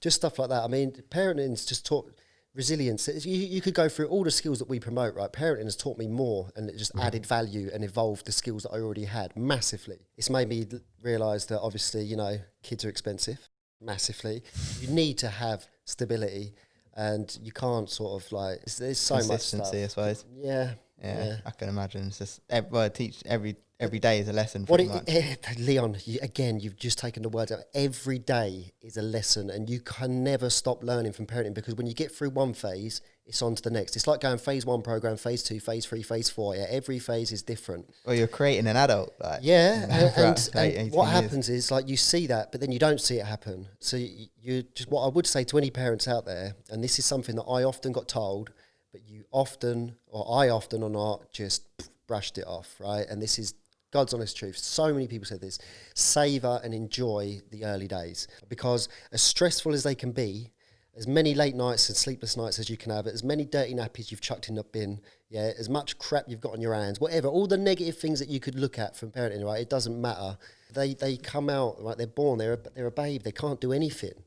just 0.00 0.16
stuff 0.16 0.38
like 0.38 0.50
that. 0.50 0.62
I 0.62 0.68
mean, 0.68 0.92
parenting's 1.10 1.64
just 1.64 1.86
taught 1.86 2.12
resilience. 2.54 3.08
You, 3.08 3.36
you 3.36 3.60
could 3.60 3.74
go 3.74 3.88
through 3.88 4.06
all 4.08 4.24
the 4.24 4.30
skills 4.30 4.58
that 4.58 4.68
we 4.68 4.78
promote, 4.78 5.14
right? 5.14 5.32
Parenting 5.32 5.64
has 5.64 5.76
taught 5.76 5.98
me 5.98 6.06
more 6.06 6.50
and 6.56 6.68
it 6.68 6.76
just 6.76 6.92
mm-hmm. 6.92 7.06
added 7.06 7.26
value 7.26 7.70
and 7.72 7.84
evolved 7.84 8.26
the 8.26 8.32
skills 8.32 8.64
that 8.64 8.70
I 8.70 8.80
already 8.80 9.04
had 9.04 9.36
massively. 9.36 10.06
It's 10.16 10.30
made 10.30 10.48
me 10.48 10.66
realise 11.02 11.46
that 11.46 11.60
obviously, 11.60 12.04
you 12.04 12.16
know, 12.16 12.38
kids 12.62 12.84
are 12.84 12.88
expensive 12.88 13.48
massively. 13.80 14.42
You 14.80 14.88
need 14.88 15.18
to 15.18 15.28
have 15.28 15.66
stability 15.84 16.54
and 16.94 17.36
you 17.42 17.52
can't 17.52 17.88
sort 17.88 18.22
of 18.22 18.30
like, 18.32 18.56
it's- 18.56 18.78
there's 18.78 18.98
so 18.98 19.16
much 19.16 19.24
stuff. 19.24 19.60
Consistency, 19.60 19.84
I 19.84 19.86
suppose. 19.86 20.24
Yeah. 20.36 20.74
Yeah, 21.02 21.24
Yeah. 21.24 21.36
I 21.44 21.50
can 21.50 21.68
imagine. 21.68 22.06
It's 22.08 22.18
just 22.18 22.40
well, 22.70 22.88
teach 22.90 23.22
every 23.26 23.56
every 23.80 23.98
day 23.98 24.20
is 24.20 24.28
a 24.28 24.32
lesson. 24.32 24.64
What 24.66 24.80
it, 24.80 24.88
much. 24.88 25.02
eh, 25.08 25.34
Leon, 25.58 25.96
you, 26.04 26.20
again, 26.22 26.60
you've 26.60 26.76
just 26.76 26.98
taken 26.98 27.22
the 27.24 27.28
words 27.28 27.50
out. 27.50 27.60
Every 27.74 28.18
day 28.20 28.72
is 28.80 28.96
a 28.96 29.02
lesson, 29.02 29.50
and 29.50 29.68
you 29.68 29.80
can 29.80 30.22
never 30.22 30.48
stop 30.50 30.84
learning 30.84 31.12
from 31.12 31.26
parenting 31.26 31.54
because 31.54 31.74
when 31.74 31.86
you 31.88 31.94
get 31.94 32.12
through 32.14 32.30
one 32.30 32.54
phase, 32.54 33.00
it's 33.26 33.42
on 33.42 33.56
to 33.56 33.62
the 33.62 33.70
next. 33.70 33.96
It's 33.96 34.06
like 34.06 34.20
going 34.20 34.38
phase 34.38 34.64
one 34.64 34.82
program, 34.82 35.16
phase 35.16 35.42
two, 35.42 35.58
phase 35.58 35.84
three, 35.84 36.02
phase 36.04 36.30
four. 36.30 36.54
Yeah, 36.54 36.66
every 36.68 37.00
phase 37.00 37.32
is 37.32 37.42
different. 37.42 37.86
well, 38.06 38.14
you're 38.14 38.28
creating 38.28 38.68
an 38.68 38.76
adult. 38.76 39.12
Like 39.20 39.40
Yeah, 39.42 39.86
and, 39.90 40.14
throughout 40.14 40.48
and, 40.54 40.56
eight- 40.56 40.74
and 40.76 40.86
18 40.88 40.90
what 40.92 41.04
years. 41.10 41.22
happens 41.22 41.48
is 41.48 41.70
like 41.72 41.88
you 41.88 41.96
see 41.96 42.28
that, 42.28 42.52
but 42.52 42.60
then 42.60 42.70
you 42.70 42.78
don't 42.78 43.00
see 43.00 43.18
it 43.18 43.26
happen. 43.26 43.66
So 43.80 43.96
you, 43.96 44.26
you 44.40 44.62
just 44.74 44.90
what 44.90 45.02
I 45.04 45.08
would 45.08 45.26
say 45.26 45.42
to 45.44 45.58
any 45.58 45.70
parents 45.70 46.06
out 46.06 46.24
there, 46.24 46.54
and 46.70 46.82
this 46.84 46.98
is 47.00 47.04
something 47.06 47.34
that 47.36 47.44
I 47.44 47.64
often 47.64 47.90
got 47.92 48.06
told, 48.08 48.50
but 48.92 49.08
you 49.08 49.24
often, 49.30 49.96
or 50.06 50.42
I 50.42 50.50
often 50.50 50.82
or 50.82 50.90
not, 50.90 51.32
just 51.32 51.64
brushed 52.06 52.38
it 52.38 52.46
off, 52.46 52.76
right? 52.78 53.06
And 53.08 53.20
this 53.20 53.38
is 53.38 53.54
God's 53.90 54.14
honest 54.14 54.36
truth. 54.36 54.58
So 54.58 54.92
many 54.92 55.08
people 55.08 55.26
said 55.26 55.40
this: 55.40 55.58
savor 55.94 56.60
and 56.62 56.72
enjoy 56.74 57.40
the 57.50 57.64
early 57.64 57.88
days 57.88 58.28
because 58.48 58.88
as 59.10 59.22
stressful 59.22 59.72
as 59.72 59.82
they 59.82 59.94
can 59.94 60.12
be. 60.12 60.50
As 60.94 61.06
many 61.06 61.34
late 61.34 61.54
nights 61.54 61.88
and 61.88 61.96
sleepless 61.96 62.36
nights 62.36 62.58
as 62.58 62.68
you 62.68 62.76
can 62.76 62.92
have, 62.92 63.06
as 63.06 63.24
many 63.24 63.46
dirty 63.46 63.72
nappies 63.72 64.10
you've 64.10 64.20
chucked 64.20 64.50
in 64.50 64.56
the 64.56 64.62
bin, 64.62 65.00
yeah, 65.30 65.50
as 65.58 65.70
much 65.70 65.96
crap 65.96 66.26
you've 66.28 66.42
got 66.42 66.52
on 66.52 66.60
your 66.60 66.74
hands, 66.74 67.00
whatever, 67.00 67.28
all 67.28 67.46
the 67.46 67.56
negative 67.56 67.96
things 67.96 68.18
that 68.18 68.28
you 68.28 68.38
could 68.38 68.56
look 68.56 68.78
at 68.78 68.94
from 68.94 69.10
parenting, 69.10 69.42
right? 69.42 69.62
It 69.62 69.70
doesn't 69.70 69.98
matter. 69.98 70.36
They 70.74 70.92
they 70.92 71.16
come 71.16 71.48
out, 71.48 71.82
right? 71.82 71.96
They're 71.96 72.06
born, 72.06 72.38
they're 72.38 72.52
a, 72.52 72.58
they're 72.74 72.88
a 72.88 72.90
babe, 72.90 73.22
they 73.22 73.32
can't 73.32 73.58
do 73.58 73.72
anything. 73.72 74.22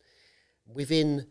Within, 0.66 1.28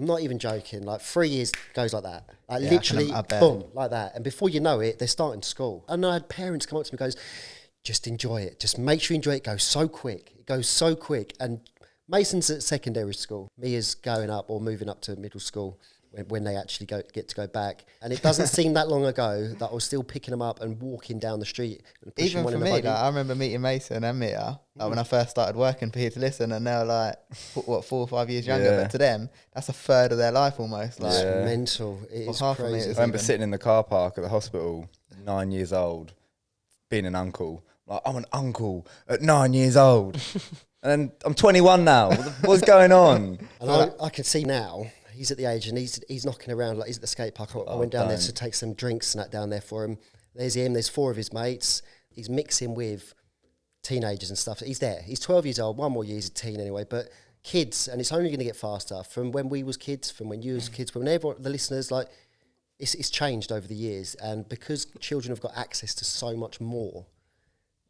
I'm 0.00 0.06
not 0.06 0.22
even 0.22 0.38
joking, 0.38 0.82
like 0.84 1.02
three 1.02 1.28
years 1.28 1.52
goes 1.74 1.92
like 1.92 2.04
that. 2.04 2.24
Like 2.48 2.62
Yeah, 2.62 2.66
I 2.66 2.70
can- 2.70 2.70
literally, 2.70 3.12
I 3.12 3.20
bet. 3.20 3.40
boom, 3.40 3.64
like 3.74 3.90
that. 3.90 4.14
And 4.14 4.24
before 4.24 4.48
you 4.48 4.58
know 4.58 4.80
it, 4.80 4.98
they're 4.98 5.06
starting 5.06 5.42
school. 5.42 5.84
And 5.88 6.04
I 6.06 6.14
had 6.14 6.28
parents 6.30 6.64
come 6.64 6.78
up 6.78 6.86
to 6.86 6.88
me 6.88 6.92
and 6.94 6.98
goes, 6.98 7.16
just 7.84 8.06
enjoy 8.06 8.40
it. 8.42 8.58
Just 8.58 8.78
make 8.78 9.02
sure 9.02 9.14
you 9.14 9.16
enjoy 9.16 9.32
it. 9.32 9.36
It 9.38 9.44
goes 9.44 9.62
so 9.62 9.88
quick. 9.88 10.32
It 10.38 10.46
goes 10.46 10.66
so 10.68 10.96
quick. 10.96 11.34
And 11.38 11.60
Mason's 12.08 12.48
at 12.48 12.62
secondary 12.62 13.12
school. 13.14 13.48
Mia's 13.58 13.94
going 13.94 14.30
up 14.30 14.48
or 14.48 14.58
moving 14.58 14.88
up 14.88 15.02
to 15.02 15.16
middle 15.16 15.38
school 15.40 15.78
when, 16.12 16.24
when 16.28 16.44
they 16.44 16.56
actually 16.56 16.86
go 16.86 17.02
get 17.12 17.28
to 17.28 17.34
go 17.34 17.46
back. 17.46 17.84
And 18.02 18.12
it 18.12 18.22
doesn't 18.22 18.48
seem 18.48 18.74
that 18.74 18.88
long 18.88 19.04
ago 19.06 19.52
that 19.58 19.66
I 19.70 19.72
was 19.72 19.84
still 19.84 20.02
picking 20.02 20.32
them 20.32 20.42
up 20.42 20.60
and 20.60 20.80
walking 20.80 21.18
down 21.18 21.38
the 21.40 21.46
street 21.46 21.82
and 22.02 22.14
pushing 22.14 22.30
Even 22.30 22.44
one 22.44 22.52
for 22.52 22.56
in 22.56 22.60
the 22.60 22.64
me, 22.66 22.70
buggy. 22.72 22.88
like, 22.88 22.96
I 22.96 23.06
remember 23.06 23.34
meeting 23.34 23.60
Mason 23.60 24.02
and 24.02 24.18
Mia 24.18 24.58
like 24.76 24.86
mm. 24.86 24.90
when 24.90 24.98
I 24.98 25.04
first 25.04 25.30
started 25.30 25.56
working 25.56 25.90
for 25.90 25.98
Here 25.98 26.10
to 26.10 26.18
Listen, 26.20 26.52
and 26.52 26.66
they're 26.66 26.84
like, 26.84 27.16
f- 27.30 27.58
what, 27.66 27.84
four 27.84 28.00
or 28.00 28.08
five 28.08 28.28
years 28.30 28.46
younger. 28.46 28.64
Yeah. 28.70 28.82
But 28.82 28.90
to 28.92 28.98
them, 28.98 29.28
that's 29.54 29.68
a 29.68 29.72
third 29.72 30.12
of 30.12 30.18
their 30.18 30.32
life 30.32 30.58
almost. 30.58 31.00
Like, 31.00 31.12
it's 31.12 31.22
Yeah. 31.22 31.44
mental. 31.44 32.00
It 32.10 32.20
Well, 32.26 32.30
is 32.30 32.40
half 32.40 32.58
of 32.58 32.64
me 32.66 32.70
crazy. 32.72 32.86
I 32.88 32.92
remember 32.94 33.16
even- 33.16 33.26
sitting 33.26 33.42
in 33.42 33.50
the 33.50 33.58
car 33.58 33.84
park 33.84 34.18
at 34.18 34.22
the 34.24 34.30
hospital, 34.30 34.88
nine 35.24 35.52
years 35.52 35.72
old, 35.72 36.12
being 36.88 37.06
an 37.06 37.14
uncle. 37.14 37.62
Like, 37.86 38.00
I'm 38.04 38.16
an 38.16 38.26
uncle 38.32 38.86
at 39.08 39.20
nine 39.22 39.52
years 39.52 39.76
old. 39.76 40.20
and 40.82 41.12
I'm 41.24 41.34
21 41.34 41.84
now. 41.84 42.08
What 42.08 42.18
the- 42.24 42.48
What's 42.48 42.62
going 42.62 42.92
on? 42.92 43.38
And 43.60 43.70
I, 43.70 43.90
I 44.00 44.08
can 44.08 44.24
see 44.24 44.44
now 44.44 44.86
he's 45.20 45.30
at 45.30 45.36
the 45.36 45.44
age 45.44 45.66
and 45.66 45.76
he's 45.76 46.00
he's 46.08 46.24
knocking 46.24 46.50
around 46.50 46.78
like 46.78 46.86
he's 46.86 46.96
at 46.96 47.02
the 47.02 47.06
skate 47.06 47.34
park. 47.34 47.54
I, 47.54 47.58
I 47.58 47.62
Oh, 47.66 47.78
went 47.78 47.92
down 47.92 48.08
there 48.08 48.16
don't. 48.16 48.24
to 48.24 48.32
take 48.32 48.54
some 48.54 48.72
drinks 48.72 49.14
and 49.14 49.22
that 49.22 49.30
down 49.30 49.50
there 49.50 49.60
for 49.60 49.84
him. 49.84 49.98
There's 50.34 50.56
him. 50.56 50.72
There's 50.72 50.88
four 50.88 51.10
of 51.10 51.18
his 51.18 51.30
mates. 51.30 51.82
He's 52.08 52.30
mixing 52.30 52.74
with 52.74 53.12
teenagers 53.82 54.30
and 54.30 54.38
stuff. 54.38 54.60
He's 54.60 54.78
there. 54.78 55.02
He's 55.02 55.20
12 55.20 55.44
years 55.44 55.58
old. 55.58 55.76
One 55.76 55.92
more 55.92 56.04
year, 56.04 56.14
he's 56.14 56.28
a 56.28 56.32
teen 56.32 56.58
anyway. 56.58 56.84
But 56.88 57.10
kids, 57.42 57.86
and 57.86 58.00
it's 58.00 58.12
only 58.12 58.30
going 58.30 58.38
to 58.38 58.44
get 58.46 58.56
faster 58.56 59.02
from 59.02 59.30
when 59.30 59.50
we 59.50 59.62
was 59.62 59.76
kids, 59.76 60.10
from 60.10 60.30
when 60.30 60.40
you 60.40 60.54
was 60.54 60.70
mm. 60.70 60.72
kids, 60.72 60.90
from 60.90 61.06
everyone, 61.06 61.36
the 61.42 61.50
listeners, 61.50 61.90
like 61.90 62.08
it's, 62.78 62.94
it's 62.94 63.10
changed 63.10 63.52
over 63.52 63.68
the 63.68 63.74
years, 63.74 64.14
and 64.16 64.48
because 64.48 64.86
children 65.00 65.30
have 65.30 65.40
got 65.42 65.52
access 65.54 65.94
to 65.96 66.04
so 66.04 66.34
much 66.34 66.62
more, 66.62 67.04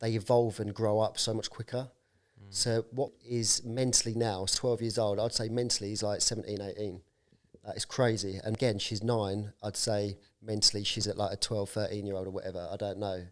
they 0.00 0.14
evolve 0.14 0.58
and 0.58 0.74
grow 0.74 0.98
up 0.98 1.16
so 1.16 1.32
much 1.32 1.48
quicker. 1.48 1.90
Mm. 2.42 2.46
So 2.48 2.84
what 2.90 3.12
is 3.24 3.62
mentally 3.64 4.16
now, 4.16 4.44
is 4.44 4.52
12 4.52 4.82
years 4.82 4.98
old, 4.98 5.20
I'd 5.20 5.32
say 5.32 5.48
mentally 5.48 5.90
he's 5.90 6.02
like 6.02 6.20
17, 6.20 6.60
18. 6.60 7.00
That 7.64 7.76
is 7.76 7.84
crazy. 7.84 8.40
And 8.42 8.56
again, 8.56 8.78
she's 8.78 9.02
nine. 9.02 9.52
I'd 9.62 9.76
say 9.76 10.18
mentally 10.42 10.84
she's 10.84 11.06
at 11.06 11.16
like 11.16 11.32
a 11.32 11.36
12, 11.36 11.70
13 11.70 12.06
year 12.06 12.16
old 12.16 12.26
or 12.26 12.30
whatever. 12.30 12.68
I 12.70 12.76
don't 12.76 12.98
know. 12.98 13.24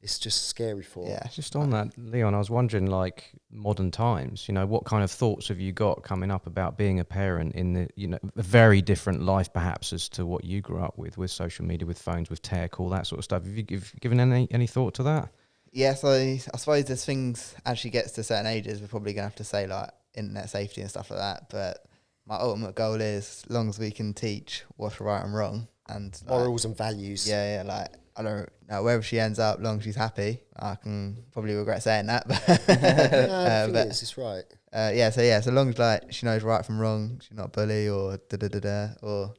It's 0.00 0.18
just 0.18 0.48
scary 0.48 0.82
for 0.82 1.06
her. 1.06 1.12
Yeah. 1.12 1.26
Just 1.32 1.56
on 1.56 1.70
that, 1.70 1.96
Leon, 1.96 2.34
I 2.34 2.38
was 2.38 2.50
wondering, 2.50 2.86
like 2.86 3.32
modern 3.50 3.90
times, 3.90 4.46
you 4.46 4.52
know, 4.52 4.66
what 4.66 4.84
kind 4.84 5.02
of 5.02 5.10
thoughts 5.10 5.48
have 5.48 5.58
you 5.58 5.72
got 5.72 6.02
coming 6.02 6.30
up 6.30 6.46
about 6.46 6.76
being 6.76 7.00
a 7.00 7.04
parent 7.04 7.54
in 7.54 7.72
the, 7.72 7.88
you 7.96 8.08
know, 8.08 8.18
a 8.36 8.42
very 8.42 8.82
different 8.82 9.22
life 9.22 9.50
perhaps 9.50 9.94
as 9.94 10.10
to 10.10 10.26
what 10.26 10.44
you 10.44 10.60
grew 10.60 10.82
up 10.82 10.98
with, 10.98 11.16
with 11.16 11.30
social 11.30 11.64
media, 11.64 11.86
with 11.86 11.98
phones, 11.98 12.28
with 12.28 12.42
tech, 12.42 12.80
all 12.80 12.90
that 12.90 13.06
sort 13.06 13.18
of 13.18 13.24
stuff. 13.24 13.44
Have 13.44 13.56
you 13.56 13.62
give, 13.62 13.94
given 14.00 14.20
any 14.20 14.46
any 14.50 14.66
thought 14.66 14.92
to 14.94 15.02
that? 15.04 15.30
Yeah, 15.72 15.94
so 15.94 16.10
I 16.10 16.36
suppose 16.36 16.90
as 16.90 17.02
things 17.04 17.54
actually 17.64 17.90
gets 17.90 18.12
to 18.12 18.22
certain 18.22 18.46
ages, 18.46 18.82
we're 18.82 18.88
probably 18.88 19.14
gonna 19.14 19.28
have 19.28 19.36
to 19.36 19.44
say 19.44 19.66
like 19.66 19.88
internet 20.14 20.50
safety 20.50 20.82
and 20.82 20.90
stuff 20.90 21.10
like 21.10 21.20
that. 21.20 21.48
But 21.48 21.86
my 22.26 22.36
ultimate 22.36 22.74
goal 22.74 23.00
is, 23.00 23.44
as 23.44 23.50
long 23.50 23.68
as 23.68 23.78
we 23.78 23.90
can 23.90 24.14
teach 24.14 24.64
what's 24.76 25.00
right 25.00 25.22
and 25.24 25.34
wrong, 25.34 25.68
and 25.88 26.12
like, 26.26 26.30
Morals 26.30 26.64
and 26.64 26.76
values. 26.76 27.28
yeah, 27.28 27.56
yeah, 27.56 27.62
like 27.62 27.88
I 28.16 28.22
don't 28.22 28.48
know 28.68 28.82
wherever 28.82 29.02
she 29.02 29.18
ends 29.20 29.38
up, 29.38 29.60
long 29.60 29.78
as 29.78 29.84
she's 29.84 29.96
happy. 29.96 30.40
I 30.56 30.76
can 30.76 31.24
probably 31.32 31.54
regret 31.54 31.82
saying 31.82 32.06
that, 32.06 32.26
but 32.28 32.46
the 32.46 33.28
uh, 33.30 33.66
but 33.68 33.88
is, 33.88 34.02
it's 34.02 34.16
right. 34.16 34.44
uh, 34.72 34.92
yeah, 34.94 35.10
so 35.10 35.20
yeah, 35.22 35.40
so 35.40 35.50
long 35.50 35.68
as 35.68 35.78
like 35.78 36.12
she 36.12 36.26
knows 36.26 36.42
right 36.42 36.64
from 36.64 36.78
wrong, 36.78 37.20
she's 37.22 37.36
not 37.36 37.46
a 37.46 37.48
bully 37.48 37.88
or 37.88 38.18
da 38.28 38.36
da 38.36 38.48
da 38.48 38.60
da 38.60 38.88
or 39.02 39.34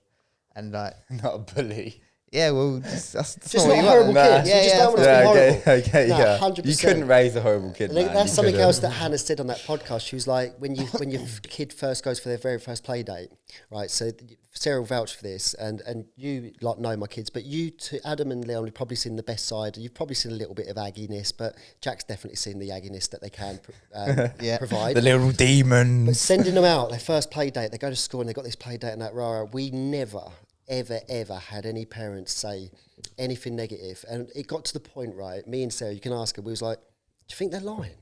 and 0.55 0.71
like 0.71 0.93
Not 1.09 1.33
a 1.35 1.39
bully. 1.39 2.01
Yeah, 2.35 2.51
well, 2.51 2.79
just, 2.79 3.13
that's, 3.13 3.35
that's 3.35 3.51
Just 3.51 3.67
what 3.67 3.75
not 3.77 3.85
a 3.85 3.87
horrible 3.87 4.13
want. 4.13 4.43
kid. 4.43 4.49
Yeah, 4.49 4.57
you 4.57 4.63
just 4.63 4.75
yeah, 4.75 4.81
don't 4.83 4.93
want 4.93 5.05
Yeah, 5.05 5.19
to 5.21 5.23
be 5.23 5.29
okay, 5.29 5.61
horrible. 5.65 5.87
okay, 5.89 6.07
No, 6.09 6.17
yeah. 6.17 6.37
100%. 6.39 6.65
You 6.65 6.75
couldn't 6.77 7.07
raise 7.07 7.35
a 7.35 7.41
horrible 7.41 7.71
kid, 7.71 7.91
I 7.91 7.93
man. 7.93 8.13
that's 8.13 8.29
You 8.29 8.35
something 8.35 8.53
couldn't. 8.53 8.65
else 8.65 8.79
that 8.79 8.89
Hannah 8.91 9.17
said 9.17 9.39
on 9.39 9.47
that 9.47 9.59
podcast. 9.59 10.01
She 10.07 10.15
was 10.15 10.27
like, 10.27 10.55
when 10.57 10.75
you 10.75 10.85
when 10.97 11.11
your 11.11 11.21
kid 11.43 11.73
first 11.73 12.03
goes 12.03 12.19
for 12.19 12.29
their 12.29 12.37
very 12.37 12.59
first 12.59 12.83
play 12.83 13.03
date, 13.03 13.29
right? 13.71 13.89
So 13.89 14.11
th- 14.11 14.37
Sarah 14.57 14.79
will 14.79 14.85
vouch 14.85 15.15
for 15.17 15.21
this, 15.23 15.53
and 15.55 15.81
and 15.81 16.05
you 16.15 16.53
like 16.61 16.79
know 16.79 16.95
my 16.95 17.07
kids, 17.07 17.29
but 17.29 17.43
you 17.43 17.71
to 17.71 17.99
Adam 18.07 18.31
and 18.31 18.47
Leon 18.47 18.63
have 18.65 18.73
probably 18.73 18.95
seen 18.95 19.17
the 19.17 19.23
best 19.23 19.47
side. 19.47 19.75
You've 19.75 19.93
probably 19.93 20.15
seen 20.15 20.31
a 20.31 20.35
little 20.35 20.53
bit 20.55 20.67
of 20.69 20.77
agginess, 20.77 21.33
but 21.37 21.55
Jack's 21.81 22.05
definitely 22.05 22.37
seen 22.37 22.59
the 22.59 22.69
agginess 22.69 23.09
that 23.09 23.21
they 23.21 23.29
can 23.29 23.59
pr- 23.59 23.71
um, 23.93 24.29
Yeah. 24.41 24.57
provide. 24.57 24.95
The 24.95 25.01
little 25.01 25.27
But 25.27 25.37
demons. 25.37 26.21
sending 26.21 26.55
them 26.55 26.63
out, 26.63 26.89
their 26.89 26.99
first 26.99 27.31
play 27.31 27.49
date, 27.49 27.71
they 27.73 27.77
go 27.77 27.89
to 27.89 27.95
school 27.97 28.21
and 28.21 28.29
they 28.29 28.33
got 28.33 28.45
this 28.45 28.55
play 28.55 28.77
date 28.77 28.93
and 28.93 29.01
that 29.01 29.13
rara. 29.13 29.43
We 29.43 29.71
never, 29.71 30.21
ever, 30.67 30.99
ever 31.09 31.35
had 31.35 31.65
any 31.65 31.85
parents 31.85 32.33
say 32.33 32.71
anything 33.17 33.55
negative. 33.55 34.03
And 34.09 34.29
it 34.35 34.47
got 34.47 34.65
to 34.65 34.73
the 34.73 34.79
point, 34.79 35.15
right? 35.15 35.45
Me 35.47 35.63
and 35.63 35.71
Sarah, 35.71 35.93
you 35.93 35.99
can 35.99 36.13
ask 36.13 36.35
her, 36.35 36.41
we 36.41 36.51
was 36.51 36.61
like, 36.61 36.77
Do 36.77 37.33
you 37.33 37.35
think 37.35 37.51
they're 37.51 37.61
lying? 37.61 37.95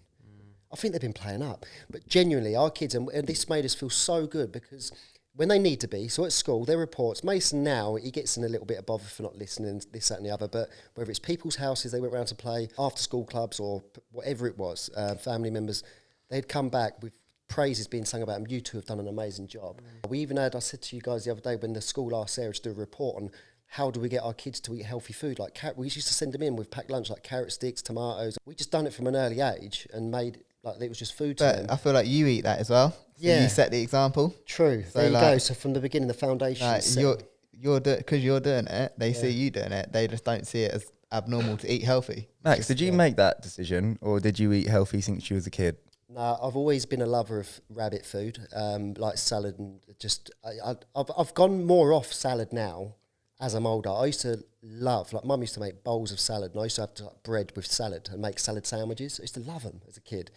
I 0.72 0.76
think 0.76 0.92
they've 0.92 1.02
been 1.02 1.14
playing 1.14 1.44
up. 1.44 1.66
But 1.90 2.08
genuinely, 2.08 2.56
our 2.56 2.72
kids, 2.72 2.96
and, 2.96 3.08
and 3.10 3.28
this 3.28 3.48
made 3.48 3.64
us 3.64 3.76
feel 3.76 3.92
so 3.92 4.26
good 4.26 4.52
because 4.52 4.92
when 5.36 5.48
they 5.48 5.60
need 5.60 5.80
to 5.82 5.88
be, 5.88 6.08
so 6.08 6.26
at 6.26 6.32
school, 6.32 6.66
their 6.66 6.80
reports, 6.80 7.24
Mason 7.24 7.64
now, 7.64 7.96
he 7.96 8.10
gets 8.10 8.38
in 8.38 8.44
a 8.44 8.48
little 8.48 8.66
bit 8.66 8.80
of 8.80 8.86
bother 8.86 9.04
for 9.04 9.22
not 9.22 9.38
listening, 9.38 9.82
this, 9.92 10.10
that, 10.10 10.18
and 10.18 10.26
the 10.26 10.32
other, 10.32 10.48
but 10.48 10.70
whether 10.96 11.10
it's 11.12 11.20
people's 11.20 11.56
houses 11.56 11.92
they 11.92 12.00
went 12.00 12.14
round 12.14 12.28
to 12.28 12.36
play, 12.36 12.70
after 12.78 13.02
school 13.02 13.24
clubs, 13.24 13.60
or 13.60 13.84
whatever 14.12 14.48
it 14.48 14.58
was, 14.58 14.90
uh, 14.96 15.16
family 15.16 15.52
members, 15.52 15.84
they'd 16.30 16.48
come 16.48 16.70
back 16.70 17.02
with 17.02 17.14
praises 17.54 17.88
being 17.88 18.04
sung 18.04 18.24
about 18.24 18.40
them. 18.40 18.48
You 18.50 18.62
two 18.62 18.78
have 18.78 18.86
done 18.86 19.00
an 19.00 19.08
amazing 19.08 19.48
job. 19.48 19.80
Mm. 19.80 20.10
We 20.10 20.20
even 20.20 20.38
had, 20.38 20.56
I 20.56 20.60
said 20.60 20.82
to 20.82 20.96
you 20.96 21.04
guys 21.04 21.26
the 21.26 21.32
other 21.32 21.42
day 21.42 21.56
when 21.56 21.74
the 21.74 21.82
school 21.82 22.20
asked 22.20 22.34
Sarah 22.34 22.52
to 22.52 22.62
do 22.62 22.72
a 22.72 22.74
report 22.74 23.22
on 23.22 23.30
how 23.68 23.92
do 23.92 24.00
we 24.00 24.10
get 24.10 24.24
our 24.24 24.34
kids 24.34 24.60
to 24.62 24.76
eat 24.76 24.86
healthy 24.86 25.14
food? 25.14 25.38
Like 25.38 25.54
carrot, 25.54 25.78
we 25.78 25.86
used 25.86 26.08
to 26.08 26.14
send 26.16 26.34
them 26.34 26.42
in 26.42 26.56
with 26.56 26.72
packed 26.72 26.90
lunch 26.90 27.12
like 27.12 27.22
carrot 27.22 27.52
sticks, 27.52 27.84
tomatoes. 27.84 28.40
We 28.48 28.56
just 28.56 28.72
done 28.72 28.88
it 28.88 28.94
from 28.94 29.06
an 29.06 29.16
early 29.16 29.40
age 29.40 29.88
and 29.94 30.10
made 30.10 30.40
like 30.64 30.82
it 30.82 30.90
was 30.90 30.98
just 30.98 31.16
food 31.16 31.38
to 31.38 31.44
them. 31.44 31.68
I 31.70 31.76
feel 31.76 31.94
like 31.94 32.08
you 32.08 32.26
eat 32.26 32.42
that 32.42 32.58
as 32.58 32.72
well. 32.72 32.96
Yeah. 33.18 33.44
you 33.44 33.50
set 33.50 33.70
the 33.70 33.82
example. 33.82 34.34
True. 34.48 34.84
So, 34.90 35.00
there 35.00 35.10
you 35.10 35.14
like- 35.14 35.22
go. 35.22 35.38
So 35.38 35.54
from 35.54 35.74
the 35.74 35.80
beginning, 35.80 36.08
the 36.08 36.16
foundation. 36.16 36.66
Like 36.66 36.80
is 36.80 36.94
set. 36.94 37.02
you're 37.02 37.18
you're 37.52 37.80
because 37.80 38.24
you're 38.24 38.40
doing 38.40 38.66
it. 38.66 38.94
They 38.98 39.14
see 39.14 39.30
you 39.30 39.52
doing 39.52 39.72
it. 39.72 39.92
They 39.94 40.08
just 40.08 40.26
don't 40.26 40.48
see 40.48 40.64
it 40.64 40.72
as 40.72 40.92
abnormal 41.12 41.58
to 41.58 41.72
eat 41.72 41.84
healthy. 41.84 42.30
Max, 42.44 42.68
did 42.68 42.82
you 42.82 42.88
yeah. 42.88 42.98
make 42.98 43.16
that 43.18 43.44
decision, 43.44 44.00
or 44.02 44.20
did 44.20 44.40
you 44.40 44.52
eat 44.54 44.68
healthy 44.68 45.02
since 45.02 45.30
you 45.30 45.36
was 45.36 45.46
a 45.46 45.52
kid? 45.52 45.78
No, 46.14 46.38
I've 46.44 46.56
always 46.56 46.86
been 46.86 47.02
a 47.02 47.08
lover 47.08 47.40
of 47.40 47.62
rabbit 47.70 48.06
food, 48.06 48.38
um, 48.56 48.94
like 48.96 49.18
salad 49.18 49.58
and 49.58 49.80
just. 50.00 50.30
I, 50.44 50.72
I, 50.72 50.76
I've 50.96 51.12
I've 51.18 51.34
gone 51.34 51.66
more 51.66 51.92
off 51.92 52.14
salad 52.14 52.54
now 52.54 52.96
as 53.42 53.56
I'm 53.56 53.66
older. 53.66 53.90
I 53.90 54.06
used 54.06 54.22
to 54.22 54.44
love 54.62 55.12
like 55.12 55.26
mum 55.26 55.42
used 55.42 55.56
to 55.56 55.60
make 55.60 55.84
bowls 55.84 56.12
of 56.12 56.20
salad, 56.20 56.52
and 56.52 56.62
I 56.62 56.66
used 56.66 56.76
to 56.76 56.82
have 56.84 56.92
like, 57.00 57.24
bread 57.24 57.52
with 57.56 57.66
salad 57.66 58.10
and 58.12 58.22
make 58.22 58.38
salad 58.38 58.68
sandwiches. 58.68 59.20
I 59.20 59.24
used 59.24 59.34
to 59.36 59.40
love 59.40 59.64
them 59.64 59.82
as 59.88 59.98
a 59.98 60.02
kid, 60.02 60.30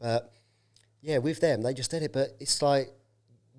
but 0.00 0.32
yeah, 1.02 1.18
with 1.18 1.40
them 1.40 1.60
they 1.62 1.74
just 1.74 1.90
did 1.90 2.02
it. 2.02 2.14
But 2.14 2.30
it's 2.40 2.62
like 2.62 2.90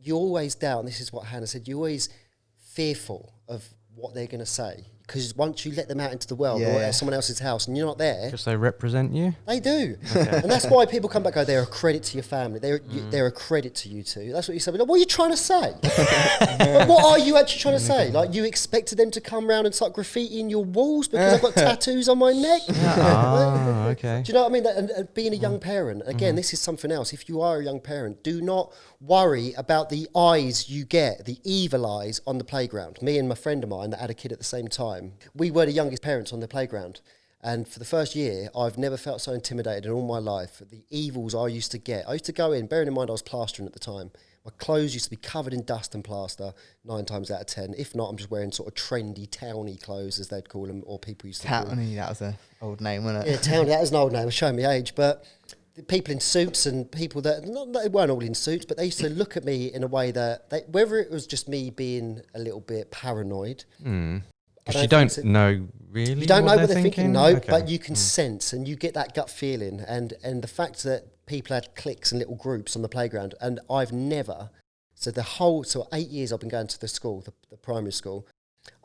you 0.01 0.15
always 0.15 0.55
doubt. 0.55 0.79
And 0.79 0.87
this 0.87 1.01
is 1.01 1.13
what 1.13 1.25
Hannah 1.25 1.45
said. 1.45 1.67
you're 1.67 1.77
always 1.77 2.09
fearful 2.57 3.31
of 3.47 3.63
what 3.93 4.15
they're 4.15 4.25
going 4.25 4.39
to 4.39 4.45
say 4.45 4.87
because 5.05 5.35
once 5.35 5.65
you 5.65 5.73
let 5.73 5.87
them 5.89 5.99
out 5.99 6.11
into 6.13 6.27
the 6.27 6.35
world 6.35 6.61
Yeah, 6.61 6.77
or 6.77 6.81
at 6.81 6.95
someone 6.95 7.13
else's 7.13 7.39
house 7.39 7.67
and 7.67 7.75
you're 7.77 7.85
not 7.85 7.97
there, 7.97 8.25
Because 8.27 8.45
they 8.45 8.55
represent 8.55 9.13
you. 9.13 9.35
they 9.45 9.59
do, 9.59 9.97
and 10.15 10.49
that's 10.49 10.65
why 10.65 10.85
people 10.85 11.09
come 11.09 11.23
back. 11.23 11.35
and 11.35 11.45
Go, 11.45 11.51
they're 11.51 11.63
a 11.63 11.65
credit 11.65 12.03
to 12.03 12.13
your 12.15 12.23
family. 12.23 12.59
They're 12.59 12.79
Mm. 12.79 12.93
you, 12.93 13.09
they're 13.11 13.27
a 13.27 13.31
credit 13.31 13.75
to 13.75 13.89
you 13.89 14.01
too. 14.03 14.31
That's 14.31 14.47
what 14.47 14.53
you 14.53 14.59
say. 14.61 14.71
But 14.71 14.87
what 14.87 14.95
are 14.95 14.99
you 14.99 15.05
trying 15.05 15.31
to 15.31 15.37
say? 15.37 15.73
Like, 15.83 16.87
what 16.87 17.03
are 17.05 17.19
you 17.19 17.37
actually 17.37 17.59
trying 17.61 17.77
to 17.77 17.83
say? 17.83 18.11
Like 18.11 18.33
you 18.33 18.43
expected 18.45 18.97
them 18.97 19.11
to 19.11 19.21
come 19.21 19.45
round 19.47 19.65
and 19.65 19.75
start 19.75 19.93
graffitiing 19.93 20.49
your 20.49 20.63
walls 20.63 21.07
because 21.09 21.33
I've 21.33 21.41
got 21.41 21.53
tattoos 21.65 22.07
on 22.09 22.17
my 22.17 22.31
neck. 22.31 22.61
ah, 22.69 23.87
okay. 23.89 24.21
Do 24.23 24.31
you 24.31 24.33
know 24.33 24.43
what 24.43 24.49
I 24.49 24.53
mean? 24.53 24.63
That- 24.63 24.77
And, 24.77 24.89
and 24.91 25.13
being 25.13 25.33
a 25.33 25.37
Mm. 25.37 25.41
young 25.41 25.59
parent, 25.59 25.99
Mm-hmm. 26.01 26.09
again, 26.09 26.35
this 26.35 26.53
is 26.53 26.59
something 26.61 26.91
else. 26.91 27.13
If 27.13 27.27
you 27.29 27.41
are 27.41 27.57
a 27.59 27.63
young 27.63 27.79
parent, 27.79 28.23
do 28.23 28.41
not 28.41 28.71
worry 29.05 29.53
about 29.57 29.89
the 29.89 30.07
eyes 30.15 30.69
you 30.69 30.85
get, 30.85 31.25
the 31.25 31.37
evil 31.43 31.85
eyes 31.85 32.21
on 32.25 32.37
the 32.37 32.43
playground. 32.43 33.01
Me 33.01 33.17
and 33.17 33.27
my 33.27 33.35
friend 33.35 33.63
of 33.63 33.69
mine 33.69 33.89
that 33.89 33.99
had 33.99 34.09
a 34.09 34.13
kid 34.13 34.31
at 34.31 34.37
the 34.37 34.43
same 34.43 34.67
time, 34.67 35.13
we 35.35 35.51
were 35.51 35.65
the 35.65 35.71
youngest 35.71 36.01
parents 36.01 36.31
on 36.31 36.39
the 36.39 36.47
playground. 36.47 37.01
And 37.41 37.67
for 37.67 37.79
the 37.79 37.85
first 37.85 38.15
year, 38.15 38.49
I've 38.57 38.77
never 38.77 38.95
felt 38.95 39.19
so 39.19 39.33
intimidated 39.33 39.85
in 39.85 39.91
all 39.91 40.07
my 40.07 40.19
life. 40.19 40.61
The 40.71 40.85
evils 40.89 41.35
I 41.35 41.47
used 41.47 41.71
to 41.71 41.77
get. 41.77 42.07
I 42.07 42.13
used 42.13 42.25
to 42.25 42.31
go 42.31 42.53
in, 42.53 42.67
bearing 42.67 42.87
in 42.87 42.93
mind 42.93 43.09
I 43.09 43.11
was 43.11 43.21
plastering 43.21 43.67
at 43.67 43.73
the 43.73 43.79
time. 43.79 44.11
My 44.45 44.51
clothes 44.57 44.93
used 44.93 45.05
to 45.05 45.09
be 45.09 45.17
covered 45.17 45.53
in 45.53 45.63
dust 45.63 45.93
and 45.93 46.03
plaster 46.03 46.53
nine 46.85 47.05
times 47.05 47.31
out 47.31 47.41
of 47.41 47.47
ten. 47.47 47.73
If 47.77 47.95
not, 47.95 48.09
I'm 48.09 48.17
just 48.17 48.31
wearing 48.31 48.51
sort 48.51 48.67
of 48.67 48.75
trendy, 48.75 49.29
towny 49.29 49.77
clothes, 49.77 50.19
as 50.19 50.29
they'd 50.29 50.47
call 50.49 50.67
them, 50.67 50.83
or 50.85 50.99
people 50.99 51.27
used 51.27 51.41
to 51.41 51.47
call 51.47 51.65
them. 51.65 51.77
Towny, 51.77 51.95
that 51.95 52.09
was 52.09 52.21
a 52.21 52.37
old 52.61 52.81
name, 52.81 53.03
wasn't 53.05 53.25
it? 53.25 53.29
Yeah, 53.29 53.35
it? 53.35 53.43
town. 53.43 53.67
That 53.67 53.81
is 53.81 53.91
an 53.91 53.97
old 53.97 54.11
name. 54.11 54.29
Showing 54.29 54.57
my 54.57 54.65
age, 54.65 54.95
but 54.95 55.25
people 55.87 56.11
in 56.11 56.19
suits 56.19 56.65
and 56.65 56.91
people 56.91 57.21
that 57.21 57.45
not 57.45 57.73
they 57.73 57.89
weren't 57.89 58.11
all 58.11 58.21
in 58.21 58.35
suits, 58.35 58.65
but 58.65 58.77
they 58.77 58.85
used 58.85 58.99
to 58.99 59.09
look 59.09 59.35
at 59.35 59.43
me 59.43 59.73
in 59.73 59.83
a 59.83 59.87
way 59.87 60.11
that 60.11 60.49
they, 60.49 60.61
whether 60.67 60.97
it 60.97 61.09
was 61.09 61.25
just 61.25 61.47
me 61.49 61.69
being 61.69 62.21
a 62.35 62.39
little 62.39 62.61
bit 62.61 62.91
paranoid, 62.91 63.65
hmm. 63.81 64.19
Because 64.65 64.83
you 64.83 64.87
don't 64.87 64.99
don't 65.01 65.11
think 65.11 65.25
so. 65.25 65.31
know 65.31 65.67
really. 65.91 66.13
you 66.21 66.27
don't 66.27 66.45
know 66.45 66.55
what 66.55 66.67
they're 66.67 66.67
thinking. 66.67 66.91
thinking, 66.91 67.11
no, 67.11 67.25
Okay. 67.25 67.49
but 67.49 67.67
you 67.67 67.79
can 67.79 67.95
hmm. 67.95 67.99
sense 67.99 68.53
and 68.53 68.67
you 68.67 68.75
get 68.75 68.93
that 68.93 69.13
gut 69.15 69.29
feeling, 69.29 69.81
and 69.81 70.13
and 70.23 70.41
the 70.41 70.47
fact 70.47 70.83
that 70.83 71.25
people 71.25 71.53
had 71.53 71.75
cliques 71.75 72.11
and 72.11 72.19
little 72.19 72.35
groups 72.35 72.75
on 72.75 72.81
the 72.81 72.89
playground, 72.89 73.35
and 73.41 73.59
I've 73.69 73.91
never. 73.91 74.49
So 74.95 75.11
the 75.11 75.23
whole 75.23 75.63
so 75.63 75.87
eight 75.91 76.09
years 76.09 76.31
I've 76.31 76.39
been 76.39 76.49
going 76.49 76.67
to 76.67 76.79
the 76.79 76.87
school, 76.87 77.21
the, 77.21 77.33
the 77.49 77.57
primary 77.57 77.91
school. 77.91 78.27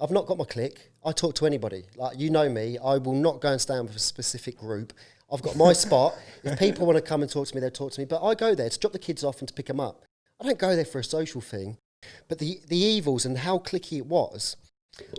I've 0.01 0.11
not 0.11 0.26
got 0.26 0.39
my 0.39 0.45
clique. 0.45 0.91
I 1.05 1.12
talk 1.12 1.36
to 1.36 1.47
anybody. 1.47 1.84
Like 1.97 2.18
you 2.18 2.30
know 2.30 2.49
me, 2.49 2.78
I 2.82 2.97
will 2.97 3.14
not 3.14 3.41
go 3.41 3.53
and 3.53 3.61
stand 3.61 3.86
with 3.86 3.97
a 3.97 4.01
specific 4.01 4.59
group. 4.59 4.93
I've 5.30 5.42
got 5.42 5.56
my 5.56 5.72
spot. 5.72 6.14
If 6.42 6.58
people 6.58 6.86
want 6.86 6.96
to 6.96 7.02
come 7.02 7.22
and 7.22 7.30
talk 7.30 7.48
to 7.48 7.54
me, 7.54 7.60
they'll 7.60 7.70
talk 7.70 7.92
to 7.92 8.00
me. 8.00 8.06
But 8.06 8.24
I 8.24 8.34
go 8.34 8.54
there 8.54 8.70
to 8.70 8.78
drop 8.78 8.92
the 8.92 8.98
kids 8.98 9.22
off 9.22 9.40
and 9.40 9.48
to 9.48 9.54
pick 9.54 9.66
them 9.66 9.80
up. 9.80 10.04
I 10.40 10.44
don't 10.44 10.58
go 10.58 10.74
there 10.74 10.84
for 10.84 11.00
a 11.00 11.04
social 11.04 11.40
thing. 11.40 11.78
But 12.28 12.38
the 12.38 12.60
the 12.68 12.76
evils 12.76 13.24
and 13.24 13.38
how 13.38 13.58
clicky 13.58 13.98
it 13.98 14.06
was, 14.06 14.56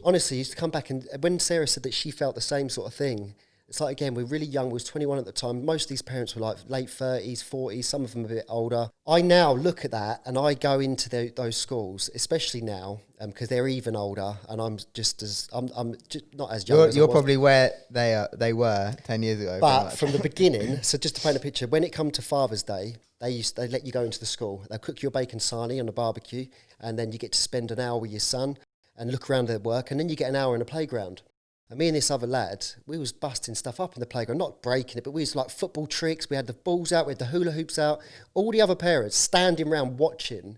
honestly, 0.03 0.37
used 0.37 0.51
to 0.51 0.57
come 0.57 0.71
back 0.71 0.89
and 0.89 1.07
when 1.19 1.39
Sarah 1.39 1.67
said 1.67 1.83
that 1.83 1.93
she 1.93 2.11
felt 2.11 2.35
the 2.35 2.41
same 2.41 2.69
sort 2.69 2.87
of 2.87 2.93
thing, 2.93 3.35
it's 3.69 3.79
like 3.79 3.91
again 3.93 4.15
we're 4.15 4.25
really 4.25 4.45
young. 4.45 4.67
We 4.67 4.73
was 4.73 4.83
21 4.83 5.19
at 5.19 5.25
the 5.25 5.31
time. 5.31 5.63
Most 5.63 5.83
of 5.83 5.89
these 5.89 6.01
parents 6.01 6.35
were 6.35 6.41
like 6.41 6.57
late 6.67 6.87
30s, 6.87 7.43
40s. 7.43 7.85
Some 7.85 8.03
of 8.03 8.11
them 8.13 8.25
a 8.25 8.27
bit 8.27 8.45
older. 8.49 8.89
I 9.07 9.21
now 9.21 9.53
look 9.53 9.85
at 9.85 9.91
that 9.91 10.21
and 10.25 10.37
I 10.37 10.55
go 10.55 10.79
into 10.79 11.07
tho- 11.07 11.29
those 11.35 11.55
schools, 11.55 12.09
especially 12.15 12.61
now 12.61 13.01
um, 13.19 13.29
because 13.29 13.47
they're 13.47 13.67
even 13.67 13.95
older, 13.95 14.33
and 14.49 14.59
I'm 14.59 14.79
just 14.93 15.21
as 15.21 15.47
I'm 15.53 15.69
I'm 15.75 15.95
just 16.09 16.25
not 16.33 16.51
as 16.51 16.67
young. 16.67 16.79
You're, 16.79 16.87
as 16.87 16.95
you're 16.97 17.07
probably 17.07 17.37
where 17.37 17.71
they 17.91 18.15
are, 18.15 18.29
they 18.33 18.53
were 18.53 18.95
ten 19.03 19.21
years 19.21 19.39
ago. 19.39 19.59
But 19.61 19.91
from 19.91 20.11
the 20.13 20.19
beginning, 20.23 20.81
so 20.81 20.97
just 20.97 21.17
to 21.17 21.21
paint 21.21 21.37
a 21.37 21.39
picture, 21.39 21.67
when 21.67 21.83
it 21.83 21.93
come 21.93 22.09
to 22.11 22.21
Father's 22.21 22.63
Day, 22.63 22.95
they 23.21 23.29
used 23.29 23.55
they 23.55 23.67
let 23.67 23.85
you 23.85 23.91
go 23.91 24.01
into 24.01 24.19
the 24.19 24.25
school. 24.25 24.63
They'll 24.69 24.79
cook 24.79 25.01
your 25.01 25.11
bacon 25.11 25.39
sarnie 25.39 25.79
on 25.79 25.87
a 25.87 25.91
barbecue, 25.91 26.47
and 26.79 26.97
then 26.97 27.11
you 27.11 27.19
get 27.19 27.33
to 27.33 27.39
spend 27.39 27.69
an 27.71 27.79
hour 27.79 27.99
with 27.99 28.11
your 28.11 28.19
son 28.19 28.57
and 28.97 29.11
look 29.11 29.29
around 29.29 29.47
their 29.47 29.59
work, 29.59 29.91
and 29.91 29.99
then 29.99 30.09
you 30.09 30.15
get 30.15 30.29
an 30.29 30.35
hour 30.35 30.55
in 30.55 30.61
a 30.61 30.65
playground. 30.65 31.21
And 31.69 31.77
me 31.77 31.87
and 31.87 31.95
this 31.95 32.09
other 32.09 32.25
lad, 32.25 32.65
we 32.87 32.97
was 32.97 33.11
busting 33.11 33.53
stuff 33.55 33.79
up 33.79 33.95
in 33.95 33.99
the 33.99 34.05
playground, 34.07 34.39
not 34.39 34.61
breaking 34.63 34.97
it, 34.97 35.03
but 35.03 35.11
we 35.11 35.21
was 35.21 35.35
like 35.35 35.49
football 35.51 35.85
tricks. 35.85 36.27
We 36.29 36.35
had 36.35 36.47
the 36.47 36.53
balls 36.53 36.91
out, 36.91 37.05
we 37.05 37.11
had 37.11 37.19
the 37.19 37.25
hula 37.27 37.51
hoops 37.51 37.77
out. 37.77 37.99
All 38.33 38.51
the 38.51 38.61
other 38.61 38.75
parents 38.75 39.15
standing 39.15 39.67
around 39.67 39.99
watching, 39.99 40.57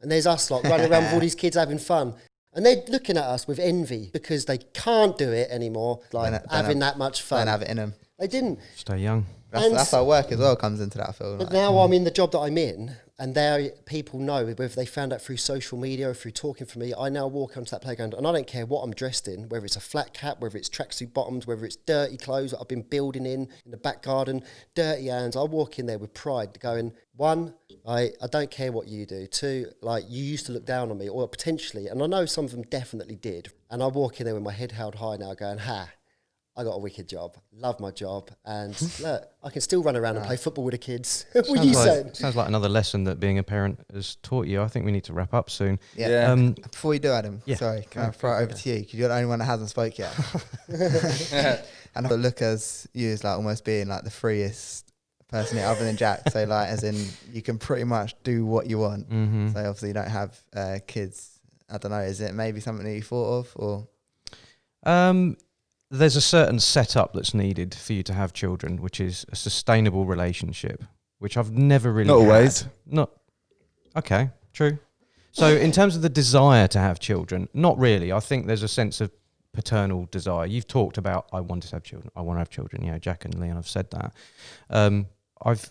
and 0.00 0.10
there's 0.10 0.26
us 0.26 0.50
like 0.50 0.64
running 0.64 0.90
around 0.90 1.04
with 1.04 1.12
all 1.14 1.20
these 1.26 1.34
kids 1.34 1.56
having 1.56 1.78
fun. 1.78 2.14
And 2.54 2.64
they're 2.64 2.82
looking 2.88 3.18
at 3.18 3.24
us 3.24 3.46
with 3.46 3.58
envy 3.58 4.08
because 4.14 4.46
they 4.46 4.56
can't 4.56 5.18
do 5.18 5.30
it 5.30 5.50
anymore, 5.50 6.00
like 6.12 6.32
Don't- 6.32 6.42
don't 6.44 6.50
having 6.52 6.80
have- 6.80 6.94
that 6.94 6.98
much 6.98 7.18
Don't 7.20 7.26
fun. 7.40 7.46
have 7.48 7.60
it 7.60 7.68
in 7.68 7.76
them. 7.76 7.92
They 8.18 8.26
didn't. 8.28 8.58
Stay 8.76 8.96
young. 8.98 9.26
That's, 9.50 9.66
And- 9.66 9.76
that's 9.76 9.90
how 9.90 10.04
work 10.04 10.32
as 10.32 10.38
well 10.38 10.56
comes 10.56 10.80
into 10.80 10.98
that. 10.98 11.14
Feel. 11.14 11.36
But 11.36 11.44
Like. 11.44 11.52
now 11.52 11.78
I'm 11.78 11.90
mm. 11.90 11.96
in 11.96 12.04
the 12.04 12.10
job 12.10 12.32
that 12.32 12.40
I'm 12.40 12.58
in, 12.58 12.96
and 13.18 13.34
there 13.34 13.70
people 13.86 14.18
know 14.18 14.44
whether 14.44 14.68
they 14.68 14.84
found 14.84 15.12
out 15.12 15.22
through 15.22 15.38
social 15.38 15.78
media 15.78 16.10
or 16.10 16.14
through 16.14 16.32
talking 16.32 16.66
for 16.66 16.78
me. 16.78 16.92
I 16.98 17.08
now 17.08 17.26
walk 17.28 17.56
onto 17.56 17.70
that 17.70 17.80
playground, 17.82 18.14
and 18.14 18.26
I 18.26 18.32
don't 18.32 18.46
care 18.46 18.66
what 18.66 18.82
I'm 18.82 18.92
dressed 18.92 19.28
in, 19.28 19.48
whether 19.48 19.64
it's 19.64 19.76
a 19.76 19.80
flat 19.80 20.12
cap, 20.12 20.40
whether 20.40 20.58
it's 20.58 20.68
tracksuit 20.68 21.14
bottoms, 21.14 21.46
whether 21.46 21.64
it's 21.64 21.76
dirty 21.76 22.16
clothes 22.16 22.50
that 22.50 22.60
I've 22.60 22.68
been 22.68 22.82
building 22.82 23.24
in 23.24 23.48
in 23.64 23.70
the 23.70 23.76
back 23.76 24.02
garden, 24.02 24.42
dirty 24.74 25.06
hands. 25.06 25.36
I 25.36 25.42
walk 25.44 25.78
in 25.78 25.86
there 25.86 25.98
with 25.98 26.12
pride, 26.12 26.58
going 26.60 26.92
one, 27.14 27.54
I 27.86 28.10
I 28.20 28.26
don't 28.26 28.50
care 28.50 28.72
what 28.72 28.88
you 28.88 29.06
do. 29.06 29.26
Two, 29.26 29.66
like 29.80 30.04
you 30.08 30.22
used 30.24 30.46
to 30.46 30.52
look 30.52 30.66
down 30.66 30.90
on 30.90 30.98
me, 30.98 31.08
or 31.08 31.26
potentially, 31.28 31.86
and 31.86 32.02
I 32.02 32.06
know 32.06 32.26
some 32.26 32.44
of 32.44 32.50
them 32.50 32.62
definitely 32.62 33.16
did. 33.16 33.48
And 33.70 33.82
I 33.82 33.86
walk 33.86 34.20
in 34.20 34.26
there 34.26 34.34
with 34.34 34.44
my 34.44 34.52
head 34.52 34.72
held 34.72 34.96
high 34.96 35.16
now, 35.16 35.34
going, 35.34 35.58
ha. 35.58 35.88
I 36.58 36.64
got 36.64 36.72
a 36.72 36.78
wicked 36.78 37.06
job. 37.08 37.36
Love 37.52 37.78
my 37.80 37.90
job, 37.90 38.30
and 38.44 38.74
look, 39.00 39.28
I 39.44 39.50
can 39.50 39.60
still 39.60 39.82
run 39.82 39.94
around 39.96 40.16
and 40.16 40.24
play 40.24 40.36
football 40.36 40.64
with 40.64 40.72
the 40.72 40.78
kids. 40.78 41.26
what 41.32 41.48
are 41.50 41.64
you 41.64 41.74
Sounds 41.74 41.84
saying? 41.86 42.04
like, 42.06 42.16
sounds 42.16 42.36
like 42.36 42.48
another 42.48 42.68
lesson 42.70 43.04
that 43.04 43.20
being 43.20 43.38
a 43.38 43.42
parent 43.42 43.78
has 43.92 44.16
taught 44.22 44.46
you. 44.46 44.62
I 44.62 44.68
think 44.68 44.86
we 44.86 44.92
need 44.92 45.04
to 45.04 45.12
wrap 45.12 45.34
up 45.34 45.50
soon. 45.50 45.78
Yeah. 45.94 46.08
Yeah. 46.08 46.32
Um, 46.32 46.52
Before 46.52 46.94
you 46.94 47.00
do, 47.00 47.10
Adam, 47.12 47.42
Yeah. 47.44 47.56
sorry, 47.56 47.86
can 47.90 48.02
I 48.02 48.10
throw 48.10 48.38
it 48.38 48.42
over 48.42 48.52
to 48.54 48.68
you? 48.70 48.78
Because 48.80 48.94
you're 48.94 49.08
the 49.08 49.14
only 49.14 49.26
one 49.26 49.38
that 49.40 49.44
hasn't 49.44 49.68
spoke 49.70 49.98
yet. 49.98 50.14
and 51.94 52.06
I 52.06 52.10
look 52.10 52.42
as 52.42 52.86
you 52.92 53.10
as 53.10 53.24
like 53.24 53.36
almost 53.36 53.64
being 53.64 53.88
like 53.88 54.04
the 54.04 54.10
freest 54.10 54.92
person 55.28 55.58
here, 55.58 55.66
other 55.66 55.84
than 55.84 55.96
Jack. 55.96 56.30
So 56.30 56.44
like, 56.44 56.68
as 56.68 56.84
in, 56.84 56.96
you 57.32 57.42
can 57.42 57.58
pretty 57.58 57.84
much 57.84 58.14
do 58.22 58.46
what 58.46 58.66
you 58.66 58.78
want. 58.78 59.08
mhm. 59.10 59.52
So 59.52 59.58
obviously, 59.60 59.88
you 59.88 59.94
don't 59.94 60.08
have 60.08 60.40
uh, 60.54 60.78
kids. 60.86 61.40
I 61.68 61.78
don't 61.78 61.90
know. 61.90 61.98
Is 62.00 62.20
it 62.20 62.32
maybe 62.34 62.60
something 62.60 62.84
that 62.86 62.94
you 62.94 63.02
thought 63.02 63.38
of, 63.40 63.52
or 63.56 63.88
Um, 64.84 65.36
there's 65.90 66.16
a 66.16 66.20
certain 66.20 66.58
setup 66.58 67.12
that's 67.12 67.34
needed 67.34 67.74
for 67.74 67.92
you 67.92 68.02
to 68.04 68.12
have 68.12 68.32
children, 68.32 68.82
which 68.82 69.00
is 69.00 69.24
a 69.30 69.36
sustainable 69.36 70.04
relationship, 70.04 70.84
which 71.18 71.36
I've 71.36 71.52
never 71.52 71.92
really. 71.92 72.08
Not 72.08 72.20
had. 72.20 72.26
always. 72.26 72.66
Not. 72.86 73.10
Okay, 73.96 74.30
true. 74.52 74.78
So, 75.32 75.48
in 75.48 75.70
terms 75.70 75.96
of 75.96 76.02
the 76.02 76.08
desire 76.08 76.66
to 76.68 76.78
have 76.78 76.98
children, 76.98 77.48
not 77.52 77.78
really. 77.78 78.10
I 78.10 78.20
think 78.20 78.46
there's 78.46 78.62
a 78.62 78.68
sense 78.68 79.02
of 79.02 79.10
paternal 79.52 80.08
desire. 80.10 80.46
You've 80.46 80.66
talked 80.66 80.98
about 80.98 81.28
I 81.32 81.40
want 81.40 81.64
to 81.64 81.76
have 81.76 81.82
children. 81.82 82.10
I 82.16 82.22
want 82.22 82.36
to 82.36 82.40
have 82.40 82.50
children. 82.50 82.84
You 82.84 82.92
know, 82.92 82.98
Jack 82.98 83.24
and 83.24 83.38
Leon 83.38 83.56
have 83.56 83.68
said 83.68 83.90
that. 83.90 84.14
Um, 84.70 85.06
I've. 85.42 85.70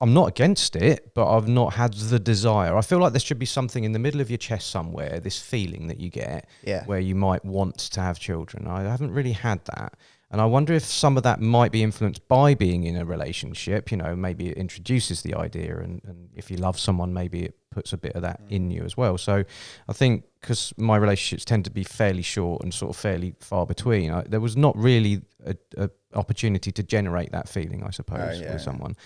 I'm 0.00 0.12
not 0.12 0.28
against 0.28 0.76
it, 0.76 1.12
but 1.14 1.34
I've 1.34 1.48
not 1.48 1.74
had 1.74 1.94
the 1.94 2.18
desire. 2.18 2.76
I 2.76 2.82
feel 2.82 2.98
like 2.98 3.12
there 3.12 3.20
should 3.20 3.38
be 3.38 3.46
something 3.46 3.84
in 3.84 3.92
the 3.92 3.98
middle 3.98 4.20
of 4.20 4.30
your 4.30 4.38
chest 4.38 4.70
somewhere, 4.70 5.20
this 5.20 5.40
feeling 5.40 5.86
that 5.86 6.00
you 6.00 6.10
get, 6.10 6.48
yeah, 6.64 6.84
where 6.84 7.00
you 7.00 7.14
might 7.14 7.44
want 7.44 7.78
to 7.78 8.00
have 8.00 8.18
children. 8.18 8.66
I 8.66 8.82
haven't 8.82 9.12
really 9.12 9.32
had 9.32 9.64
that. 9.66 9.94
And 10.30 10.40
I 10.40 10.46
wonder 10.46 10.72
if 10.72 10.84
some 10.84 11.16
of 11.16 11.22
that 11.22 11.40
might 11.40 11.70
be 11.70 11.82
influenced 11.82 12.26
by 12.26 12.54
being 12.54 12.82
in 12.84 12.96
a 12.96 13.04
relationship. 13.04 13.92
You 13.92 13.98
know, 13.98 14.16
maybe 14.16 14.48
it 14.48 14.56
introduces 14.56 15.22
the 15.22 15.34
idea, 15.34 15.78
and, 15.78 16.02
and 16.04 16.28
if 16.34 16.50
you 16.50 16.56
love 16.56 16.76
someone, 16.76 17.12
maybe 17.12 17.44
it 17.44 17.54
puts 17.70 17.92
a 17.92 17.96
bit 17.96 18.14
of 18.14 18.22
that 18.22 18.40
in 18.48 18.68
mm. 18.68 18.74
you 18.74 18.82
as 18.82 18.96
well. 18.96 19.16
So 19.16 19.44
I 19.88 19.92
think 19.92 20.24
because 20.40 20.74
my 20.76 20.96
relationships 20.96 21.44
tend 21.44 21.64
to 21.66 21.70
be 21.70 21.84
fairly 21.84 22.22
short 22.22 22.62
and 22.62 22.74
sort 22.74 22.90
of 22.90 22.96
fairly 22.96 23.34
far 23.38 23.64
between, 23.64 24.10
I, 24.10 24.22
there 24.22 24.40
was 24.40 24.56
not 24.56 24.76
really 24.76 25.22
a, 25.46 25.56
a 25.76 25.90
opportunity 26.14 26.72
to 26.72 26.82
generate 26.82 27.30
that 27.32 27.48
feeling, 27.48 27.84
I 27.84 27.90
suppose, 27.90 28.38
oh, 28.38 28.42
yeah. 28.42 28.52
with 28.54 28.62
someone. 28.62 28.96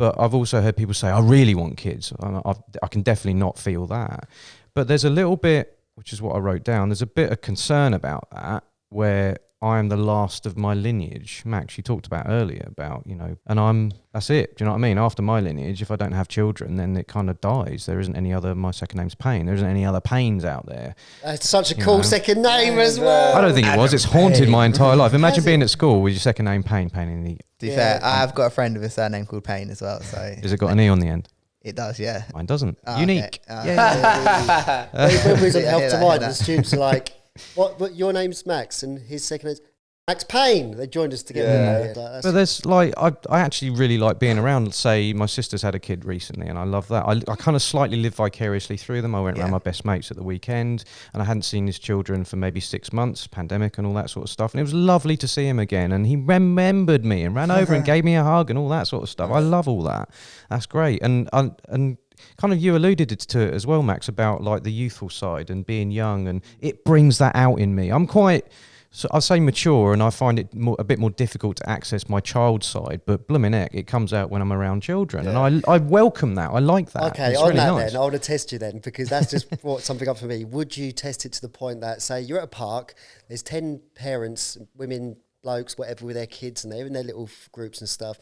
But 0.00 0.18
I've 0.18 0.32
also 0.32 0.62
heard 0.62 0.78
people 0.78 0.94
say, 0.94 1.08
I 1.08 1.20
really 1.20 1.54
want 1.54 1.76
kids. 1.76 2.10
And 2.20 2.40
I've, 2.46 2.56
I 2.82 2.86
can 2.86 3.02
definitely 3.02 3.38
not 3.38 3.58
feel 3.58 3.86
that. 3.88 4.30
But 4.74 4.88
there's 4.88 5.04
a 5.04 5.10
little 5.10 5.36
bit, 5.36 5.78
which 5.94 6.14
is 6.14 6.22
what 6.22 6.34
I 6.34 6.38
wrote 6.38 6.64
down, 6.64 6.88
there's 6.88 7.02
a 7.02 7.06
bit 7.06 7.30
of 7.30 7.42
concern 7.42 7.92
about 7.92 8.30
that 8.30 8.64
where 8.88 9.36
I 9.62 9.78
am 9.78 9.90
the 9.90 9.96
last 9.96 10.46
of 10.46 10.56
my 10.56 10.72
lineage. 10.72 11.42
Max, 11.44 11.76
you 11.76 11.82
talked 11.82 12.06
about 12.06 12.24
earlier 12.28 12.64
about, 12.66 13.02
you 13.06 13.14
know, 13.14 13.36
and 13.46 13.60
I'm, 13.60 13.92
that's 14.12 14.30
it. 14.30 14.56
Do 14.56 14.64
you 14.64 14.66
know 14.66 14.72
what 14.72 14.78
I 14.78 14.80
mean? 14.80 14.96
After 14.96 15.20
my 15.20 15.38
lineage, 15.38 15.82
if 15.82 15.90
I 15.90 15.96
don't 15.96 16.12
have 16.12 16.28
children, 16.28 16.76
then 16.76 16.96
it 16.96 17.08
kind 17.08 17.28
of 17.28 17.40
dies. 17.42 17.84
There 17.84 18.00
isn't 18.00 18.16
any 18.16 18.32
other, 18.32 18.54
my 18.54 18.70
second 18.70 18.98
name's 19.00 19.14
Pain. 19.14 19.44
There 19.44 19.54
isn't 19.54 19.68
any 19.68 19.84
other 19.84 20.00
pains 20.00 20.46
out 20.46 20.64
there. 20.64 20.94
That's 21.22 21.46
such 21.46 21.72
a 21.72 21.76
You 21.76 21.84
cool 21.84 21.96
know. 21.98 22.02
second 22.02 22.40
name 22.40 22.78
as 22.78 22.98
well. 22.98 23.36
I 23.36 23.42
don't 23.42 23.52
think 23.52 23.66
it 23.66 23.76
was. 23.76 23.92
It's 23.92 24.04
haunted 24.04 24.48
my 24.48 24.64
entire 24.64 24.96
life. 24.96 25.12
Imagine 25.12 25.44
being 25.44 25.60
at 25.62 25.68
school 25.68 26.00
with 26.00 26.14
your 26.14 26.20
second 26.20 26.46
name 26.46 26.62
Pain, 26.62 26.88
Pain 26.88 27.08
in 27.10 27.22
the, 27.22 27.34
to 27.34 27.42
be 27.60 27.66
Yeah. 27.68 27.76
fair, 27.76 28.00
I've 28.02 28.34
got 28.34 28.46
a 28.46 28.50
friend 28.50 28.74
with 28.74 28.84
a 28.84 28.90
surname 28.90 29.26
called 29.26 29.44
Payne 29.44 29.68
as 29.68 29.82
well. 29.82 30.00
So 30.00 30.16
has 30.42 30.52
it 30.54 30.58
got 30.58 30.70
an 30.70 30.80
E 30.80 30.88
on 30.88 31.00
the 31.00 31.08
end? 31.08 31.28
it 31.62 31.76
does, 31.76 32.00
yeah. 32.00 32.22
Mine 32.32 32.46
doesn't. 32.46 32.78
Ah, 32.86 32.92
okay. 32.94 33.00
Unique. 33.02 33.40
Ah, 33.50 33.64
yeah. 33.66 34.86
When 34.92 35.10
when 35.32 35.36
we 35.40 35.44
was 35.44 35.56
on 35.56 35.62
Yeah, 35.62 35.68
Help 35.70 35.82
to 35.82 35.90
that, 35.90 36.00
Mind, 36.00 36.22
the 36.22 36.32
students 36.32 36.72
are 36.72 36.78
like, 36.78 37.12
what, 37.54 37.78
what, 37.80 37.94
your 37.94 38.12
name's 38.12 38.46
Max 38.46 38.82
and 38.82 38.98
his 38.98 39.24
second 39.24 39.48
name's 39.48 39.60
Max 40.08 40.24
Payne. 40.24 40.76
They 40.76 40.88
joined 40.88 41.12
us 41.12 41.22
together. 41.22 41.52
Yeah. 41.52 41.78
Like, 41.86 41.94
that's- 41.94 42.22
But 42.24 42.30
there's 42.32 42.66
like 42.66 42.92
I, 42.96 43.12
I 43.28 43.40
actually 43.40 43.70
really 43.70 43.96
like 43.96 44.18
being 44.18 44.38
around. 44.38 44.74
Say 44.74 45.12
my 45.12 45.26
sister's 45.26 45.62
had 45.62 45.76
a 45.76 45.78
kid 45.78 46.04
recently, 46.04 46.48
and 46.48 46.58
I 46.58 46.64
love 46.64 46.88
that. 46.88 47.04
I, 47.04 47.12
I 47.30 47.36
kind 47.36 47.54
of 47.54 47.62
slightly 47.62 47.96
live 47.98 48.16
vicariously 48.16 48.76
through 48.76 49.02
them. 49.02 49.14
I 49.14 49.20
went 49.20 49.38
around 49.38 49.48
Yeah. 49.48 49.52
my 49.52 49.58
best 49.58 49.84
mates 49.84 50.10
at 50.10 50.16
the 50.16 50.24
weekend, 50.24 50.82
and 51.12 51.22
I 51.22 51.26
hadn't 51.26 51.42
seen 51.42 51.66
his 51.66 51.78
children 51.78 52.24
for 52.24 52.34
maybe 52.36 52.58
six 52.58 52.92
months, 52.92 53.28
pandemic 53.28 53.78
and 53.78 53.86
all 53.86 53.94
that 53.94 54.10
sort 54.10 54.24
of 54.24 54.30
stuff. 54.30 54.52
And 54.52 54.58
it 54.58 54.64
was 54.64 54.74
lovely 54.74 55.16
to 55.18 55.28
see 55.28 55.46
him 55.46 55.60
again, 55.60 55.92
and 55.92 56.04
he 56.06 56.16
remembered 56.16 57.04
me 57.04 57.22
and 57.22 57.32
ran 57.34 57.52
over 57.52 57.72
and 57.74 57.84
gave 57.92 58.02
me 58.04 58.16
a 58.16 58.24
hug 58.24 58.50
and 58.50 58.58
all 58.58 58.70
that 58.70 58.88
sort 58.88 59.04
of 59.04 59.10
stuff. 59.10 59.30
I 59.30 59.38
love 59.38 59.68
all 59.68 59.82
that. 59.84 60.08
That's 60.48 60.66
great. 60.66 61.02
And 61.02 61.28
and 61.32 61.52
and 61.68 61.98
kind 62.36 62.52
of 62.52 62.58
you 62.58 62.76
alluded 62.76 63.08
to 63.08 63.40
it 63.40 63.54
as 63.54 63.66
well, 63.66 63.82
Max, 63.82 64.08
about 64.08 64.42
like 64.42 64.62
the 64.62 64.72
youthful 64.72 65.08
side 65.08 65.50
and 65.50 65.64
being 65.64 65.90
young, 65.90 66.28
and 66.28 66.42
it 66.60 66.84
brings 66.84 67.18
that 67.18 67.34
out 67.36 67.56
in 67.56 67.74
me. 67.74 67.90
I'm 67.90 68.06
quite. 68.06 68.46
So 68.92 69.08
I'd 69.12 69.22
say 69.22 69.38
mature, 69.38 69.92
and 69.92 70.02
I 70.02 70.10
find 70.10 70.36
it 70.36 70.52
more, 70.52 70.74
a 70.80 70.84
bit 70.84 70.98
more 70.98 71.10
difficult 71.10 71.58
to 71.58 71.70
access 71.70 72.08
my 72.08 72.18
child 72.18 72.64
side. 72.64 73.02
But 73.06 73.28
blooming 73.28 73.52
heck, 73.52 73.72
it 73.72 73.86
comes 73.86 74.12
out 74.12 74.30
when 74.30 74.42
I'm 74.42 74.52
around 74.52 74.82
children, 74.82 75.28
and 75.28 75.38
I 75.38 75.72
I 75.72 75.78
welcome 75.78 76.34
that. 76.34 76.50
I 76.50 76.58
like 76.58 76.90
that. 76.92 77.12
Okay, 77.12 77.30
it's 77.30 77.38
on 77.38 77.50
really 77.50 77.56
that 77.58 77.72
nice. 77.72 77.92
then, 77.92 78.00
I 78.00 78.02
want 78.02 78.14
to 78.14 78.18
test 78.18 78.50
you 78.50 78.58
then 78.58 78.78
because 78.78 79.08
that's 79.08 79.30
just 79.30 79.48
brought 79.62 79.82
something 79.82 80.08
up 80.08 80.18
for 80.18 80.26
me. 80.26 80.44
Would 80.44 80.76
you 80.76 80.90
test 80.90 81.24
it 81.24 81.32
to 81.34 81.40
the 81.40 81.48
point 81.48 81.82
that, 81.82 82.02
say, 82.02 82.20
you're 82.20 82.38
at 82.38 82.44
a 82.44 82.48
park, 82.48 82.94
there's 83.28 83.44
10 83.44 83.80
parents, 83.94 84.58
women, 84.74 85.16
blokes, 85.42 85.78
whatever, 85.78 86.06
with 86.06 86.16
their 86.16 86.26
kids, 86.26 86.64
and 86.64 86.72
they're 86.72 86.86
in 86.86 86.92
their 86.92 87.04
little 87.04 87.30
groups 87.52 87.80
and 87.80 87.88
stuff, 87.88 88.18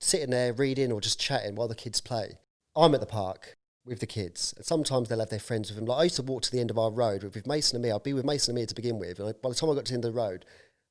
sitting 0.00 0.30
there 0.30 0.52
reading 0.52 0.90
or 0.90 1.00
just 1.00 1.20
chatting 1.20 1.54
while 1.54 1.68
the 1.68 1.74
kids 1.74 2.00
play. 2.00 2.38
I'm 2.76 2.94
at 2.94 3.00
the 3.00 3.06
park 3.06 3.56
with 3.84 4.00
the 4.00 4.06
kids, 4.06 4.52
and 4.56 4.66
sometimes 4.66 5.08
they'll 5.08 5.20
have 5.20 5.30
their 5.30 5.38
friends 5.38 5.70
with 5.70 5.76
them. 5.76 5.86
Like 5.86 6.00
I 6.00 6.02
used 6.04 6.16
to 6.16 6.22
walk 6.22 6.42
to 6.42 6.52
the 6.52 6.60
end 6.60 6.70
of 6.70 6.78
our 6.78 6.90
road 6.90 7.22
with, 7.22 7.34
with 7.34 7.46
Mason 7.46 7.76
and 7.76 7.82
Mia. 7.82 7.94
I'd 7.94 8.02
be 8.02 8.12
with 8.12 8.24
Mason 8.24 8.52
and 8.52 8.56
Mia 8.56 8.66
to 8.66 8.74
begin 8.74 8.98
with, 8.98 9.18
and 9.20 9.28
I, 9.28 9.32
by 9.32 9.48
the 9.48 9.54
time 9.54 9.70
I 9.70 9.74
got 9.74 9.86
to 9.86 9.92
the 9.92 9.96
end 9.96 10.04
of 10.04 10.12
the 10.12 10.20
road, 10.20 10.44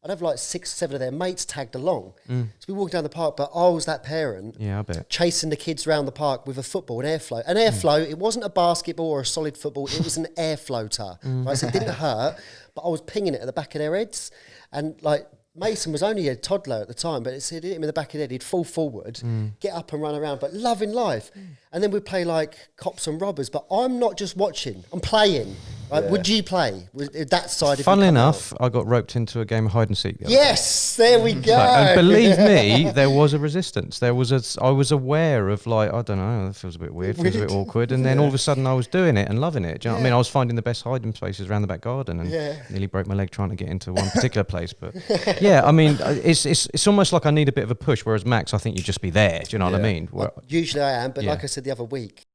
I'd 0.05 0.11
have 0.11 0.21
like 0.21 0.37
six, 0.37 0.71
seven 0.71 0.93
of 0.93 0.99
their 0.99 1.11
mates 1.11 1.45
tagged 1.45 1.73
along. 1.73 2.13
Mm. 2.29 2.49
So 2.59 2.71
we 2.71 2.75
walk 2.75 2.91
down 2.91 3.03
the 3.03 3.09
park, 3.09 3.37
but 3.37 3.49
I 3.55 3.67
was 3.69 3.85
that 3.85 4.03
parent 4.03 4.55
Yeah, 4.59 4.79
I 4.79 4.81
bet. 4.83 5.09
chasing 5.09 5.49
the 5.49 5.55
kids 5.55 5.87
around 5.87 6.05
the 6.05 6.11
park 6.11 6.45
with 6.45 6.59
a 6.59 6.63
football, 6.63 6.99
an 7.01 7.07
airflow. 7.07 7.41
An 7.47 7.57
mm. 7.57 7.67
airflow, 7.67 8.07
it 8.07 8.19
wasn't 8.19 8.45
a 8.45 8.49
basketball 8.49 9.07
or 9.07 9.21
a 9.21 9.25
solid 9.25 9.57
football, 9.57 9.87
it 9.87 10.03
was 10.03 10.15
an 10.15 10.27
air 10.37 10.57
floater. 10.57 11.17
Mm. 11.23 11.47
Right? 11.47 11.57
So 11.57 11.67
it 11.67 11.73
didn't 11.73 11.95
hurt, 11.95 12.35
but 12.75 12.83
I 12.83 12.89
was 12.89 13.01
pinging 13.01 13.33
it 13.33 13.41
at 13.41 13.47
the 13.47 13.53
back 13.53 13.73
of 13.73 13.79
their 13.79 13.95
heads. 13.95 14.29
And 14.71 15.01
like 15.01 15.27
Mason 15.55 15.91
was 15.91 16.03
only 16.03 16.27
a 16.27 16.35
toddler 16.35 16.81
at 16.81 16.87
the 16.87 16.93
time, 16.93 17.23
but 17.23 17.33
it 17.33 17.47
hit 17.47 17.63
him 17.63 17.81
in 17.81 17.87
the 17.87 17.93
back 17.93 18.07
of 18.07 18.13
the 18.13 18.19
head. 18.19 18.31
He'd 18.31 18.43
fall 18.43 18.63
forward, 18.65 19.15
mm. 19.15 19.51
get 19.59 19.73
up 19.73 19.93
and 19.93 20.01
run 20.01 20.15
around, 20.15 20.41
but 20.41 20.53
loving 20.53 20.91
life. 20.91 21.31
Mm. 21.33 21.45
And 21.71 21.83
then 21.83 21.91
we'd 21.91 22.05
play 22.05 22.25
like 22.25 22.57
cops 22.75 23.07
and 23.07 23.21
robbers. 23.21 23.49
But 23.49 23.65
I'm 23.71 23.97
not 23.97 24.17
just 24.17 24.35
watching, 24.35 24.83
I'm 24.91 24.99
playing. 24.99 25.55
Right? 25.91 26.03
Would 26.09 26.27
you 26.27 26.41
play? 26.43 26.89
Would 26.93 27.13
that 27.29 27.49
side 27.51 27.79
Funnily 27.79 28.07
come 28.07 28.17
out? 28.17 28.25
enough, 28.25 28.53
I 28.59 28.69
got 28.69 28.87
roped 28.87 29.15
into 29.15 29.39
a 29.39 29.45
game 29.45 29.67
of 29.67 29.71
hide 29.73 29.87
and 29.87 29.97
seek. 29.97 30.17
The. 30.19 30.29
Yes, 30.29 30.95
there 30.95 31.19
we 31.19 31.33
go. 31.33 31.41
So- 31.53 31.57
and 31.57 31.95
believe 31.95 32.37
me, 32.39 32.89
there 32.93 33.09
was 33.09 33.33
a 33.33 33.39
resistance. 33.39 33.99
There 33.99 34.15
was 34.15 34.31
a. 34.31 34.41
I 34.63 34.71
was 34.71 34.91
aware 34.91 35.49
of 35.49 35.65
like 35.67 35.93
I 35.93 36.01
don't 36.01 36.17
know. 36.17 36.47
That 36.47 36.55
feels 36.55 36.75
a 36.75 36.79
bit 36.79 36.93
weird. 36.93 37.15
Feels 37.17 37.35
a 37.35 37.39
bit 37.39 37.51
awkward. 37.51 37.91
And 37.91 38.05
then 38.05 38.19
all 38.19 38.27
of 38.27 38.33
a 38.33 38.37
sudden, 38.39 38.65
I 38.67 38.73
was 38.73 38.87
doing 38.87 39.15
it 39.17 39.29
and 39.29 39.39
loving 39.39 39.63
it. 39.63 39.81
Do 39.81 39.87
you 39.87 39.91
know 39.91 39.95
what 39.95 40.01
I 40.01 40.03
mean? 40.05 40.13
I 40.13 40.17
was 40.17 40.27
finding 40.27 40.55
the 40.55 40.61
best 40.61 40.83
hiding 40.83 41.13
spaces 41.13 41.49
around 41.49 41.61
the 41.61 41.67
back 41.67 41.81
garden, 41.81 42.19
and 42.19 42.29
Yeah. 42.29 42.61
nearly 42.69 42.87
broke 42.87 43.07
my 43.07 43.15
leg 43.15 43.29
trying 43.31 43.49
to 43.49 43.55
get 43.55 43.67
into 43.69 43.93
one 43.93 44.09
particular 44.13 44.43
place. 44.43 44.73
But 44.73 44.95
yeah, 45.41 45.61
I 45.65 45.71
mean, 45.71 45.97
uh, 46.01 46.15
it's 46.23 46.45
it's 46.45 46.67
it's 46.73 46.87
almost 46.87 47.13
like 47.13 47.25
I 47.25 47.31
need 47.31 47.47
a 47.49 47.53
bit 47.53 47.63
of 47.63 47.71
a 47.71 47.75
push. 47.75 48.03
Whereas 48.05 48.25
Max, 48.25 48.53
I 48.53 48.57
think 48.57 48.75
you'd 48.77 48.85
just 48.85 49.01
be 49.01 49.11
there. 49.11 49.39
Do 49.43 49.49
you 49.51 49.59
know 49.59 49.65
what 49.65 49.75
I 49.75 49.81
mean? 49.83 50.07
Where- 50.07 50.31
Usually 50.47 50.83
I 50.83 51.03
am, 51.03 51.11
but 51.11 51.23
Yeah. 51.23 51.31
like 51.31 51.43
I 51.43 51.47
said 51.47 51.63
the 51.63 51.71
other 51.71 51.83
week, 51.83 52.25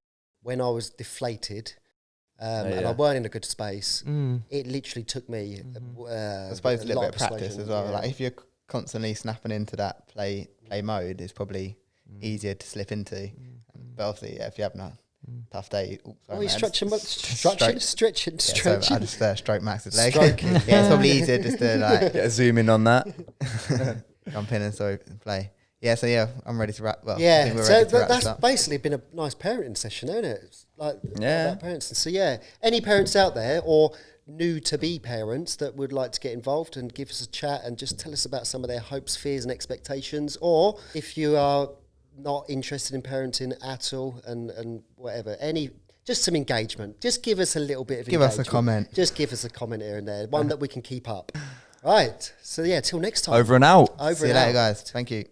when 0.42 0.60
I 0.60 0.68
was 0.70 0.90
deflated 0.90 1.74
um, 2.40 2.48
Oh, 2.48 2.64
and. 2.72 2.86
I 2.86 2.92
weren't 2.92 3.16
in 3.18 3.26
a 3.26 3.28
good 3.28 3.44
space, 3.44 4.02
Mm. 4.06 4.42
it 4.50 4.66
literally 4.66 5.04
took 5.04 5.28
me. 5.28 5.62
Uh, 5.98 6.48
I 6.50 6.54
suppose 6.54 6.82
a 6.82 6.86
little 6.86 7.02
bit 7.02 7.10
of 7.12 7.16
practice 7.28 7.58
as 7.58 7.68
well. 7.68 7.84
yeah. 7.84 7.90
Like 7.90 8.10
if 8.10 8.18
you're 8.20 8.32
constantly 8.66 9.14
snapping 9.14 9.52
into 9.52 9.76
that 9.76 10.08
play 10.08 10.48
play 10.66 10.80
mode, 10.82 11.20
it's 11.20 11.32
probably 11.32 11.76
Mm. 12.12 12.22
easier 12.22 12.54
to 12.54 12.66
slip 12.66 12.90
into. 12.92 13.30
But 13.96 14.08
obviously, 14.08 14.38
yeah, 14.38 14.46
if 14.46 14.56
you 14.58 14.64
haven't 14.64 14.80
had 14.80 14.92
tough 15.52 15.68
day. 15.68 15.98
Ooh, 16.08 16.16
sorry, 16.26 16.38
Oh, 16.38 16.40
he's 16.40 16.50
man. 16.52 16.58
stretching, 16.58 16.92
S- 16.92 17.02
stretching, 17.38 17.78
stroke- 17.78 17.80
stretching, 17.80 18.34
Yeah, 18.34 18.40
so 18.40 18.54
stretching. 18.54 18.96
I 18.96 19.00
just 19.00 19.22
uh, 19.22 19.34
stroke 19.36 19.62
Max's 19.62 19.96
leg. 19.96 20.14
Yeah, 20.16 20.30
it's 20.80 20.88
probably 20.88 21.10
easier 21.10 21.38
just 21.38 21.58
to 21.58 21.76
like 21.76 22.12
Get 22.14 22.30
zoom 22.30 22.58
in 22.58 22.68
on 22.70 22.84
that. 22.84 23.06
jump 24.30 24.50
in 24.52 24.62
and 24.62 24.74
sorry 24.74 24.98
play. 25.20 25.50
Yeah, 25.80 25.94
so 25.94 26.06
yeah, 26.06 26.28
I'm 26.44 26.60
ready 26.60 26.72
to 26.74 26.82
wrap. 26.82 27.04
Well, 27.04 27.16
I 27.16 27.20
yeah, 27.20 27.44
think 27.44 27.56
we're 27.56 27.62
so 27.64 27.72
ready 27.72 27.84
to 27.86 27.90
that, 27.92 28.10
wrap 28.10 28.22
that's 28.24 28.40
basically 28.40 28.76
been 28.78 28.92
a 28.94 29.00
nice 29.14 29.34
parenting 29.34 29.76
session, 29.76 30.08
hasn't 30.08 30.26
it? 30.26 30.40
It's 30.44 30.66
like 30.76 30.96
Yeah. 31.18 31.54
parents. 31.54 31.96
So 31.96 32.10
yeah, 32.10 32.36
any 32.62 32.80
parents 32.82 33.16
out 33.16 33.34
there 33.34 33.62
or 33.64 33.92
new 34.26 34.60
to 34.60 34.76
be 34.78 34.98
parents 34.98 35.56
that 35.56 35.74
would 35.76 35.92
like 35.92 36.12
to 36.12 36.20
get 36.20 36.32
involved 36.32 36.76
and 36.76 36.92
give 36.94 37.08
us 37.10 37.22
a 37.22 37.26
chat 37.30 37.62
and 37.64 37.78
just 37.78 37.98
tell 37.98 38.12
us 38.12 38.24
about 38.26 38.46
some 38.46 38.62
of 38.62 38.68
their 38.68 38.78
hopes, 38.80 39.16
fears, 39.16 39.44
and 39.44 39.50
expectations, 39.50 40.36
or 40.42 40.78
if 40.94 41.16
you 41.16 41.36
are 41.36 41.70
not 42.18 42.44
interested 42.50 42.94
in 42.94 43.00
parenting 43.00 43.52
at 43.66 43.92
all 43.94 44.20
and 44.26 44.50
and 44.50 44.82
whatever, 44.96 45.36
any. 45.40 45.70
Just 46.06 46.24
some 46.24 46.34
engagement. 46.34 47.00
Just 47.00 47.22
give 47.22 47.38
us 47.38 47.56
a 47.56 47.60
little 47.60 47.84
bit 47.84 48.00
of 48.00 48.06
Give 48.08 48.22
us 48.22 48.38
a 48.38 48.44
comment. 48.44 48.92
Just 48.92 49.14
give 49.14 49.32
us 49.32 49.44
a 49.44 49.50
comment 49.50 49.82
here 49.82 49.98
and 49.98 50.08
there, 50.08 50.26
one 50.28 50.48
that 50.52 50.58
we 50.58 50.66
can 50.66 50.82
keep 50.82 51.08
up. 51.08 51.30
Right. 51.84 52.32
So 52.42 52.62
yeah, 52.62 52.80
till 52.80 52.98
next 53.00 53.22
time. 53.22 53.34
Over 53.36 53.54
and 53.54 53.62
out. 53.64 53.90
Over 54.00 54.14
See 54.14 54.24
you 54.24 54.30
and 54.32 54.34
later, 54.34 54.48
out. 54.58 54.74
guys. 54.76 54.82
Thank 54.90 55.10
you. 55.10 55.26